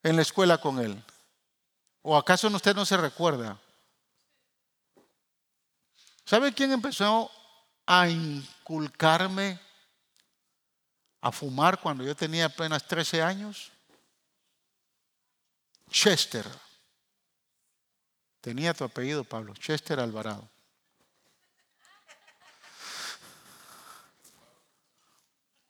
en 0.00 0.14
la 0.14 0.22
escuela 0.22 0.58
con 0.58 0.78
él. 0.78 1.02
¿O 2.02 2.16
acaso 2.16 2.46
usted 2.46 2.76
no 2.76 2.86
se 2.86 2.96
recuerda? 2.96 3.60
¿Sabe 6.24 6.54
quién 6.54 6.70
empezó 6.70 7.28
a 7.86 8.08
inculcarme 8.08 9.58
a 11.20 11.32
fumar 11.32 11.80
cuando 11.80 12.04
yo 12.04 12.14
tenía 12.14 12.44
apenas 12.44 12.86
13 12.86 13.20
años? 13.20 13.72
Chester. 15.90 16.46
Tenía 18.44 18.74
tu 18.74 18.84
apellido, 18.84 19.24
Pablo. 19.24 19.54
Chester 19.54 19.98
Alvarado. 19.98 20.46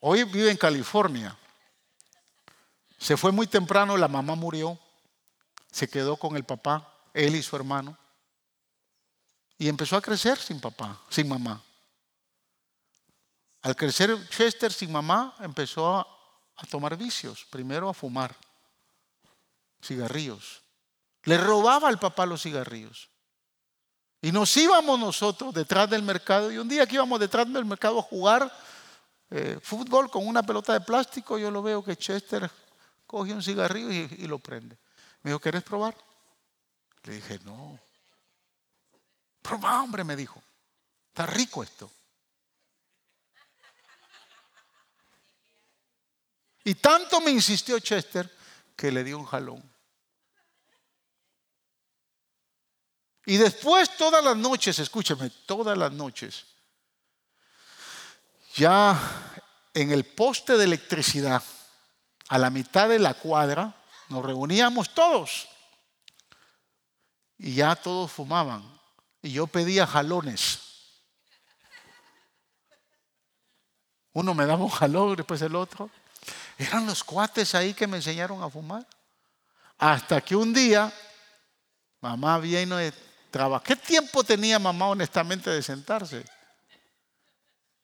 Hoy 0.01 0.25
vive 0.25 0.51
en 0.51 0.57
California. 0.57 1.37
Se 2.97 3.15
fue 3.15 3.31
muy 3.31 3.47
temprano, 3.47 3.95
la 3.95 4.09
mamá 4.09 4.35
murió. 4.35 4.77
Se 5.71 5.87
quedó 5.87 6.17
con 6.17 6.35
el 6.35 6.43
papá, 6.43 6.93
él 7.13 7.37
y 7.37 7.41
su 7.41 7.55
hermano. 7.55 7.97
Y 9.57 9.69
empezó 9.69 9.95
a 9.95 10.01
crecer 10.01 10.37
sin 10.37 10.59
papá, 10.59 11.01
sin 11.07 11.29
mamá. 11.29 11.63
Al 13.61 13.77
crecer 13.77 14.27
Chester 14.27 14.73
sin 14.73 14.91
mamá, 14.91 15.33
empezó 15.39 15.95
a, 15.95 16.01
a 16.57 16.65
tomar 16.65 16.97
vicios. 16.97 17.45
Primero 17.45 17.87
a 17.87 17.93
fumar 17.93 18.35
cigarrillos. 19.81 20.64
Le 21.25 21.37
robaba 21.37 21.89
al 21.89 21.99
papá 21.99 22.25
los 22.25 22.41
cigarrillos. 22.41 23.09
Y 24.21 24.31
nos 24.31 24.55
íbamos 24.57 24.99
nosotros 24.99 25.53
detrás 25.53 25.89
del 25.89 26.01
mercado. 26.01 26.51
Y 26.51 26.57
un 26.57 26.67
día 26.67 26.87
que 26.87 26.95
íbamos 26.95 27.19
detrás 27.19 27.51
del 27.51 27.65
mercado 27.65 27.99
a 27.99 28.01
jugar 28.01 28.51
eh, 29.29 29.59
fútbol 29.61 30.09
con 30.09 30.25
una 30.27 30.43
pelota 30.43 30.73
de 30.73 30.81
plástico, 30.81 31.37
yo 31.37 31.51
lo 31.51 31.61
veo 31.61 31.83
que 31.83 31.97
Chester 31.97 32.49
coge 33.05 33.33
un 33.33 33.43
cigarrillo 33.43 33.91
y, 33.91 34.27
lo 34.27 34.39
prende. 34.39 34.77
Me 35.21 35.31
dijo, 35.31 35.39
¿quieres 35.39 35.63
probar? 35.63 35.95
Le 37.03 37.15
dije, 37.15 37.39
no. 37.43 37.79
Proba, 39.41 39.81
hombre, 39.81 40.03
me 40.03 40.15
dijo. 40.15 40.41
Está 41.09 41.25
rico 41.25 41.63
esto. 41.63 41.91
Y 46.63 46.75
tanto 46.75 47.21
me 47.21 47.31
insistió 47.31 47.79
Chester 47.79 48.31
que 48.75 48.91
le 48.91 49.03
dio 49.03 49.19
un 49.19 49.25
jalón. 49.25 49.74
Y 53.25 53.37
después 53.37 53.97
todas 53.97 54.23
las 54.23 54.37
noches, 54.37 54.77
escúchame, 54.79 55.31
todas 55.45 55.77
las 55.77 55.91
noches, 55.91 56.45
ya 58.55 58.97
en 59.73 59.91
el 59.91 60.05
poste 60.05 60.57
de 60.57 60.63
electricidad, 60.63 61.43
a 62.29 62.37
la 62.37 62.49
mitad 62.49 62.87
de 62.87 62.99
la 62.99 63.13
cuadra, 63.13 63.75
nos 64.09 64.23
reuníamos 64.23 64.93
todos. 64.93 65.47
Y 67.37 67.55
ya 67.55 67.75
todos 67.75 68.11
fumaban. 68.11 68.63
Y 69.21 69.33
yo 69.33 69.47
pedía 69.47 69.85
jalones. 69.85 70.59
Uno 74.13 74.33
me 74.33 74.45
daba 74.45 74.63
un 74.63 74.69
jalón, 74.69 75.15
después 75.17 75.41
el 75.41 75.55
otro. 75.55 75.89
Eran 76.57 76.85
los 76.85 77.03
cuates 77.03 77.53
ahí 77.53 77.73
que 77.73 77.87
me 77.87 77.97
enseñaron 77.97 78.41
a 78.41 78.49
fumar. 78.49 78.87
Hasta 79.77 80.21
que 80.21 80.35
un 80.37 80.53
día, 80.53 80.93
mamá 81.99 82.39
vino 82.39 82.77
de 82.77 82.93
¿Qué 83.63 83.75
tiempo 83.75 84.23
tenía 84.23 84.59
mamá 84.59 84.87
honestamente 84.87 85.49
de 85.49 85.61
sentarse? 85.61 86.23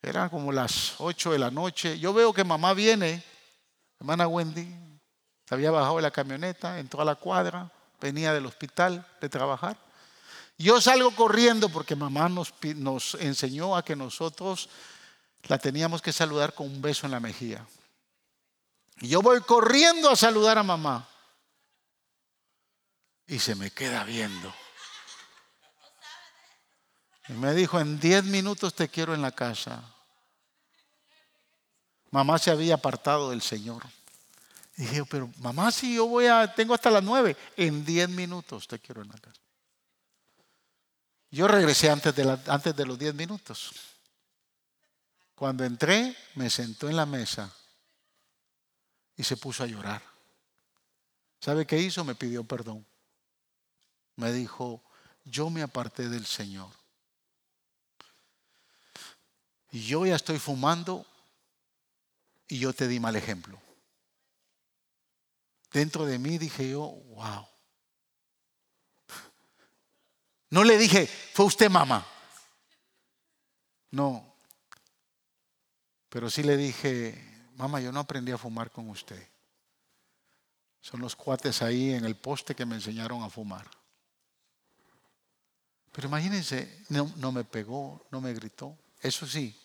Eran 0.01 0.29
como 0.29 0.51
las 0.51 0.95
8 0.99 1.33
de 1.33 1.39
la 1.39 1.51
noche. 1.51 1.99
Yo 1.99 2.13
veo 2.13 2.31
que 2.33 2.45
mamá 2.45 2.73
viene, 2.73 3.21
hermana 3.99 4.27
Wendy, 4.27 4.73
se 5.45 5.53
había 5.53 5.69
bajado 5.69 5.97
de 5.97 6.03
la 6.03 6.11
camioneta, 6.11 6.79
entró 6.79 7.01
a 7.01 7.05
la 7.05 7.15
cuadra, 7.15 7.69
venía 7.99 8.33
del 8.33 8.45
hospital 8.45 9.05
de 9.19 9.27
trabajar. 9.27 9.77
Yo 10.57 10.79
salgo 10.79 11.13
corriendo 11.15 11.67
porque 11.67 11.97
mamá 11.97 12.29
nos, 12.29 13.15
enseñó 13.15 13.75
a 13.75 13.83
que 13.83 13.97
nosotros 13.97 14.69
la 15.43 15.57
teníamos 15.57 16.01
que 16.01 16.13
saludar 16.13 16.53
con 16.53 16.67
un 16.67 16.81
beso 16.81 17.05
en 17.07 17.11
la 17.11 17.19
mejilla. 17.19 17.65
Yo 19.01 19.21
voy 19.21 19.41
corriendo 19.41 20.09
a 20.09 20.15
saludar 20.15 20.57
a 20.57 20.63
mamá. 20.63 21.09
Y 23.27 23.39
se 23.39 23.55
me 23.55 23.71
queda 23.71 24.03
viendo. 24.05 24.53
Y 27.31 27.33
me 27.33 27.53
dijo, 27.53 27.79
en 27.79 27.97
10 27.97 28.25
minutos 28.25 28.73
te 28.73 28.89
quiero 28.89 29.13
en 29.13 29.21
la 29.21 29.31
casa. 29.31 29.81
Mamá 32.09 32.37
se 32.37 32.51
había 32.51 32.73
apartado 32.73 33.29
del 33.29 33.41
Señor. 33.41 33.83
Y 34.75 34.81
dije, 34.81 35.05
pero 35.05 35.31
mamá, 35.37 35.71
si 35.71 35.95
yo 35.95 36.07
voy 36.07 36.25
a, 36.25 36.53
tengo 36.53 36.73
hasta 36.73 36.91
las 36.91 37.03
9, 37.03 37.37
en 37.55 37.85
10 37.85 38.09
minutos 38.09 38.67
te 38.67 38.79
quiero 38.79 39.01
en 39.01 39.07
la 39.07 39.17
casa. 39.17 39.39
Yo 41.29 41.47
regresé 41.47 41.89
antes 41.89 42.13
de, 42.13 42.37
antes 42.47 42.75
de 42.75 42.85
los 42.85 42.99
10 42.99 43.15
minutos. 43.15 43.71
Cuando 45.33 45.63
entré, 45.63 46.15
me 46.35 46.49
sentó 46.49 46.89
en 46.89 46.97
la 46.97 47.05
mesa 47.05 47.49
y 49.15 49.23
se 49.23 49.37
puso 49.37 49.63
a 49.63 49.67
llorar. 49.67 50.01
¿Sabe 51.39 51.65
qué 51.65 51.79
hizo? 51.79 52.03
Me 52.03 52.15
pidió 52.15 52.43
perdón. 52.43 52.85
Me 54.17 54.33
dijo, 54.33 54.83
yo 55.23 55.49
me 55.49 55.61
aparté 55.61 56.09
del 56.09 56.25
Señor. 56.25 56.80
Yo 59.71 60.05
ya 60.05 60.15
estoy 60.15 60.37
fumando 60.37 61.05
y 62.47 62.59
yo 62.59 62.73
te 62.73 62.87
di 62.87 62.99
mal 62.99 63.15
ejemplo. 63.15 63.61
Dentro 65.71 66.05
de 66.05 66.19
mí 66.19 66.37
dije 66.37 66.69
yo, 66.69 66.81
wow. 66.81 67.47
No 70.49 70.65
le 70.65 70.77
dije, 70.77 71.07
fue 71.07 71.45
usted 71.45 71.69
mamá. 71.69 72.05
No. 73.91 74.35
Pero 76.09 76.29
sí 76.29 76.43
le 76.43 76.57
dije, 76.57 77.49
mamá, 77.55 77.79
yo 77.79 77.93
no 77.93 78.01
aprendí 78.01 78.33
a 78.33 78.37
fumar 78.37 78.69
con 78.69 78.89
usted. 78.89 79.25
Son 80.81 80.99
los 80.99 81.15
cuates 81.15 81.61
ahí 81.61 81.93
en 81.93 82.03
el 82.03 82.17
poste 82.17 82.53
que 82.53 82.65
me 82.65 82.75
enseñaron 82.75 83.23
a 83.23 83.29
fumar. 83.29 83.69
Pero 85.93 86.09
imagínense, 86.09 86.83
no, 86.89 87.09
no 87.15 87.31
me 87.31 87.45
pegó, 87.45 88.05
no 88.11 88.19
me 88.19 88.33
gritó. 88.33 88.77
Eso 88.99 89.25
sí, 89.25 89.57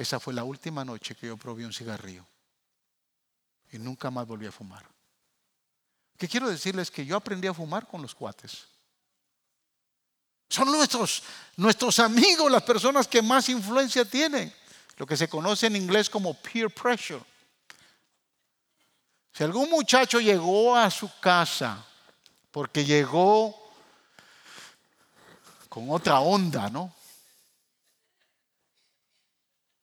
esa 0.00 0.18
fue 0.18 0.32
la 0.32 0.44
última 0.44 0.82
noche 0.82 1.14
que 1.14 1.26
yo 1.26 1.36
probé 1.36 1.66
un 1.66 1.74
cigarrillo. 1.74 2.24
Y 3.70 3.78
nunca 3.78 4.10
más 4.10 4.26
volví 4.26 4.46
a 4.46 4.52
fumar. 4.52 4.82
¿Qué 6.16 6.26
quiero 6.26 6.48
decirles? 6.48 6.90
Que 6.90 7.04
yo 7.04 7.16
aprendí 7.16 7.46
a 7.46 7.52
fumar 7.52 7.86
con 7.86 8.00
los 8.00 8.14
cuates. 8.14 8.66
Son 10.48 10.72
nuestros, 10.72 11.22
nuestros 11.56 11.98
amigos, 11.98 12.50
las 12.50 12.62
personas 12.62 13.06
que 13.06 13.20
más 13.20 13.50
influencia 13.50 14.06
tienen. 14.06 14.50
Lo 14.96 15.06
que 15.06 15.18
se 15.18 15.28
conoce 15.28 15.66
en 15.66 15.76
inglés 15.76 16.08
como 16.08 16.32
peer 16.32 16.70
pressure. 16.70 17.22
Si 19.34 19.44
algún 19.44 19.68
muchacho 19.68 20.18
llegó 20.18 20.74
a 20.74 20.90
su 20.90 21.10
casa 21.20 21.84
porque 22.50 22.86
llegó 22.86 23.54
con 25.68 25.90
otra 25.90 26.20
onda, 26.20 26.70
¿no? 26.70 26.94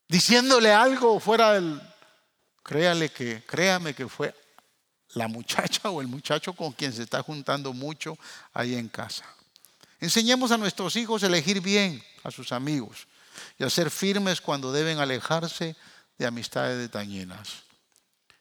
Diciéndole 0.07 0.73
algo 0.73 1.19
fuera 1.19 1.53
del... 1.53 1.81
Créale 2.63 3.09
que, 3.09 3.43
créame 3.45 3.93
que 3.93 4.09
fue 4.09 4.35
la 5.13 5.27
muchacha 5.27 5.89
o 5.89 6.01
el 6.01 6.07
muchacho 6.07 6.53
con 6.53 6.73
quien 6.73 6.91
se 6.91 7.03
está 7.03 7.23
juntando 7.23 7.71
mucho 7.71 8.17
ahí 8.53 8.75
en 8.75 8.89
casa. 8.89 9.25
Enseñemos 9.99 10.51
a 10.51 10.57
nuestros 10.57 10.95
hijos 10.95 11.23
a 11.23 11.27
elegir 11.27 11.61
bien 11.61 12.03
a 12.23 12.31
sus 12.31 12.51
amigos 12.51 13.07
y 13.57 13.63
a 13.63 13.69
ser 13.69 13.89
firmes 13.89 14.41
cuando 14.41 14.71
deben 14.71 14.99
alejarse 14.99 15.75
de 16.17 16.25
amistades 16.25 16.91
dañinas. 16.91 17.63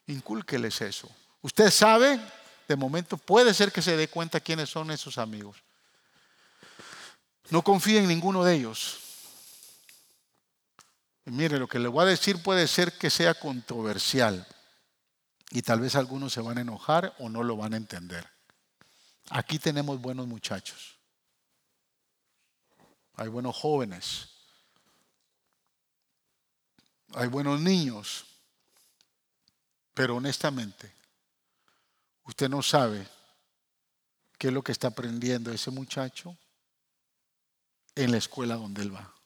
Incúlqueles 0.07 0.81
eso. 0.81 1.09
Usted 1.41 1.71
sabe, 1.71 2.19
de 2.67 2.75
momento 2.75 3.17
puede 3.17 3.53
ser 3.53 3.71
que 3.71 3.81
se 3.81 3.95
dé 3.95 4.07
cuenta 4.07 4.39
quiénes 4.39 4.69
son 4.69 4.91
esos 4.91 5.17
amigos. 5.17 5.57
No 7.49 7.61
confíe 7.61 7.99
en 7.99 8.07
ninguno 8.07 8.43
de 8.43 8.55
ellos. 8.55 9.06
Mire, 11.29 11.59
lo 11.59 11.67
que 11.67 11.77
le 11.77 11.89
voy 11.89 12.03
a 12.03 12.07
decir 12.07 12.41
puede 12.41 12.67
ser 12.67 12.97
que 12.97 13.09
sea 13.09 13.33
controversial 13.33 14.47
y 15.51 15.61
tal 15.61 15.81
vez 15.81 15.95
algunos 15.95 16.31
se 16.31 16.39
van 16.39 16.57
a 16.57 16.61
enojar 16.61 17.13
o 17.19 17.27
no 17.27 17.43
lo 17.43 17.57
van 17.57 17.73
a 17.73 17.77
entender. 17.77 18.25
Aquí 19.29 19.59
tenemos 19.59 19.99
buenos 19.99 20.25
muchachos. 20.25 20.97
Hay 23.15 23.27
buenos 23.27 23.57
jóvenes. 23.57 24.29
Hay 27.13 27.27
buenos 27.27 27.59
niños. 27.59 28.25
Pero 29.93 30.15
honestamente, 30.15 30.93
usted 32.23 32.47
no 32.47 32.63
sabe 32.63 33.05
qué 34.37 34.47
es 34.47 34.53
lo 34.53 34.63
que 34.63 34.71
está 34.71 34.87
aprendiendo 34.87 35.51
ese 35.51 35.71
muchacho 35.71 36.37
en 37.95 38.11
la 38.11 38.17
escuela 38.17 38.55
donde 38.55 38.83
él 38.83 38.95
va. 38.95 39.16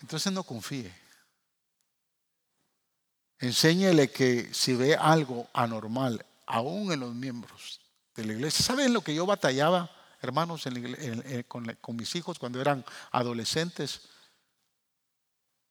Entonces 0.00 0.32
no 0.32 0.42
confíe. 0.42 0.92
Enséñele 3.38 4.10
que 4.10 4.52
si 4.52 4.74
ve 4.74 4.96
algo 4.96 5.48
anormal, 5.52 6.24
aún 6.46 6.92
en 6.92 7.00
los 7.00 7.14
miembros 7.14 7.80
de 8.14 8.24
la 8.24 8.32
iglesia, 8.32 8.64
¿saben 8.64 8.92
lo 8.92 9.02
que 9.02 9.14
yo 9.14 9.26
batallaba, 9.26 9.90
hermanos, 10.20 10.64
con, 11.46 11.96
mis 11.96 12.16
hijos 12.16 12.38
cuando 12.38 12.60
eran 12.60 12.84
adolescentes? 13.12 14.08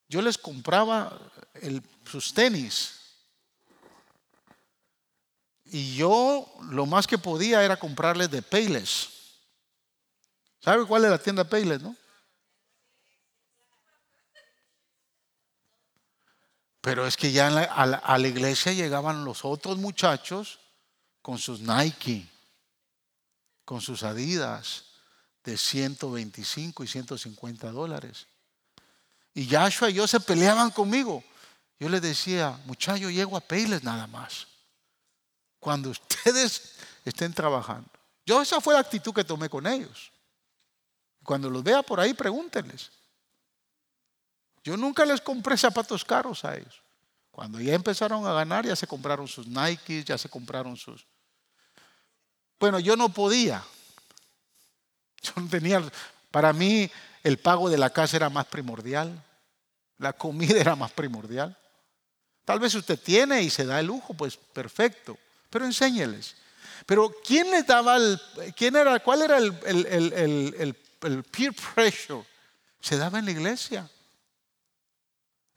Yo 0.07 0.21
les 0.21 0.37
compraba 0.37 1.19
sus 2.09 2.33
tenis. 2.33 2.93
Y 5.65 5.95
yo 5.95 6.49
lo 6.69 6.85
más 6.85 7.05
que 7.05 7.17
podía 7.17 7.63
era 7.63 7.77
comprarles 7.77 8.31
de 8.31 8.41
Payless. 8.41 9.09
¿Sabe 10.61 10.85
cuál 10.85 11.03
es 11.03 11.11
la 11.11 11.17
tienda 11.17 11.43
Payless, 11.43 11.81
no? 11.81 11.93
Pero 16.87 17.05
es 17.05 17.17
que 17.17 17.33
ya 17.33 17.47
a, 17.47 18.17
la, 18.17 18.27
iglesia 18.29 18.71
llegaban 18.71 19.25
los 19.25 19.43
otros 19.43 19.77
muchachos 19.77 20.57
con 21.21 21.37
sus 21.37 21.59
Nike, 21.59 22.25
con 23.65 23.81
sus 23.81 24.03
Adidas 24.03 24.85
de 25.43 25.57
125 25.57 26.85
y 26.85 26.87
150 26.87 27.71
dólares. 27.71 28.25
Y 29.33 29.47
Yahshua 29.47 29.89
y 29.89 29.95
yo 29.95 30.07
se 30.07 30.21
peleaban 30.21 30.71
conmigo. 30.71 31.25
Yo 31.77 31.89
les 31.89 32.01
decía, 32.01 32.57
muchachos, 32.63 33.11
llego 33.11 33.35
a 33.35 33.41
Payless 33.41 33.83
nada 33.83 34.07
más. 34.07 34.47
Cuando 35.59 35.89
ustedes 35.89 36.71
estén 37.03 37.33
trabajando. 37.33 37.89
Yo 38.25 38.41
esa 38.41 38.61
fue 38.61 38.75
la 38.75 38.79
actitud 38.79 39.13
que 39.13 39.25
tomé 39.25 39.49
con 39.49 39.67
ellos. 39.67 40.09
Cuando 41.21 41.49
los 41.49 41.61
vea 41.65 41.83
por 41.83 41.99
ahí, 41.99 42.13
pregúntenles. 42.13 42.91
Yo 44.67 44.75
nunca 44.75 45.05
les 45.05 45.21
compré 45.21 45.55
zapatos 45.55 46.03
caros 46.03 46.43
a 46.43 46.57
ellos. 46.57 46.83
Cuando 47.31 47.57
ya 47.61 47.73
empezaron 47.73 48.27
a 48.27 48.33
ganar, 48.33 48.65
ya 48.65 48.75
se 48.75 48.85
compraron 48.85 49.25
sus 49.25 49.47
Nikes, 49.47 50.03
ya 50.03 50.17
se 50.17 50.27
compraron 50.27 50.75
sus... 50.75 51.07
Bueno, 52.59 52.77
yo 52.77 52.97
no 52.97 53.07
podía. 53.07 53.63
Yo 55.21 55.31
no 55.37 55.47
tenía... 55.47 55.81
Para 56.31 56.51
mí 56.51 56.91
el 57.23 57.37
pago 57.37 57.69
de 57.69 57.77
la 57.77 57.91
casa 57.91 58.17
era 58.17 58.29
más 58.29 58.45
primordial. 58.47 59.23
La 59.99 60.11
comida 60.11 60.59
era 60.59 60.75
más 60.75 60.91
primordial. 60.91 61.57
Tal 62.43 62.59
vez 62.59 62.75
usted 62.75 62.99
tiene 62.99 63.41
y 63.43 63.49
se 63.49 63.65
da 63.65 63.79
el 63.79 63.85
lujo, 63.85 64.15
pues 64.15 64.35
perfecto. 64.35 65.17
Pero 65.49 65.63
enséñeles. 65.63 66.35
Pero 66.85 67.09
¿quién 67.25 67.51
les 67.51 67.65
daba 67.65 67.95
el... 67.95 68.19
¿Quién 68.53 68.75
era, 68.75 68.99
¿Cuál 68.99 69.21
era 69.21 69.37
el, 69.37 70.75
el 70.99 71.23
peer 71.23 71.55
pressure? 71.73 72.25
Se 72.81 72.97
daba 72.97 73.19
en 73.19 73.23
la 73.23 73.31
iglesia. 73.31 73.89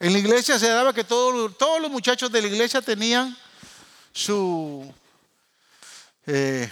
En 0.01 0.15
la 0.15 0.19
iglesia 0.19 0.59
se 0.59 0.67
daba 0.67 0.95
que 0.95 1.05
todos, 1.05 1.55
los 1.83 1.91
muchachos 1.91 2.33
de 2.33 2.41
la 2.41 2.49
iglesia 2.49 2.81
tenían 2.81 3.37
su 4.15 4.93
eh, 6.25 6.71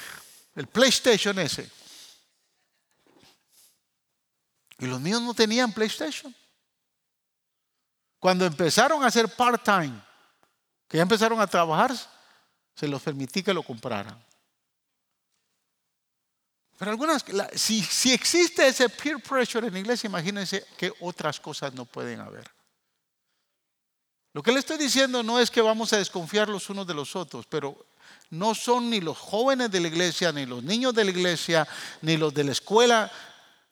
el 0.55 0.67
PlayStation 0.67 1.39
ese. 1.39 1.71
Y 4.79 4.87
los 4.87 4.99
míos 4.99 5.21
no 5.21 5.35
tenían 5.35 5.75
PlayStation. 5.75 6.35
Cuando 8.19 8.47
empezaron 8.47 9.05
a 9.05 9.09
hacer 9.09 9.29
part-time, 9.29 10.03
que 10.89 10.97
ya 10.97 11.03
empezaron 11.03 11.39
a 11.39 11.47
trabajar, 11.47 11.95
se 12.75 12.89
los 12.89 13.03
permití 13.03 13.43
que 13.43 13.53
lo 13.53 13.63
compraran. 13.63 14.25
Pero 16.79 16.93
algunas, 16.93 17.25
si, 17.55 17.83
si 17.83 18.11
existe 18.13 18.67
ese 18.67 18.89
peer 18.89 19.23
pressure 19.23 19.67
en 19.67 19.75
la 19.75 19.81
iglesia, 19.81 20.09
imagínense 20.09 20.67
que 20.79 20.95
otras 21.01 21.39
cosas 21.39 21.75
no 21.75 21.85
pueden 21.85 22.21
haber. 22.21 22.58
Lo 24.39 24.43
que 24.45 24.53
le 24.53 24.61
estoy 24.61 24.79
diciendo 24.79 25.25
no 25.25 25.41
es 25.41 25.51
que 25.51 25.61
vamos 25.61 25.93
a 25.93 25.97
desconfiar 25.97 26.49
los 26.49 26.71
unos 26.71 26.87
de 26.87 26.95
los 26.95 27.17
otros, 27.17 27.45
pero 27.47 27.77
no 28.31 28.55
son 28.55 28.89
ni 28.89 29.01
los 29.01 29.19
jóvenes 29.19 29.69
de 29.69 29.81
la 29.81 29.89
iglesia, 29.89 30.31
ni 30.31 30.47
los 30.47 30.63
niños 30.63 30.95
de 30.95 31.03
la 31.03 31.11
iglesia, 31.11 31.67
ni 32.03 32.17
los 32.17 32.33
de 32.33 32.45
la 32.45 32.53
escuela. 32.53 33.11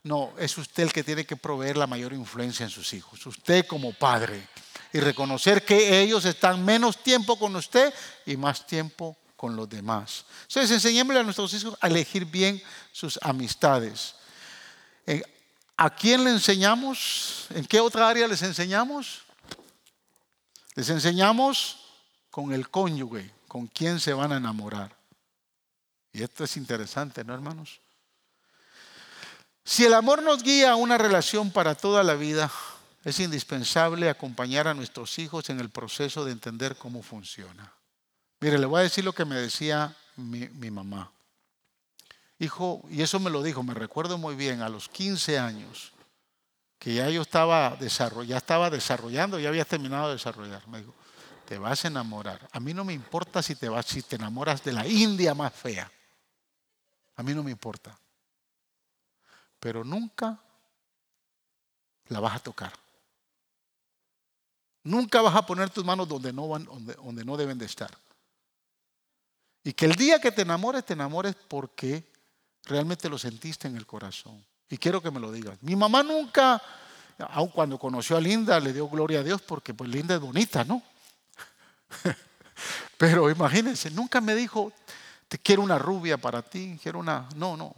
No, 0.02 0.32
es 0.36 0.58
usted 0.58 0.82
el 0.82 0.92
que 0.92 1.04
tiene 1.04 1.24
que 1.24 1.36
proveer 1.36 1.76
la 1.76 1.86
mayor 1.86 2.12
influencia 2.12 2.64
en 2.64 2.70
sus 2.70 2.92
hijos. 2.94 3.24
Usted 3.24 3.64
como 3.68 3.92
padre. 3.92 4.48
Y 4.92 4.98
reconocer 4.98 5.64
que 5.64 6.00
ellos 6.00 6.24
están 6.24 6.64
menos 6.64 7.00
tiempo 7.00 7.38
con 7.38 7.54
usted 7.54 7.94
y 8.26 8.36
más 8.36 8.66
tiempo 8.66 9.16
con 9.36 9.54
los 9.54 9.68
demás. 9.68 10.24
Entonces, 10.48 10.72
enseñémosle 10.72 11.20
a 11.20 11.22
nuestros 11.22 11.54
hijos 11.54 11.78
a 11.80 11.86
elegir 11.86 12.24
bien 12.24 12.60
sus 12.90 13.20
amistades. 13.22 14.16
Eh, 15.06 15.22
¿A 15.76 15.90
quién 15.90 16.24
le 16.24 16.30
enseñamos? 16.30 17.46
¿En 17.50 17.64
qué 17.64 17.78
otra 17.78 18.08
área 18.08 18.26
les 18.26 18.42
enseñamos? 18.42 19.25
Les 20.76 20.90
enseñamos 20.90 21.78
con 22.30 22.52
el 22.52 22.68
cónyuge, 22.68 23.32
con 23.48 23.66
quién 23.66 23.98
se 23.98 24.12
van 24.12 24.30
a 24.32 24.36
enamorar. 24.36 24.94
Y 26.12 26.22
esto 26.22 26.44
es 26.44 26.56
interesante, 26.58 27.24
¿no, 27.24 27.34
hermanos? 27.34 27.80
Si 29.64 29.84
el 29.84 29.94
amor 29.94 30.22
nos 30.22 30.42
guía 30.42 30.72
a 30.72 30.76
una 30.76 30.98
relación 30.98 31.50
para 31.50 31.74
toda 31.74 32.04
la 32.04 32.14
vida, 32.14 32.52
es 33.04 33.18
indispensable 33.20 34.10
acompañar 34.10 34.68
a 34.68 34.74
nuestros 34.74 35.18
hijos 35.18 35.48
en 35.48 35.60
el 35.60 35.70
proceso 35.70 36.26
de 36.26 36.32
entender 36.32 36.76
cómo 36.76 37.02
funciona. 37.02 37.72
Mire, 38.40 38.58
le 38.58 38.66
voy 38.66 38.80
a 38.80 38.84
decir 38.84 39.02
lo 39.02 39.14
que 39.14 39.24
me 39.24 39.36
decía 39.36 39.96
mi, 40.16 40.48
mi 40.50 40.70
mamá. 40.70 41.10
Hijo, 42.38 42.82
y 42.90 43.00
eso 43.00 43.18
me 43.18 43.30
lo 43.30 43.42
dijo, 43.42 43.62
me 43.62 43.72
recuerdo 43.72 44.18
muy 44.18 44.34
bien, 44.34 44.60
a 44.60 44.68
los 44.68 44.90
15 44.90 45.38
años, 45.38 45.92
que 46.86 46.94
ya 46.94 47.10
yo 47.10 47.22
estaba, 47.22 47.76
ya 47.80 48.36
estaba 48.36 48.70
desarrollando, 48.70 49.40
ya 49.40 49.48
había 49.48 49.64
terminado 49.64 50.06
de 50.06 50.12
desarrollar. 50.12 50.68
Me 50.68 50.78
dijo, 50.78 50.94
te 51.44 51.58
vas 51.58 51.84
a 51.84 51.88
enamorar. 51.88 52.48
A 52.52 52.60
mí 52.60 52.72
no 52.72 52.84
me 52.84 52.92
importa 52.92 53.42
si 53.42 53.56
te, 53.56 53.68
vas, 53.68 53.86
si 53.86 54.02
te 54.02 54.14
enamoras 54.14 54.62
de 54.62 54.72
la 54.72 54.86
India 54.86 55.34
más 55.34 55.52
fea. 55.52 55.90
A 57.16 57.24
mí 57.24 57.34
no 57.34 57.42
me 57.42 57.50
importa. 57.50 57.98
Pero 59.58 59.82
nunca 59.82 60.38
la 62.06 62.20
vas 62.20 62.36
a 62.36 62.38
tocar. 62.38 62.72
Nunca 64.84 65.20
vas 65.22 65.34
a 65.34 65.44
poner 65.44 65.70
tus 65.70 65.84
manos 65.84 66.06
donde 66.06 66.32
no, 66.32 66.46
van, 66.46 66.66
donde, 66.66 66.94
donde 66.94 67.24
no 67.24 67.36
deben 67.36 67.58
de 67.58 67.66
estar. 67.66 67.90
Y 69.64 69.72
que 69.72 69.86
el 69.86 69.96
día 69.96 70.20
que 70.20 70.30
te 70.30 70.42
enamores, 70.42 70.84
te 70.84 70.92
enamores 70.92 71.34
porque 71.48 72.12
realmente 72.62 73.08
lo 73.08 73.18
sentiste 73.18 73.66
en 73.66 73.76
el 73.76 73.86
corazón. 73.86 74.46
Y 74.68 74.78
quiero 74.78 75.00
que 75.02 75.10
me 75.10 75.20
lo 75.20 75.30
digas. 75.30 75.56
Mi 75.62 75.76
mamá 75.76 76.02
nunca, 76.02 76.60
aun 77.18 77.48
cuando 77.48 77.78
conoció 77.78 78.16
a 78.16 78.20
Linda, 78.20 78.58
le 78.60 78.72
dio 78.72 78.88
gloria 78.88 79.20
a 79.20 79.22
Dios 79.22 79.42
porque 79.42 79.74
pues 79.74 79.88
Linda 79.90 80.14
es 80.14 80.20
bonita, 80.20 80.64
¿no? 80.64 80.82
Pero 82.98 83.30
imagínense, 83.30 83.90
nunca 83.90 84.20
me 84.20 84.34
dijo, 84.34 84.72
te 85.28 85.38
quiero 85.38 85.62
una 85.62 85.78
rubia 85.78 86.16
para 86.16 86.42
ti, 86.42 86.78
quiero 86.82 86.98
una... 86.98 87.28
No, 87.36 87.56
no. 87.56 87.74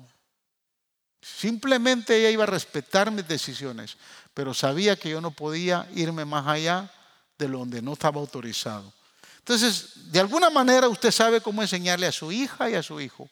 Simplemente 1.21 2.17
ella 2.17 2.31
iba 2.31 2.45
a 2.45 2.47
respetar 2.47 3.11
mis 3.11 3.27
decisiones, 3.27 3.97
pero 4.33 4.55
sabía 4.55 4.97
que 4.97 5.11
yo 5.11 5.21
no 5.21 5.33
podía 5.33 5.89
irme 5.95 6.25
más 6.25 6.47
allá 6.47 6.91
de 7.37 7.49
donde 7.49 7.83
no 7.83 7.95
estaba 7.95 8.21
autorizado. 8.21 8.93
Entonces, 9.39 10.13
de 10.13 10.21
alguna 10.21 10.49
manera 10.49 10.89
usted 10.89 11.11
sabe 11.11 11.41
cómo 11.41 11.61
enseñarle 11.61 12.07
a 12.07 12.13
su 12.13 12.31
hija 12.31 12.71
y 12.71 12.75
a 12.75 12.83
su 12.83 13.01
hijo 13.01 13.29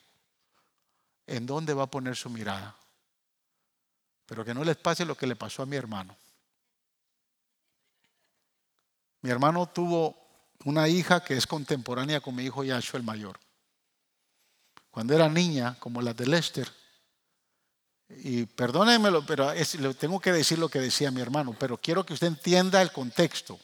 en 1.27 1.47
dónde 1.47 1.75
va 1.75 1.85
a 1.85 1.91
poner 1.91 2.17
su 2.17 2.29
mirada. 2.29 2.75
Pero 4.27 4.45
que 4.45 4.55
no 4.55 4.64
les 4.64 4.77
pase 4.77 5.05
lo 5.05 5.16
que 5.16 5.27
le 5.27 5.37
pasó 5.37 5.62
a 5.62 5.66
mi 5.66 5.77
hermano. 5.77 6.16
Mi 9.22 9.31
hermano 9.31 9.66
tuvo 9.66 10.16
una 10.64 10.89
hija 10.89 11.22
que 11.22 11.37
es 11.37 11.47
contemporánea 11.47 12.20
con 12.20 12.35
mi 12.35 12.45
hijo 12.45 12.64
Yahshua 12.64 12.99
el 12.99 13.05
mayor. 13.05 13.39
cuando 14.91 15.14
era 15.14 15.29
niña, 15.29 15.77
como 15.79 16.01
las 16.01 16.16
de 16.16 16.27
Lester. 16.27 16.72
Y 18.09 18.47
perdónenmelo, 18.47 19.27
pero 19.27 19.53
le 19.53 19.93
tengo 19.93 20.18
que 20.20 20.33
decir 20.33 20.59
lo 20.59 20.70
que 20.70 20.81
decía 20.81 21.11
mi 21.11 21.20
hermano, 21.20 21.55
pero 21.59 21.77
quiero 21.77 22.07
que 22.07 22.14
usted 22.14 22.29
entienda 22.29 22.81
el 22.81 22.91
contexto. 22.93 23.61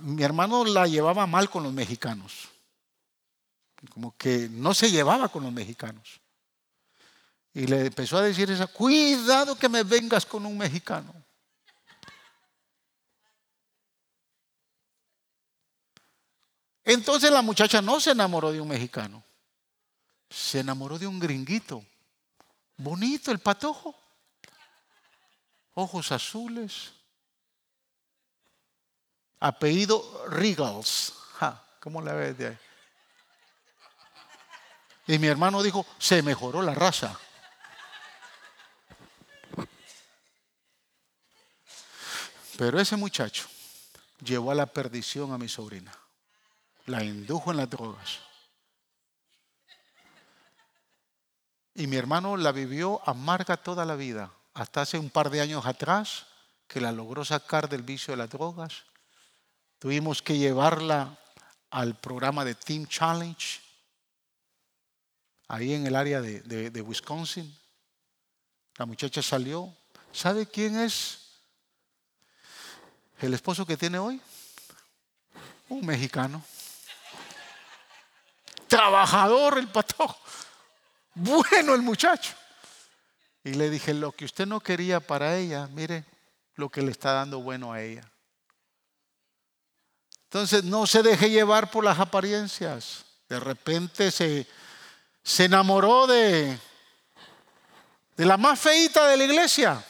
Mi 0.00 0.22
hermano 0.22 0.64
la 0.64 0.86
llevaba 0.86 1.26
mal 1.26 1.50
con 1.50 1.64
los 1.64 1.72
mexicanos. 1.74 2.48
Como 3.90 4.16
que 4.16 4.48
no 4.50 4.72
se 4.72 4.90
llevaba 4.90 5.28
con 5.28 5.42
los 5.42 5.52
mexicanos. 5.52 6.21
Y 7.54 7.66
le 7.66 7.86
empezó 7.86 8.16
a 8.18 8.22
decir 8.22 8.50
esa, 8.50 8.66
cuidado 8.66 9.56
que 9.56 9.68
me 9.68 9.82
vengas 9.82 10.24
con 10.24 10.46
un 10.46 10.56
mexicano. 10.56 11.14
Entonces 16.84 17.30
la 17.30 17.42
muchacha 17.42 17.80
no 17.80 18.00
se 18.00 18.10
enamoró 18.10 18.50
de 18.52 18.60
un 18.60 18.68
mexicano, 18.68 19.22
se 20.28 20.60
enamoró 20.60 20.98
de 20.98 21.06
un 21.06 21.20
gringuito. 21.20 21.84
Bonito 22.76 23.30
el 23.30 23.38
patojo. 23.38 23.94
Ojos 25.74 26.10
azules. 26.10 26.92
Apellido 29.38 30.26
Regals. 30.28 31.14
¿Cómo 31.80 32.00
la 32.02 32.14
ves 32.14 32.36
de 32.38 32.46
ahí? 32.48 32.58
Y 35.06 35.18
mi 35.18 35.26
hermano 35.26 35.62
dijo, 35.62 35.86
se 35.98 36.22
mejoró 36.22 36.62
la 36.62 36.74
raza. 36.74 37.18
Pero 42.62 42.78
ese 42.78 42.94
muchacho 42.94 43.48
llevó 44.24 44.52
a 44.52 44.54
la 44.54 44.66
perdición 44.66 45.32
a 45.32 45.36
mi 45.36 45.48
sobrina. 45.48 45.92
La 46.86 47.02
indujo 47.02 47.50
en 47.50 47.56
las 47.56 47.68
drogas. 47.68 48.20
Y 51.74 51.88
mi 51.88 51.96
hermano 51.96 52.36
la 52.36 52.52
vivió 52.52 53.02
amarga 53.04 53.56
toda 53.56 53.84
la 53.84 53.96
vida, 53.96 54.30
hasta 54.54 54.82
hace 54.82 54.96
un 54.96 55.10
par 55.10 55.28
de 55.30 55.40
años 55.40 55.66
atrás, 55.66 56.26
que 56.68 56.80
la 56.80 56.92
logró 56.92 57.24
sacar 57.24 57.68
del 57.68 57.82
vicio 57.82 58.12
de 58.12 58.18
las 58.18 58.30
drogas. 58.30 58.84
Tuvimos 59.80 60.22
que 60.22 60.38
llevarla 60.38 61.18
al 61.68 61.98
programa 61.98 62.44
de 62.44 62.54
Team 62.54 62.86
Challenge, 62.86 63.60
ahí 65.48 65.74
en 65.74 65.84
el 65.84 65.96
área 65.96 66.20
de, 66.20 66.70
de 66.70 66.80
Wisconsin. 66.80 67.58
La 68.76 68.86
muchacha 68.86 69.20
salió. 69.20 69.76
¿Sabe 70.12 70.46
quién 70.46 70.78
es 70.78 71.21
el 73.22 73.34
esposo 73.34 73.64
que 73.64 73.76
tiene 73.76 73.98
hoy? 73.98 74.20
Un 75.68 75.86
mexicano. 75.86 76.42
Trabajador 78.66 79.58
el 79.58 79.68
patojo. 79.68 80.18
Bueno 81.14 81.74
el 81.74 81.82
muchacho. 81.82 82.34
Y 83.44 83.54
le 83.54 83.70
dije, 83.70 83.94
lo 83.94 84.12
que 84.12 84.24
usted 84.24 84.46
no 84.46 84.60
quería 84.60 85.00
para 85.00 85.36
ella, 85.36 85.68
mire 85.68 86.04
lo 86.56 86.68
que 86.68 86.82
le 86.82 86.90
está 86.90 87.12
dando 87.12 87.40
bueno 87.40 87.72
a 87.72 87.80
ella. 87.80 88.08
Entonces 90.24 90.64
no 90.64 90.86
se 90.86 91.02
deje 91.02 91.30
llevar 91.30 91.70
por 91.70 91.84
las 91.84 91.98
apariencias. 92.00 93.04
De 93.28 93.38
repente 93.38 94.10
se, 94.10 94.46
se 95.22 95.44
enamoró 95.44 96.06
de, 96.06 96.58
de 98.16 98.26
la 98.26 98.36
más 98.36 98.58
feita 98.58 99.06
de 99.08 99.16
la 99.16 99.24
iglesia 99.24 99.84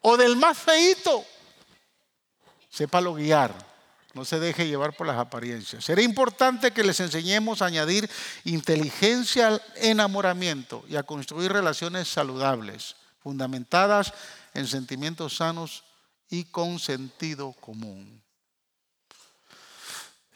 o 0.00 0.16
del 0.16 0.36
más 0.36 0.56
feito. 0.56 1.24
Sépalo 2.76 3.14
guiar. 3.14 3.54
No 4.12 4.26
se 4.26 4.38
deje 4.38 4.68
llevar 4.68 4.94
por 4.94 5.06
las 5.06 5.16
apariencias. 5.16 5.82
Será 5.82 6.02
importante 6.02 6.72
que 6.72 6.84
les 6.84 7.00
enseñemos 7.00 7.62
a 7.62 7.66
añadir 7.66 8.10
inteligencia 8.44 9.48
al 9.48 9.62
enamoramiento 9.76 10.84
y 10.86 10.96
a 10.96 11.02
construir 11.02 11.52
relaciones 11.52 12.08
saludables, 12.08 12.96
fundamentadas 13.22 14.12
en 14.52 14.66
sentimientos 14.66 15.36
sanos 15.36 15.84
y 16.28 16.44
con 16.44 16.78
sentido 16.78 17.54
común. 17.54 18.22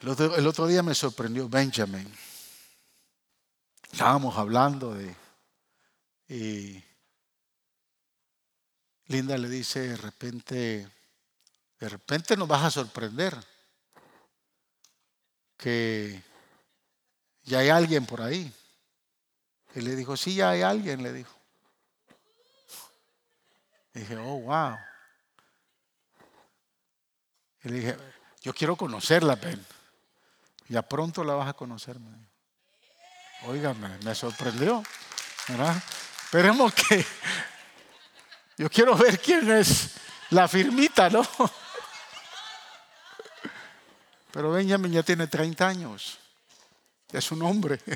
El 0.00 0.46
otro, 0.46 0.66
día 0.66 0.82
me 0.82 0.94
sorprendió 0.94 1.46
Benjamin. 1.46 2.10
Estábamos 3.92 4.38
hablando 4.38 4.94
de... 4.94 5.14
Y 6.26 6.82
Linda 9.08 9.36
le 9.36 9.50
dice 9.50 9.88
de 9.88 9.96
repente, 9.98 10.88
de 11.80 11.88
repente 11.88 12.36
nos 12.36 12.46
vas 12.46 12.62
a 12.62 12.70
sorprender 12.70 13.34
que 15.56 16.22
ya 17.42 17.60
hay 17.60 17.70
alguien 17.70 18.04
por 18.04 18.20
ahí. 18.20 18.52
Y 19.74 19.80
le 19.80 19.96
dijo, 19.96 20.16
sí, 20.16 20.34
ya 20.34 20.50
hay 20.50 20.62
alguien, 20.62 21.02
le 21.02 21.12
dijo. 21.12 21.34
Dije, 23.94 24.16
oh, 24.18 24.40
wow. 24.40 24.76
Y 27.64 27.68
le 27.68 27.74
dije, 27.74 27.96
yo 28.42 28.52
quiero 28.52 28.76
conocerla, 28.76 29.36
Ben. 29.36 29.64
Ya 30.68 30.82
pronto 30.82 31.24
la 31.24 31.34
vas 31.34 31.48
a 31.48 31.54
conocer. 31.54 31.96
Óigame, 33.46 33.98
me 34.04 34.14
sorprendió. 34.14 34.82
Esperemos 36.24 36.72
que. 36.74 37.04
Yo 38.58 38.68
quiero 38.70 38.94
ver 38.96 39.18
quién 39.18 39.50
es 39.50 39.94
la 40.30 40.46
firmita, 40.46 41.08
¿no? 41.08 41.26
Pero 44.32 44.52
Benjamin 44.52 44.92
ya 44.92 45.02
tiene 45.02 45.26
30 45.26 45.66
años. 45.66 46.18
Es 47.12 47.30
un 47.32 47.42
hombre. 47.42 47.80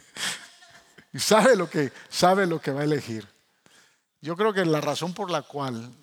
Y 1.14 1.20
sabe 1.20 1.55
lo 1.55 1.70
que, 1.70 1.93
sabe 2.11 2.45
lo 2.45 2.61
que 2.61 2.72
va 2.72 2.80
a 2.80 2.85
elegir. 2.85 3.24
Yo 4.20 4.37
creo 4.37 4.53
que 4.53 4.64
la 4.64 4.80
razón 4.80 5.14
por 5.14 5.30
la 5.30 5.43
cual, 5.43 5.95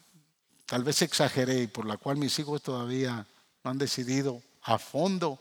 tal 0.66 0.86
vez 0.86 1.02
exageré, 1.02 1.64
y 1.64 1.68
por 1.68 1.86
la 1.86 1.98
cual 1.98 2.16
mis 2.16 2.40
hijos 2.40 2.62
todavía 2.62 3.28
no 3.62 3.72
han 3.72 3.78
decidido 3.78 4.42
a 4.62 4.80
fondo, 4.80 5.38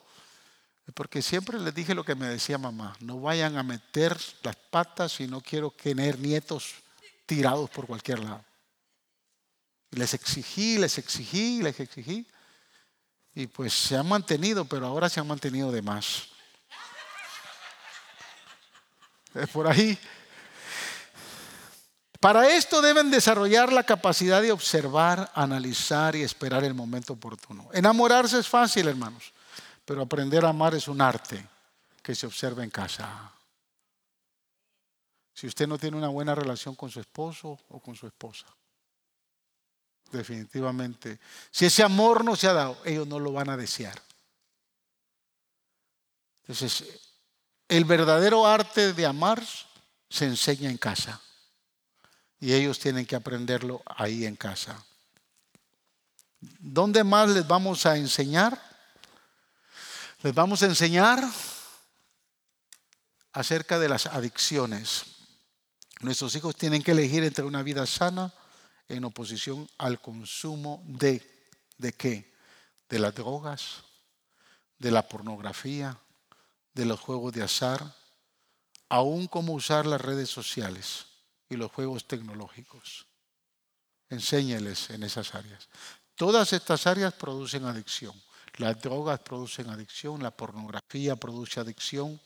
es 0.88 0.92
porque 0.92 1.22
siempre 1.22 1.60
les 1.60 1.72
dije 1.72 1.94
lo 1.94 2.04
que 2.04 2.16
me 2.16 2.26
decía 2.26 2.58
mamá, 2.58 2.96
no 2.98 3.20
vayan 3.20 3.56
a 3.56 3.62
meter 3.62 4.18
las 4.42 4.56
patas 4.56 5.20
y 5.20 5.28
no 5.28 5.40
quiero 5.40 5.70
tener 5.70 6.18
nietos 6.18 6.74
tirados 7.24 7.70
por 7.70 7.86
cualquier 7.86 8.18
lado. 8.18 8.44
les 9.92 10.14
exigí, 10.14 10.78
les 10.78 10.98
exigí, 10.98 11.62
les 11.62 11.78
exigí. 11.78 12.26
Y 13.34 13.46
pues 13.46 13.72
se 13.72 13.96
han 13.96 14.08
mantenido, 14.08 14.64
pero 14.64 14.86
ahora 14.86 15.08
se 15.08 15.20
han 15.20 15.26
mantenido 15.26 15.70
de 15.70 15.82
más. 15.82 16.28
Es 19.34 19.48
por 19.48 19.66
ahí. 19.66 19.98
Para 22.20 22.54
esto 22.54 22.82
deben 22.82 23.10
desarrollar 23.10 23.72
la 23.72 23.84
capacidad 23.84 24.42
de 24.42 24.52
observar, 24.52 25.30
analizar 25.34 26.14
y 26.14 26.22
esperar 26.22 26.64
el 26.64 26.74
momento 26.74 27.14
oportuno. 27.14 27.70
Enamorarse 27.72 28.38
es 28.38 28.48
fácil, 28.48 28.88
hermanos, 28.88 29.32
pero 29.86 30.02
aprender 30.02 30.44
a 30.44 30.50
amar 30.50 30.74
es 30.74 30.86
un 30.86 31.00
arte 31.00 31.42
que 32.02 32.14
se 32.14 32.26
observa 32.26 32.62
en 32.62 32.70
casa. 32.70 33.32
Si 35.32 35.46
usted 35.46 35.66
no 35.66 35.78
tiene 35.78 35.96
una 35.96 36.08
buena 36.08 36.34
relación 36.34 36.74
con 36.74 36.90
su 36.90 37.00
esposo 37.00 37.58
o 37.70 37.80
con 37.80 37.94
su 37.94 38.06
esposa, 38.06 38.46
definitivamente. 40.10 41.18
Si 41.50 41.66
ese 41.66 41.82
amor 41.82 42.24
no 42.24 42.36
se 42.36 42.48
ha 42.48 42.52
dado, 42.52 42.78
ellos 42.84 43.06
no 43.06 43.18
lo 43.18 43.32
van 43.32 43.50
a 43.50 43.56
desear. 43.56 44.00
Entonces, 46.42 46.84
el 47.68 47.84
verdadero 47.84 48.46
arte 48.46 48.92
de 48.92 49.06
amar 49.06 49.42
se 50.08 50.24
enseña 50.26 50.68
en 50.68 50.78
casa. 50.78 51.20
Y 52.40 52.52
ellos 52.52 52.78
tienen 52.78 53.06
que 53.06 53.16
aprenderlo 53.16 53.82
ahí 53.86 54.26
en 54.26 54.34
casa. 54.34 54.84
¿Dónde 56.40 57.04
más 57.04 57.28
les 57.28 57.46
vamos 57.46 57.86
a 57.86 57.96
enseñar? 57.96 58.60
Les 60.22 60.34
vamos 60.34 60.62
a 60.62 60.66
enseñar 60.66 61.22
acerca 63.32 63.78
de 63.78 63.88
las 63.88 64.06
adicciones. 64.06 65.04
Nuestros 66.00 66.34
hijos 66.34 66.56
tienen 66.56 66.82
que 66.82 66.92
elegir 66.92 67.22
entre 67.24 67.44
una 67.44 67.62
vida 67.62 67.86
sana 67.86 68.32
en 68.90 69.04
oposición 69.04 69.68
al 69.78 70.00
consumo 70.00 70.82
de, 70.86 71.22
¿de 71.78 71.92
qué? 71.92 72.34
De 72.88 72.98
las 72.98 73.14
drogas, 73.14 73.84
de 74.78 74.90
la 74.90 75.08
pornografía, 75.08 75.96
de 76.74 76.84
los 76.84 76.98
juegos 76.98 77.32
de 77.32 77.42
azar, 77.42 77.94
aún 78.88 79.28
cómo 79.28 79.52
usar 79.52 79.86
las 79.86 80.00
redes 80.00 80.28
sociales 80.28 81.06
y 81.48 81.56
los 81.56 81.70
juegos 81.70 82.06
tecnológicos. 82.06 83.06
Enséñeles 84.08 84.90
en 84.90 85.04
esas 85.04 85.34
áreas. 85.34 85.68
Todas 86.16 86.52
estas 86.52 86.86
áreas 86.86 87.14
producen 87.14 87.64
adicción. 87.64 88.20
Las 88.56 88.80
drogas 88.82 89.20
producen 89.20 89.70
adicción, 89.70 90.22
la 90.22 90.32
pornografía 90.32 91.14
produce 91.14 91.60
adicción, 91.60 92.20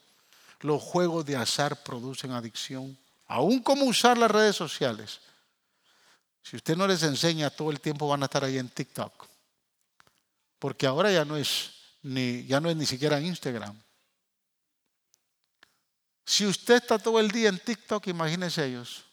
los 0.60 0.82
juegos 0.82 1.26
de 1.26 1.36
azar 1.36 1.82
producen 1.82 2.30
adicción, 2.32 2.98
aún 3.26 3.62
cómo 3.62 3.84
usar 3.84 4.16
las 4.16 4.30
redes 4.30 4.56
sociales 4.56 5.20
si 6.44 6.56
usted 6.56 6.76
no 6.76 6.86
les 6.86 7.02
enseña, 7.02 7.48
todo 7.48 7.70
el 7.70 7.80
tiempo 7.80 8.06
van 8.06 8.22
a 8.22 8.26
estar 8.26 8.44
ahí 8.44 8.58
en 8.58 8.68
TikTok. 8.68 9.26
Porque 10.58 10.86
ahora 10.86 11.10
ya 11.10 11.24
no 11.24 11.38
es 11.38 11.70
ni, 12.02 12.44
ya 12.44 12.60
no 12.60 12.68
es 12.68 12.76
ni 12.76 12.84
siquiera 12.84 13.18
Instagram. 13.18 13.82
Si 16.26 16.44
usted 16.44 16.74
está 16.74 16.98
todo 16.98 17.18
el 17.18 17.30
día 17.30 17.48
en 17.48 17.58
TikTok, 17.58 18.08
imagínense 18.08 18.66
ellos. 18.66 19.04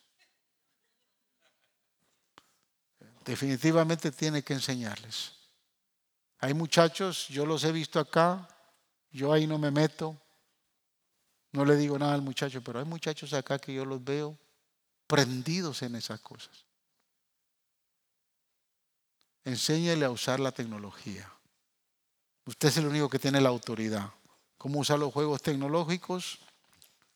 Definitivamente 3.24 4.12
tiene 4.12 4.44
que 4.44 4.52
enseñarles. 4.52 5.32
Hay 6.40 6.54
muchachos, 6.54 7.30
yo 7.30 7.46
los 7.46 7.64
he 7.64 7.72
visto 7.72 7.98
acá, 7.98 8.46
yo 9.10 9.32
ahí 9.32 9.48
no 9.48 9.58
me 9.58 9.72
meto, 9.72 10.20
no 11.54 11.64
le 11.64 11.78
digo 11.78 11.98
nada 11.98 12.14
al 12.14 12.22
muchacho, 12.22 12.62
pero 12.62 12.80
hay 12.80 12.86
muchachos 12.86 13.32
acá 13.32 13.58
que 13.58 13.74
yo 13.74 13.86
los 13.86 14.04
veo 14.04 14.38
prendidos 15.08 15.82
en 15.82 15.96
esas 15.96 16.20
cosas. 16.20 16.71
Enséñele 19.44 20.06
a 20.06 20.12
usar 20.12 20.40
la 20.40 20.52
tecnología. 20.52 21.32
Usted 22.46 22.70
es 22.70 22.78
el 22.78 22.88
único 22.88 23.10
que 23.10 23.20
tiene 23.20 23.42
la 23.42 23.50
autoridad. 23.50 24.12
¿Cómo 24.58 24.80
usar 24.80 25.00
los 25.00 25.14
juegos 25.14 25.42
tecnológicos? 25.42 26.40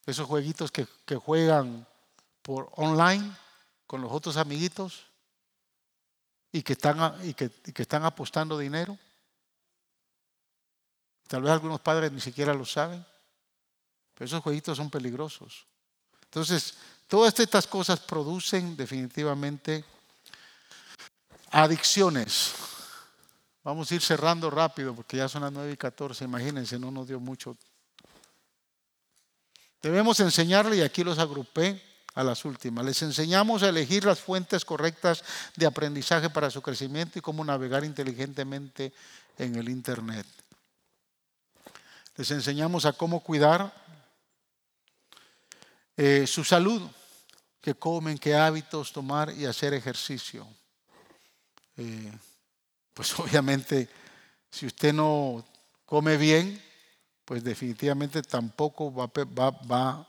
Esos 0.05 0.27
jueguitos 0.27 0.71
que, 0.71 0.85
juegan 1.15 1.87
por 2.41 2.71
online 2.75 3.35
con 3.87 4.01
los 4.01 4.11
otros 4.11 4.37
amiguitos 4.37 5.05
y 6.51 6.61
que 6.61 6.73
están, 6.73 7.19
y 7.23 7.33
que 7.33 7.51
están 7.81 8.03
apostando 8.03 8.57
dinero. 8.57 8.97
Tal 11.27 11.41
vez 11.41 11.51
algunos 11.51 11.81
padres 11.81 12.11
ni 12.11 12.21
siquiera 12.21 12.53
lo 12.53 12.65
saben, 12.65 13.05
pero 14.13 14.25
esos 14.25 14.43
jueguitos 14.43 14.77
son 14.77 14.89
peligrosos. 14.89 15.65
Entonces, 16.23 16.75
todas 17.07 17.37
estas 17.39 17.65
cosas 17.65 17.99
producen 17.99 18.75
definitivamente 18.77 19.83
adicciones. 21.51 22.53
Vamos 23.63 23.91
a 23.91 23.95
ir 23.95 24.01
cerrando 24.01 24.49
rápido 24.49 24.93
porque 24.93 25.17
ya 25.17 25.27
son 25.27 25.41
las 25.41 25.51
9 25.51 25.71
y 25.71 25.77
14, 25.77 26.23
imagínense, 26.23 26.77
no 26.77 26.91
nos 26.91 27.07
dio 27.07 27.19
mucho. 27.19 27.57
Debemos 29.81 30.19
enseñarle, 30.19 30.77
y 30.77 30.81
aquí 30.81 31.03
los 31.03 31.19
agrupé 31.19 31.81
a 32.13 32.23
las 32.23 32.45
últimas, 32.45 32.85
les 32.85 33.01
enseñamos 33.01 33.63
a 33.63 33.69
elegir 33.69 34.05
las 34.05 34.19
fuentes 34.19 34.63
correctas 34.63 35.23
de 35.55 35.65
aprendizaje 35.65 36.29
para 36.29 36.49
su 36.49 36.61
crecimiento 36.61 37.19
y 37.19 37.21
cómo 37.21 37.43
navegar 37.43 37.83
inteligentemente 37.83 38.93
en 39.37 39.55
el 39.55 39.69
Internet. 39.69 40.25
Les 42.15 42.31
enseñamos 42.31 42.85
a 42.85 42.93
cómo 42.93 43.19
cuidar 43.19 43.73
eh, 45.97 46.25
su 46.27 46.43
salud, 46.43 46.81
qué 47.61 47.73
comen, 47.73 48.17
qué 48.17 48.35
hábitos 48.35 48.93
tomar 48.93 49.31
y 49.31 49.45
hacer 49.45 49.73
ejercicio. 49.73 50.47
Eh, 51.77 52.11
pues 52.93 53.17
obviamente, 53.19 53.89
si 54.49 54.65
usted 54.65 54.93
no 54.93 55.45
come 55.85 56.17
bien, 56.17 56.61
pues 57.23 57.43
definitivamente 57.43 58.21
tampoco 58.21 58.93
va, 58.93 59.07
va, 59.07 60.07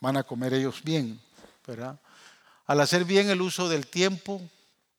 van 0.00 0.16
a 0.16 0.22
comer 0.22 0.54
ellos 0.54 0.82
bien. 0.82 1.20
Al 2.66 2.80
hacer 2.80 3.04
bien 3.04 3.30
el 3.30 3.40
uso 3.40 3.68
del 3.68 3.86
tiempo, 3.86 4.40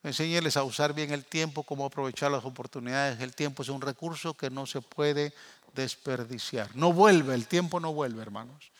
enséñeles 0.04 0.58
a 0.58 0.64
usar 0.64 0.94
bien 0.94 1.12
el 1.12 1.26
tiempo, 1.26 1.64
cómo 1.64 1.86
aprovechar 1.86 2.32
las 2.32 2.46
oportunidades. 2.46 3.20
El 3.20 3.36
tiempo 3.36 3.64
es 3.64 3.70
un 3.70 3.82
recurso 3.82 4.34
que 4.36 4.50
no 4.50 4.66
se 4.66 4.82
puede 4.82 5.34
desperdiciar. 5.74 6.76
No 6.76 6.94
vuelve, 6.94 7.34
el 7.34 7.48
tiempo 7.48 7.80
no 7.80 7.94
vuelve, 7.94 8.22
hermanos. 8.22 8.72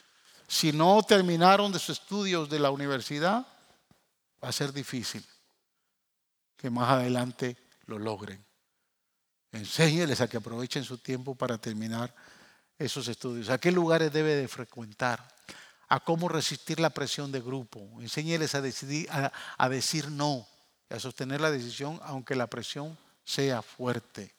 Si 0.48 0.72
no 0.72 1.02
terminaron 1.04 1.72
de 1.72 1.80
sus 1.80 2.00
estudios 2.00 2.50
de 2.50 2.60
la 2.60 2.70
universidad, 2.70 3.46
va 4.44 4.50
a 4.50 4.52
ser 4.52 4.72
difícil 4.72 5.26
que 6.58 6.70
más 6.70 6.90
adelante 6.90 7.58
lo 7.86 8.00
logren. 8.00 8.44
Enséñeles 9.52 10.22
a 10.22 10.28
que 10.28 10.38
aprovechen 10.38 10.84
su 10.84 10.98
tiempo 10.98 11.36
para 11.36 11.58
terminar 11.58 12.14
esos 12.78 13.08
estudios. 13.08 13.50
¿A 13.50 13.58
qué 13.58 13.72
lugares 13.72 14.12
debe 14.12 14.36
de 14.36 14.48
frecuentar? 14.48 15.26
A 15.88 16.00
cómo 16.00 16.28
resistir 16.28 16.80
la 16.80 16.90
presión 16.90 17.32
de 17.32 17.42
grupo. 17.42 18.02
Enséñeles 18.02 18.56
a, 18.56 18.62
decidir, 18.62 19.08
a 19.12 19.70
decir 19.70 20.10
no, 20.12 20.48
a 20.90 21.00
sostener 21.00 21.42
la 21.42 21.52
decisión 21.52 22.00
aunque 22.04 22.36
la 22.36 22.48
presión 22.48 22.98
sea 23.24 23.62
fuerte. 23.62 24.34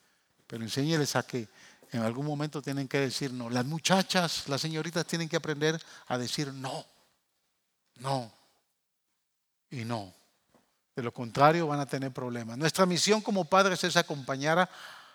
Pero 0.47 0.63
enséñeles 0.63 1.17
a 1.17 1.23
que 1.23 1.49
en 1.93 2.03
algún 2.03 2.27
momento 2.27 2.63
tienen 2.63 2.89
que 2.89 3.01
decir 3.01 3.33
no. 3.33 3.51
Las 3.51 3.65
muchachas, 3.65 4.49
las 4.49 4.61
señoritas 4.61 5.07
tienen 5.07 5.29
que 5.29 5.37
aprender 5.37 5.81
a 6.07 6.19
decir 6.19 6.53
no, 6.53 6.85
no 7.97 8.33
y 9.71 9.85
no. 9.85 10.15
De 10.97 11.03
lo 11.03 11.13
contrario 11.13 11.67
van 11.67 11.81
a 11.81 11.87
tener 11.87 12.11
problemas. 12.11 12.57
Nuestra 12.57 12.87
misión 12.87 13.21
como 13.21 13.45
padres 13.45 13.85
es 13.85 13.97
acompañar, 13.97 14.69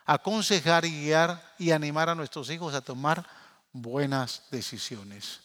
aconsejar 0.05 0.85
y 0.85 0.91
guiar 0.91 1.55
y 1.57 1.71
animar 1.71 2.07
a 2.07 2.15
nuestros 2.15 2.51
hijos 2.51 2.75
a 2.75 2.81
tomar 2.81 3.25
buenas 3.73 4.43
decisiones. 4.51 5.39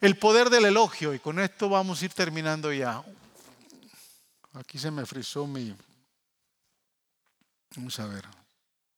El 0.00 0.18
poder 0.18 0.48
del 0.48 0.64
elogio, 0.64 1.12
y 1.12 1.18
con 1.18 1.38
esto 1.38 1.68
vamos 1.68 2.00
a 2.00 2.04
ir 2.06 2.12
terminando 2.12 2.72
ya. 2.72 3.04
Aquí 4.54 4.78
se 4.78 4.90
me 4.90 5.04
frizó 5.04 5.46
mi... 5.46 5.74
Vamos 7.76 7.98
a 8.00 8.06
ver. 8.06 8.24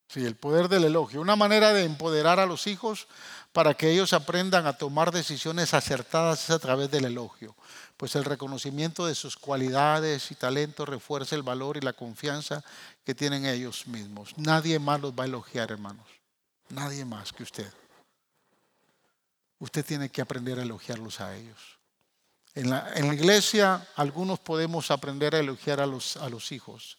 Sí, 0.08 0.24
el 0.24 0.36
poder 0.36 0.68
del 0.68 0.84
elogio. 0.84 1.20
Una 1.20 1.34
manera 1.34 1.72
de 1.72 1.84
empoderar 1.84 2.38
a 2.38 2.46
los 2.46 2.66
hijos 2.66 3.08
para 3.52 3.74
que 3.74 3.90
ellos 3.90 4.12
aprendan 4.12 4.66
a 4.66 4.74
tomar 4.74 5.10
decisiones 5.10 5.74
acertadas 5.74 6.44
es 6.44 6.50
a 6.50 6.58
través 6.58 6.90
del 6.90 7.06
elogio. 7.06 7.56
Pues 7.96 8.14
el 8.14 8.24
reconocimiento 8.24 9.06
de 9.06 9.14
sus 9.14 9.36
cualidades 9.36 10.30
y 10.30 10.34
talentos 10.34 10.88
refuerza 10.88 11.34
el 11.34 11.42
valor 11.42 11.76
y 11.76 11.80
la 11.80 11.94
confianza 11.94 12.62
que 13.04 13.14
tienen 13.14 13.46
ellos 13.46 13.86
mismos. 13.86 14.36
Nadie 14.36 14.78
más 14.78 15.00
los 15.00 15.12
va 15.12 15.24
a 15.24 15.26
elogiar, 15.26 15.72
hermanos. 15.72 16.06
Nadie 16.68 17.04
más 17.04 17.32
que 17.32 17.42
usted. 17.42 17.72
Usted 19.58 19.84
tiene 19.84 20.10
que 20.10 20.20
aprender 20.20 20.58
a 20.58 20.62
elogiarlos 20.62 21.20
a 21.20 21.34
ellos. 21.34 21.78
En 22.54 22.70
la, 22.70 22.90
iglesia 23.14 23.86
algunos 23.96 24.38
podemos 24.40 24.90
aprender 24.90 25.34
a 25.34 25.40
elogiar 25.40 25.80
a 25.80 25.86
los, 25.86 26.16
a 26.16 26.28
los 26.28 26.52
hijos, 26.52 26.98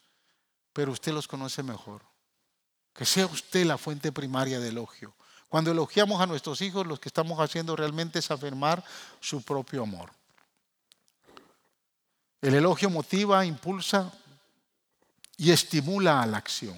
pero 0.71 0.91
usted 0.91 1.11
los 1.11 1.27
conoce 1.27 1.63
mejor. 1.63 2.01
Que 2.93 3.05
sea 3.05 3.25
usted 3.27 3.65
la 3.65 3.77
fuente 3.77 4.11
primaria 4.11 4.59
de 4.59 4.69
elogio. 4.69 5.15
Cuando 5.49 5.71
elogiamos 5.71 6.19
a 6.21 6.25
nuestros 6.25 6.61
hijos, 6.61 6.85
lo 6.85 6.99
que 6.99 7.09
estamos 7.09 7.39
haciendo 7.39 7.75
realmente 7.75 8.19
es 8.19 8.31
afirmar 8.31 8.83
su 9.19 9.41
propio 9.41 9.83
amor. 9.83 10.11
El 12.41 12.55
elogio 12.55 12.89
motiva, 12.89 13.45
impulsa 13.45 14.11
y 15.37 15.51
estimula 15.51 16.21
a 16.21 16.25
la 16.25 16.37
acción. 16.37 16.77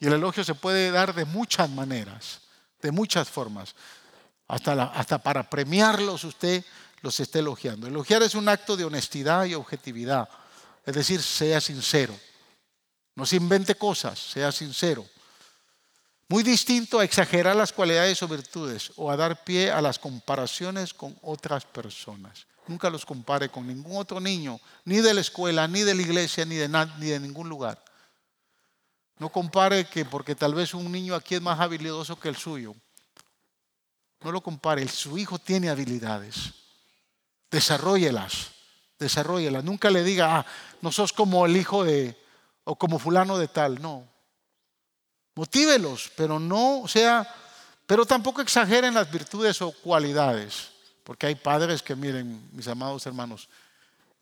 Y 0.00 0.06
el 0.06 0.14
elogio 0.14 0.44
se 0.44 0.54
puede 0.54 0.90
dar 0.90 1.14
de 1.14 1.24
muchas 1.24 1.70
maneras, 1.70 2.40
de 2.82 2.90
muchas 2.90 3.28
formas. 3.28 3.74
Hasta, 4.48 4.84
hasta 4.84 5.18
para 5.18 5.48
premiarlos 5.48 6.24
usted 6.24 6.64
los 7.00 7.18
esté 7.20 7.38
elogiando. 7.38 7.86
Elogiar 7.86 8.22
es 8.22 8.34
un 8.34 8.48
acto 8.48 8.76
de 8.76 8.84
honestidad 8.84 9.44
y 9.44 9.54
objetividad. 9.54 10.28
Es 10.84 10.94
decir, 10.94 11.22
sea 11.22 11.60
sincero. 11.60 12.18
No 13.14 13.24
se 13.24 13.36
invente 13.36 13.76
cosas, 13.76 14.18
sea 14.18 14.50
sincero. 14.50 15.06
Muy 16.28 16.42
distinto 16.42 16.98
a 16.98 17.04
exagerar 17.04 17.54
las 17.54 17.72
cualidades 17.72 18.22
o 18.22 18.28
virtudes 18.28 18.92
o 18.96 19.10
a 19.10 19.16
dar 19.16 19.44
pie 19.44 19.70
a 19.70 19.80
las 19.80 19.98
comparaciones 19.98 20.92
con 20.92 21.16
otras 21.22 21.64
personas. 21.64 22.46
Nunca 22.66 22.88
los 22.90 23.04
compare 23.04 23.48
con 23.48 23.66
ningún 23.66 23.96
otro 23.96 24.20
niño, 24.20 24.58
ni 24.84 24.96
de 24.98 25.12
la 25.12 25.20
escuela, 25.20 25.68
ni 25.68 25.82
de 25.82 25.94
la 25.94 26.02
iglesia, 26.02 26.44
ni 26.44 26.56
de, 26.56 26.68
ni 26.98 27.06
de 27.06 27.20
ningún 27.20 27.48
lugar. 27.48 27.82
No 29.18 29.28
compare 29.30 29.86
que 29.86 30.04
porque 30.04 30.34
tal 30.34 30.54
vez 30.54 30.74
un 30.74 30.90
niño 30.90 31.14
aquí 31.14 31.34
es 31.34 31.42
más 31.42 31.60
habilidoso 31.60 32.18
que 32.18 32.28
el 32.28 32.36
suyo. 32.36 32.74
No 34.20 34.32
lo 34.32 34.40
compare, 34.40 34.88
su 34.88 35.18
hijo 35.18 35.38
tiene 35.38 35.68
habilidades. 35.68 36.54
Desarrollelas, 37.50 38.50
desarrollelas. 38.98 39.62
Nunca 39.62 39.90
le 39.90 40.02
diga, 40.02 40.38
ah, 40.38 40.46
no 40.80 40.90
sos 40.90 41.12
como 41.12 41.44
el 41.46 41.56
hijo 41.56 41.84
de, 41.84 42.18
o 42.64 42.76
como 42.76 42.98
fulano 42.98 43.38
de 43.38 43.48
tal. 43.48 43.80
No, 43.80 44.08
Motívelos, 45.34 46.12
pero 46.16 46.38
no 46.38 46.84
sea, 46.86 47.28
pero 47.86 48.06
tampoco 48.06 48.40
exageren 48.40 48.94
las 48.94 49.10
virtudes 49.10 49.60
o 49.62 49.72
cualidades, 49.72 50.70
porque 51.04 51.26
hay 51.26 51.34
padres 51.34 51.82
que 51.82 51.94
miren, 51.94 52.48
mis 52.52 52.66
amados 52.66 53.06
hermanos, 53.06 53.48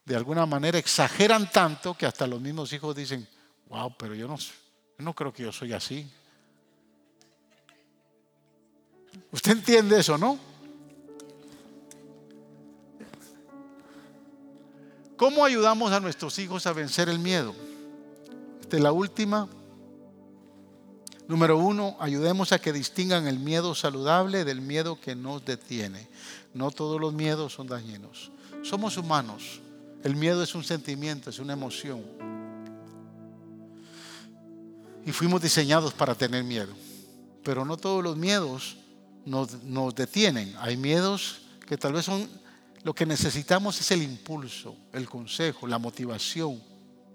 de 0.04 0.16
alguna 0.16 0.44
manera 0.46 0.78
exageran 0.78 1.50
tanto 1.50 1.94
que 1.94 2.06
hasta 2.06 2.26
los 2.26 2.40
mismos 2.40 2.72
hijos 2.72 2.94
dicen, 2.94 3.26
wow, 3.68 3.94
pero 3.96 4.14
yo 4.14 4.26
no, 4.26 4.36
no 4.98 5.14
creo 5.14 5.32
que 5.32 5.44
yo 5.44 5.52
soy 5.52 5.72
así. 5.72 6.10
¿Usted 9.30 9.52
entiende 9.52 10.00
eso, 10.00 10.18
no? 10.18 10.38
¿Cómo 15.16 15.44
ayudamos 15.44 15.92
a 15.92 16.00
nuestros 16.00 16.36
hijos 16.40 16.66
a 16.66 16.72
vencer 16.72 17.08
el 17.08 17.20
miedo? 17.20 17.54
Esta 18.60 18.76
es 18.76 18.82
la 18.82 18.90
última. 18.90 19.48
Número 21.28 21.56
uno, 21.56 21.96
ayudemos 22.00 22.50
a 22.50 22.58
que 22.58 22.72
distingan 22.72 23.28
el 23.28 23.38
miedo 23.38 23.76
saludable 23.76 24.44
del 24.44 24.60
miedo 24.60 25.00
que 25.00 25.14
nos 25.14 25.44
detiene. 25.44 26.08
No 26.54 26.70
todos 26.70 27.00
los 27.00 27.12
miedos 27.12 27.52
son 27.52 27.66
dañinos. 27.66 28.30
Somos 28.62 28.96
humanos. 28.96 29.60
El 30.04 30.16
miedo 30.16 30.42
es 30.42 30.54
un 30.54 30.64
sentimiento, 30.64 31.30
es 31.30 31.38
una 31.38 31.52
emoción. 31.52 32.02
Y 35.04 35.12
fuimos 35.12 35.42
diseñados 35.42 35.92
para 35.94 36.14
tener 36.14 36.44
miedo. 36.44 36.72
Pero 37.42 37.64
no 37.64 37.76
todos 37.76 38.02
los 38.02 38.16
miedos 38.16 38.76
nos, 39.24 39.62
nos 39.62 39.94
detienen. 39.94 40.54
Hay 40.60 40.76
miedos 40.76 41.42
que 41.66 41.76
tal 41.76 41.92
vez 41.92 42.04
son 42.04 42.28
lo 42.84 42.94
que 42.94 43.06
necesitamos 43.06 43.80
es 43.80 43.90
el 43.92 44.02
impulso, 44.02 44.76
el 44.92 45.08
consejo, 45.08 45.68
la 45.68 45.78
motivación, 45.78 46.60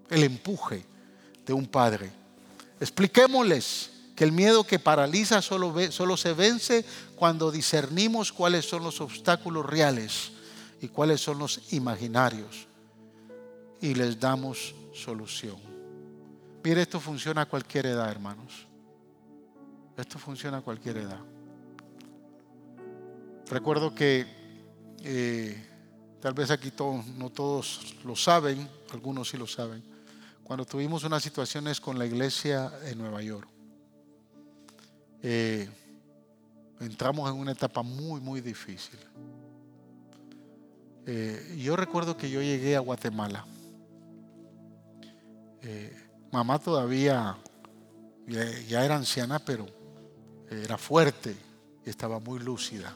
el 0.09 0.23
empuje 0.23 0.85
de 1.45 1.53
un 1.53 1.67
padre. 1.67 2.09
Expliquémosles 2.79 3.91
que 4.17 4.23
el 4.23 4.31
miedo 4.31 4.63
que 4.63 4.79
paraliza 4.79 5.43
solo, 5.43 5.75
solo 5.91 6.17
se 6.17 6.33
vence 6.33 6.83
cuando 7.15 7.51
discernimos 7.51 8.33
cuáles 8.33 8.67
son 8.67 8.83
los 8.83 8.99
obstáculos 8.99 9.63
reales 9.63 10.31
y 10.81 10.87
cuáles 10.87 11.21
son 11.21 11.37
los 11.37 11.71
imaginarios 11.71 12.65
y 13.79 13.93
les 13.93 14.19
damos 14.19 14.73
solución. 14.91 15.57
Mire, 16.63 16.81
esto 16.81 16.99
funciona 16.99 17.41
a 17.41 17.45
cualquier 17.45 17.85
edad, 17.85 18.09
hermanos. 18.09 18.65
Esto 19.95 20.17
funciona 20.17 20.57
a 20.57 20.61
cualquier 20.61 20.97
edad. 20.97 21.19
Recuerdo 23.51 23.93
que 23.93 24.25
eh, 25.03 25.63
tal 26.19 26.33
vez 26.33 26.49
aquí 26.49 26.73
no 27.17 27.29
todos 27.29 27.93
lo 28.03 28.15
saben, 28.15 28.67
algunos 28.91 29.29
sí 29.29 29.37
lo 29.37 29.45
saben, 29.45 29.83
cuando 30.43 30.65
tuvimos 30.65 31.03
unas 31.03 31.21
situaciones 31.21 31.79
con 31.79 31.99
la 31.99 32.07
iglesia 32.07 32.73
en 32.85 32.97
Nueva 32.97 33.21
York. 33.21 33.56
Eh, 35.23 35.69
entramos 36.79 37.29
en 37.29 37.37
una 37.37 37.51
etapa 37.51 37.81
muy, 37.81 38.21
muy 38.21 38.41
difícil. 38.41 38.99
Eh, 41.05 41.57
yo 41.59 41.75
recuerdo 41.75 42.17
que 42.17 42.29
yo 42.29 42.41
llegué 42.41 42.75
a 42.75 42.79
Guatemala. 42.79 43.45
mamá 46.31 46.59
todavía 46.59 47.35
ya 48.67 48.85
era 48.85 48.95
anciana, 48.95 49.39
pero 49.39 49.65
era 50.49 50.77
fuerte 50.77 51.35
y 51.85 51.89
estaba 51.89 52.19
muy 52.19 52.39
lúcida. 52.39 52.93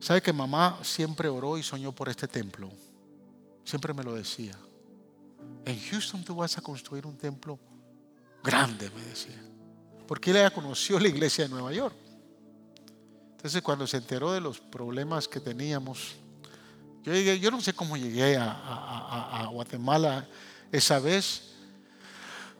¿Sabe 0.00 0.20
que 0.20 0.32
mamá 0.32 0.78
siempre 0.82 1.28
oró 1.28 1.56
y 1.56 1.62
soñó 1.62 1.92
por 1.92 2.08
este 2.08 2.26
templo? 2.26 2.70
Siempre 3.64 3.94
me 3.94 4.02
lo 4.02 4.14
decía. 4.14 4.58
En 5.64 5.80
Houston 5.80 6.24
tú 6.24 6.34
vas 6.34 6.58
a 6.58 6.60
construir 6.60 7.06
un 7.06 7.16
templo 7.16 7.58
grande, 8.42 8.90
me 8.90 9.02
decía. 9.02 9.40
Porque 10.12 10.30
ella 10.30 10.50
conoció 10.50 11.00
la 11.00 11.08
iglesia 11.08 11.44
de 11.44 11.48
Nueva 11.48 11.72
York. 11.72 11.96
Entonces 13.30 13.62
cuando 13.62 13.86
se 13.86 13.96
enteró 13.96 14.30
de 14.30 14.42
los 14.42 14.60
problemas 14.60 15.26
que 15.26 15.40
teníamos, 15.40 16.16
yo, 17.02 17.14
yo 17.14 17.50
no 17.50 17.62
sé 17.62 17.72
cómo 17.72 17.96
llegué 17.96 18.36
a, 18.36 19.48
Guatemala 19.50 20.28
esa 20.70 20.98
vez. 20.98 21.54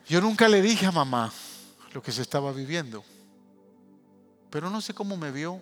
Yo 0.08 0.22
nunca 0.22 0.48
le 0.48 0.62
dije 0.62 0.86
a 0.86 0.92
mamá 0.92 1.30
lo 1.92 2.02
que 2.02 2.10
se 2.10 2.22
estaba 2.22 2.52
viviendo. 2.52 3.04
Pero 4.48 4.70
no 4.70 4.80
sé 4.80 4.94
cómo 4.94 5.18
me 5.18 5.30
vio 5.30 5.60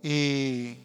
y 0.00 0.76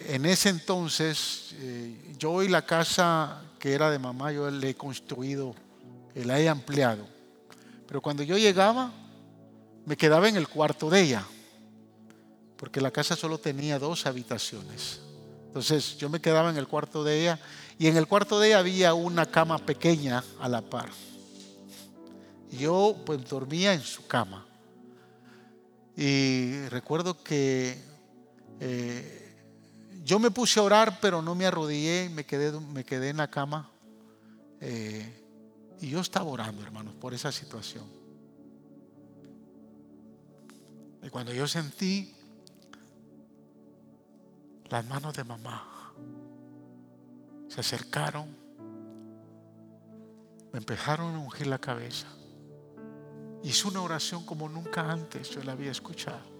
en 0.00 0.26
ese 0.26 0.50
entonces, 0.50 1.54
eh, 1.54 2.14
yo 2.18 2.42
y 2.42 2.48
la 2.48 2.66
casa 2.66 3.44
que 3.58 3.72
era 3.72 3.90
de 3.90 3.98
mamá, 3.98 4.30
yo 4.30 4.50
le 4.50 4.68
he 4.68 4.74
construido, 4.74 5.54
la 6.14 6.38
he 6.38 6.50
ampliado. 6.50 7.15
Pero 7.86 8.00
cuando 8.02 8.22
yo 8.22 8.36
llegaba, 8.36 8.92
me 9.84 9.96
quedaba 9.96 10.28
en 10.28 10.36
el 10.36 10.48
cuarto 10.48 10.90
de 10.90 11.02
ella, 11.02 11.24
porque 12.56 12.80
la 12.80 12.90
casa 12.90 13.16
solo 13.16 13.38
tenía 13.38 13.78
dos 13.78 14.06
habitaciones. 14.06 15.00
Entonces 15.46 15.96
yo 15.96 16.08
me 16.08 16.20
quedaba 16.20 16.50
en 16.50 16.56
el 16.56 16.66
cuarto 16.66 17.04
de 17.04 17.20
ella 17.20 17.38
y 17.78 17.86
en 17.86 17.96
el 17.96 18.06
cuarto 18.06 18.38
de 18.38 18.48
ella 18.48 18.58
había 18.58 18.94
una 18.94 19.26
cama 19.26 19.58
pequeña 19.58 20.22
a 20.40 20.48
la 20.48 20.60
par. 20.60 20.90
Yo 22.50 22.96
pues 23.06 23.26
dormía 23.28 23.72
en 23.72 23.80
su 23.80 24.06
cama. 24.06 24.44
Y 25.96 26.66
recuerdo 26.68 27.22
que 27.22 27.78
eh, 28.60 29.34
yo 30.04 30.18
me 30.18 30.30
puse 30.30 30.60
a 30.60 30.62
orar, 30.62 30.98
pero 31.00 31.22
no 31.22 31.34
me 31.34 31.46
arrodillé, 31.46 32.10
me 32.10 32.24
quedé, 32.24 32.52
me 32.60 32.84
quedé 32.84 33.10
en 33.10 33.16
la 33.16 33.30
cama. 33.30 33.70
Eh, 34.60 35.25
y 35.80 35.90
yo 35.90 36.00
estaba 36.00 36.30
orando, 36.30 36.62
hermanos, 36.62 36.94
por 36.94 37.12
esa 37.14 37.30
situación. 37.30 37.84
Y 41.02 41.10
cuando 41.10 41.32
yo 41.32 41.46
sentí 41.46 42.14
las 44.68 44.84
manos 44.86 45.14
de 45.14 45.24
mamá, 45.24 45.92
se 47.48 47.60
acercaron, 47.60 48.26
me 50.52 50.58
empezaron 50.58 51.14
a 51.14 51.18
ungir 51.18 51.46
la 51.46 51.58
cabeza. 51.58 52.08
Hice 53.44 53.68
una 53.68 53.82
oración 53.82 54.26
como 54.26 54.48
nunca 54.48 54.90
antes 54.90 55.30
yo 55.30 55.44
la 55.44 55.52
había 55.52 55.70
escuchado. 55.70 56.34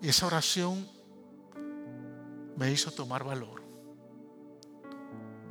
Y 0.00 0.08
esa 0.08 0.26
oración 0.26 0.86
me 2.56 2.70
hizo 2.70 2.92
tomar 2.92 3.24
valor. 3.24 3.63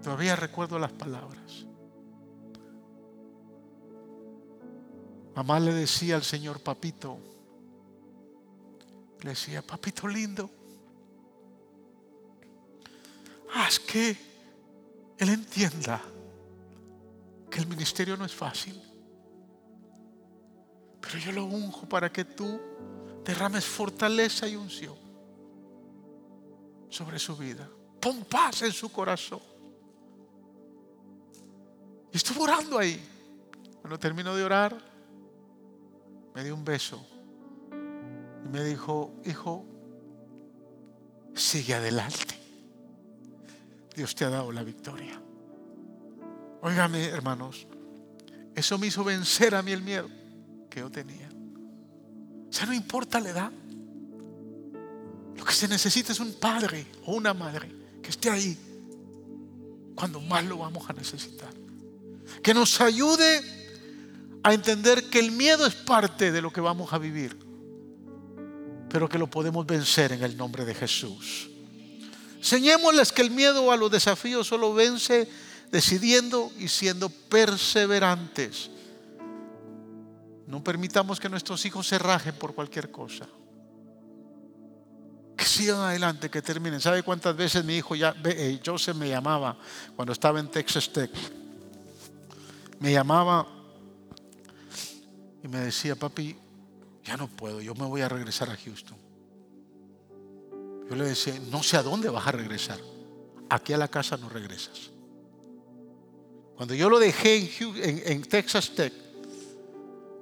Todavía 0.04 0.36
recuerdo 0.36 0.78
las 0.78 0.92
palabras. 0.92 1.66
Mamá 5.34 5.60
le 5.60 5.74
decía 5.74 6.16
al 6.16 6.24
Señor, 6.24 6.60
papito, 6.60 7.18
le 9.22 9.30
decía, 9.30 9.62
papito 9.62 10.08
lindo, 10.08 10.50
haz 13.56 13.80
que 13.80 14.16
Él 15.18 15.30
entienda 15.30 16.02
que 17.50 17.60
el 17.60 17.68
ministerio 17.68 18.18
no 18.18 18.26
es 18.26 18.36
fácil. 18.36 18.80
Pero 21.00 21.18
yo 21.18 21.32
lo 21.32 21.46
unjo 21.46 21.88
para 21.88 22.12
que 22.12 22.26
tú 22.26 22.60
derrames 23.24 23.66
fortaleza 23.66 24.48
y 24.48 24.56
unción 24.56 24.96
sobre 26.90 27.18
su 27.18 27.36
vida. 27.38 27.70
Pon 28.00 28.26
paz 28.26 28.64
en 28.64 28.72
su 28.72 28.92
corazón. 28.92 29.53
Y 32.14 32.18
estuve 32.18 32.44
orando 32.44 32.78
ahí. 32.78 33.02
Cuando 33.82 33.98
terminó 34.00 34.36
de 34.36 34.44
orar, 34.44 34.78
me 36.34 36.44
dio 36.44 36.54
un 36.54 36.64
beso 36.64 37.06
y 38.46 38.50
me 38.50 38.64
dijo, 38.64 39.14
hijo, 39.26 39.66
sigue 41.34 41.74
adelante. 41.74 42.36
Dios 43.96 44.14
te 44.16 44.26
ha 44.26 44.30
dado 44.30 44.52
la 44.52 44.64
victoria. 44.64 45.20
Óigame, 46.62 47.06
hermanos, 47.06 47.68
eso 48.56 48.78
me 48.78 48.88
hizo 48.88 49.04
vencer 49.04 49.56
a 49.56 49.62
mí 49.62 49.72
el 49.72 49.82
miedo 49.82 50.08
que 50.70 50.80
yo 50.80 50.90
tenía. 50.90 51.30
O 52.48 52.54
sea, 52.54 52.68
no 52.68 52.74
importa 52.74 53.20
la 53.20 53.30
edad. 53.30 53.52
Lo 55.36 55.44
que 55.44 55.54
se 55.54 55.68
necesita 55.68 56.12
es 56.12 56.20
un 56.20 56.34
padre 56.34 56.86
o 57.06 57.16
una 57.16 57.34
madre 57.34 57.70
que 58.02 58.12
esté 58.12 58.30
ahí 58.30 58.58
cuando 59.96 60.22
más 60.22 60.46
lo 60.46 60.60
vamos 60.60 60.88
a 60.90 60.94
necesitar. 60.94 61.63
Que 62.42 62.54
nos 62.54 62.82
ayude 62.82 63.42
a 64.44 64.54
entender 64.54 65.10
que 65.10 65.20
el 65.20 65.32
miedo 65.32 65.66
es 65.66 65.74
parte 65.74 66.32
de 66.32 66.42
lo 66.42 66.52
que 66.52 66.62
vamos 66.62 66.92
a 66.92 66.98
vivir, 66.98 67.38
pero 68.90 69.08
que 69.08 69.18
lo 69.18 69.28
podemos 69.28 69.66
vencer 69.66 70.12
en 70.12 70.24
el 70.24 70.36
nombre 70.36 70.66
de 70.66 70.76
Jesús. 70.76 71.50
Enseñémosles 72.38 73.14
que 73.14 73.22
el 73.22 73.32
miedo 73.32 73.72
a 73.72 73.78
los 73.78 73.90
desafíos 73.90 74.48
solo 74.48 74.74
vence 74.74 75.30
decidiendo 75.72 76.52
y 76.60 76.68
siendo 76.68 77.10
perseverantes. 77.10 78.70
No 80.46 80.62
permitamos 80.62 81.22
que 81.22 81.30
nuestros 81.30 81.66
hijos 81.66 81.88
se 81.88 81.98
rajen 81.98 82.36
por 82.36 82.54
cualquier 82.54 82.92
cosa. 82.92 83.28
Que 85.38 85.46
sigan 85.46 85.80
adelante, 85.80 86.30
que 86.30 86.42
terminen. 86.42 86.82
¿Sabe 86.82 87.02
cuántas 87.02 87.36
veces 87.36 87.64
mi 87.64 87.78
hijo 87.78 87.96
ya, 87.96 88.14
eh, 88.26 88.60
Joseph 88.64 88.98
me 88.98 89.08
llamaba 89.08 89.58
cuando 89.96 90.12
estaba 90.12 90.40
en 90.40 90.52
Texas 90.52 90.92
Tech? 90.92 91.10
Me 92.84 92.92
llamaba 92.92 93.48
y 95.42 95.48
me 95.48 95.60
decía, 95.60 95.96
papi, 95.96 96.36
ya 97.06 97.16
no 97.16 97.30
puedo, 97.30 97.62
yo 97.62 97.74
me 97.76 97.86
voy 97.86 98.02
a 98.02 98.10
regresar 98.10 98.50
a 98.50 98.58
Houston. 98.58 98.98
Yo 100.90 100.94
le 100.98 101.06
decía, 101.06 101.34
no 101.50 101.64
sé 101.64 101.78
a 101.78 101.82
dónde 101.82 102.10
vas 102.10 102.28
a 102.28 102.34
regresar. 102.34 102.78
Aquí 103.50 103.72
a 103.72 103.78
la 103.78 103.88
casa 103.88 104.18
no 104.18 104.28
regresas. 104.28 104.92
Cuando 106.58 106.74
yo 106.74 106.90
lo 106.90 107.00
dejé 107.00 107.50
en, 108.12 108.22
Texas 108.24 108.72
Tech, 108.76 108.92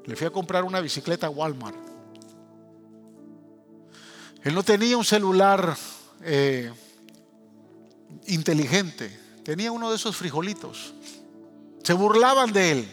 le 0.05 0.15
fui 0.15 0.27
a 0.27 0.29
comprar 0.29 0.63
una 0.63 0.81
bicicleta 0.81 1.25
a 1.25 1.29
Walmart. 1.31 1.79
Él 4.43 4.53
no 4.53 4.61
tenía 4.61 4.97
un 4.97 5.05
celular 5.05 5.75
eh, 6.21 6.71
inteligente, 8.27 9.19
tenía 9.43 9.71
uno 9.71 9.89
de 9.89 9.95
esos 9.95 10.15
frijolitos. 10.15 10.93
Se 11.83 11.93
burlaban 11.93 12.51
de 12.53 12.71
él, 12.71 12.87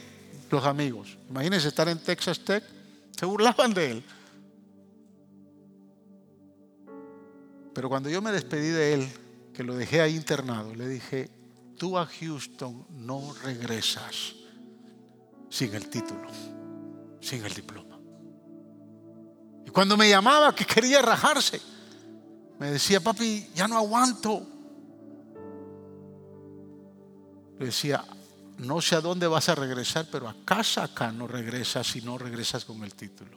los 0.50 0.64
amigos. 0.64 1.18
Imagínense 1.28 1.68
estar 1.68 1.88
en 1.88 1.98
Texas 1.98 2.40
Tech, 2.40 2.64
se 3.16 3.26
burlaban 3.26 3.74
de 3.74 3.90
él. 3.92 4.04
Pero 7.74 7.88
cuando 7.88 8.08
yo 8.08 8.20
me 8.22 8.32
despedí 8.32 8.68
de 8.68 8.94
él, 8.94 9.08
que 9.52 9.62
lo 9.62 9.76
dejé 9.76 10.00
ahí 10.00 10.16
internado, 10.16 10.74
le 10.74 10.88
dije, 10.88 11.30
tú 11.76 11.98
a 11.98 12.06
Houston 12.06 12.86
no 12.90 13.34
regresas 13.42 14.34
sin 15.48 15.74
el 15.74 15.88
título. 15.88 16.28
sin 17.20 17.44
el 17.44 17.52
diploma. 17.52 17.98
Y 19.66 19.70
cuando 19.70 19.96
me 19.96 20.08
llamaba 20.08 20.54
que 20.54 20.64
quería 20.64 21.02
rajarse, 21.02 21.60
me 22.58 22.70
decía, 22.70 23.00
papi, 23.00 23.50
ya 23.54 23.68
no 23.68 23.76
aguanto. 23.76 24.46
Le 27.58 27.66
decía, 27.66 28.04
no 28.58 28.80
sé 28.80 28.96
a 28.96 29.00
dónde 29.00 29.26
vas 29.26 29.48
a 29.48 29.54
regresar, 29.54 30.06
pero 30.10 30.28
a 30.28 30.34
casa 30.44 30.84
acá 30.84 31.12
no 31.12 31.26
regresas 31.26 31.86
si 31.86 32.00
no 32.00 32.18
regresas 32.18 32.64
con 32.64 32.82
el 32.82 32.94
título. 32.94 33.36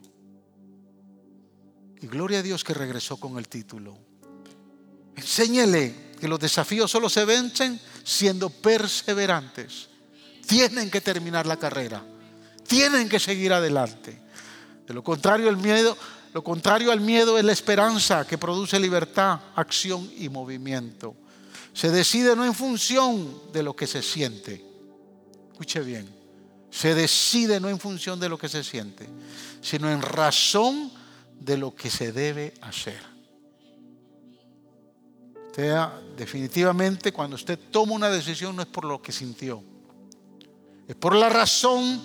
Y 2.01 2.07
gloria 2.07 2.39
a 2.39 2.41
Dios 2.41 2.63
que 2.63 2.73
regresó 2.73 3.17
con 3.17 3.37
el 3.37 3.47
título. 3.47 3.95
Enséñele 5.15 6.13
que 6.19 6.27
los 6.27 6.39
desafíos 6.39 6.89
solo 6.89 7.09
se 7.09 7.25
vencen 7.25 7.79
siendo 8.03 8.49
perseverantes. 8.49 9.89
Tienen 10.47 10.89
que 10.89 11.01
terminar 11.01 11.45
la 11.45 11.57
carrera. 11.57 12.03
Tienen 12.65 13.07
que 13.07 13.19
seguir 13.19 13.53
adelante. 13.53 14.19
De 14.87 14.93
lo 14.95 15.03
contrario, 15.03 15.49
el 15.49 15.57
miedo, 15.57 15.95
lo 16.33 16.43
contrario 16.43 16.91
al 16.91 17.01
miedo 17.01 17.37
es 17.37 17.45
la 17.45 17.51
esperanza 17.51 18.25
que 18.25 18.39
produce 18.39 18.79
libertad, 18.79 19.39
acción 19.55 20.09
y 20.17 20.29
movimiento. 20.29 21.15
Se 21.73 21.91
decide 21.91 22.35
no 22.35 22.43
en 22.43 22.55
función 22.55 23.51
de 23.53 23.61
lo 23.61 23.75
que 23.75 23.85
se 23.85 24.01
siente. 24.01 24.70
Escuche 25.61 25.81
bien. 25.81 26.09
Se 26.71 26.95
decide 26.95 27.59
no 27.59 27.69
en 27.69 27.79
función 27.79 28.19
de 28.19 28.27
lo 28.27 28.35
que 28.35 28.49
se 28.49 28.63
siente, 28.63 29.07
sino 29.61 29.91
en 29.91 30.01
razón 30.01 30.91
de 31.39 31.55
lo 31.55 31.75
que 31.75 31.91
se 31.91 32.11
debe 32.11 32.55
hacer. 32.61 32.99
Usted, 35.45 35.77
definitivamente, 36.17 37.13
cuando 37.13 37.35
usted 37.35 37.59
toma 37.69 37.93
una 37.93 38.09
decisión 38.09 38.55
no 38.55 38.63
es 38.63 38.67
por 38.69 38.85
lo 38.85 38.99
que 39.03 39.11
sintió, 39.11 39.61
es 40.87 40.95
por 40.95 41.15
la 41.15 41.29
razón 41.29 42.01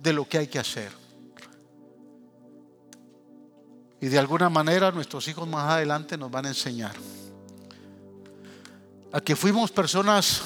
de 0.00 0.12
lo 0.12 0.28
que 0.28 0.38
hay 0.38 0.46
que 0.46 0.60
hacer. 0.60 0.92
Y 4.00 4.06
de 4.06 4.20
alguna 4.20 4.48
manera 4.48 4.92
nuestros 4.92 5.26
hijos 5.26 5.48
más 5.48 5.68
adelante 5.68 6.16
nos 6.16 6.30
van 6.30 6.46
a 6.46 6.50
enseñar 6.50 6.94
a 9.10 9.20
que 9.20 9.34
fuimos 9.34 9.72
personas 9.72 10.42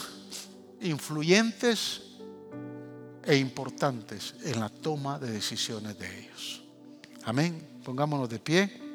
influyentes 0.81 2.06
e 3.27 3.37
importantes 3.37 4.35
en 4.45 4.61
la 4.61 4.69
toma 4.69 5.19
de 5.19 5.31
decisiones 5.31 5.99
de 5.99 6.21
ellos. 6.21 6.63
Amén. 7.25 7.61
Pongámonos 7.85 8.29
de 8.29 8.39
pie. 8.39 8.86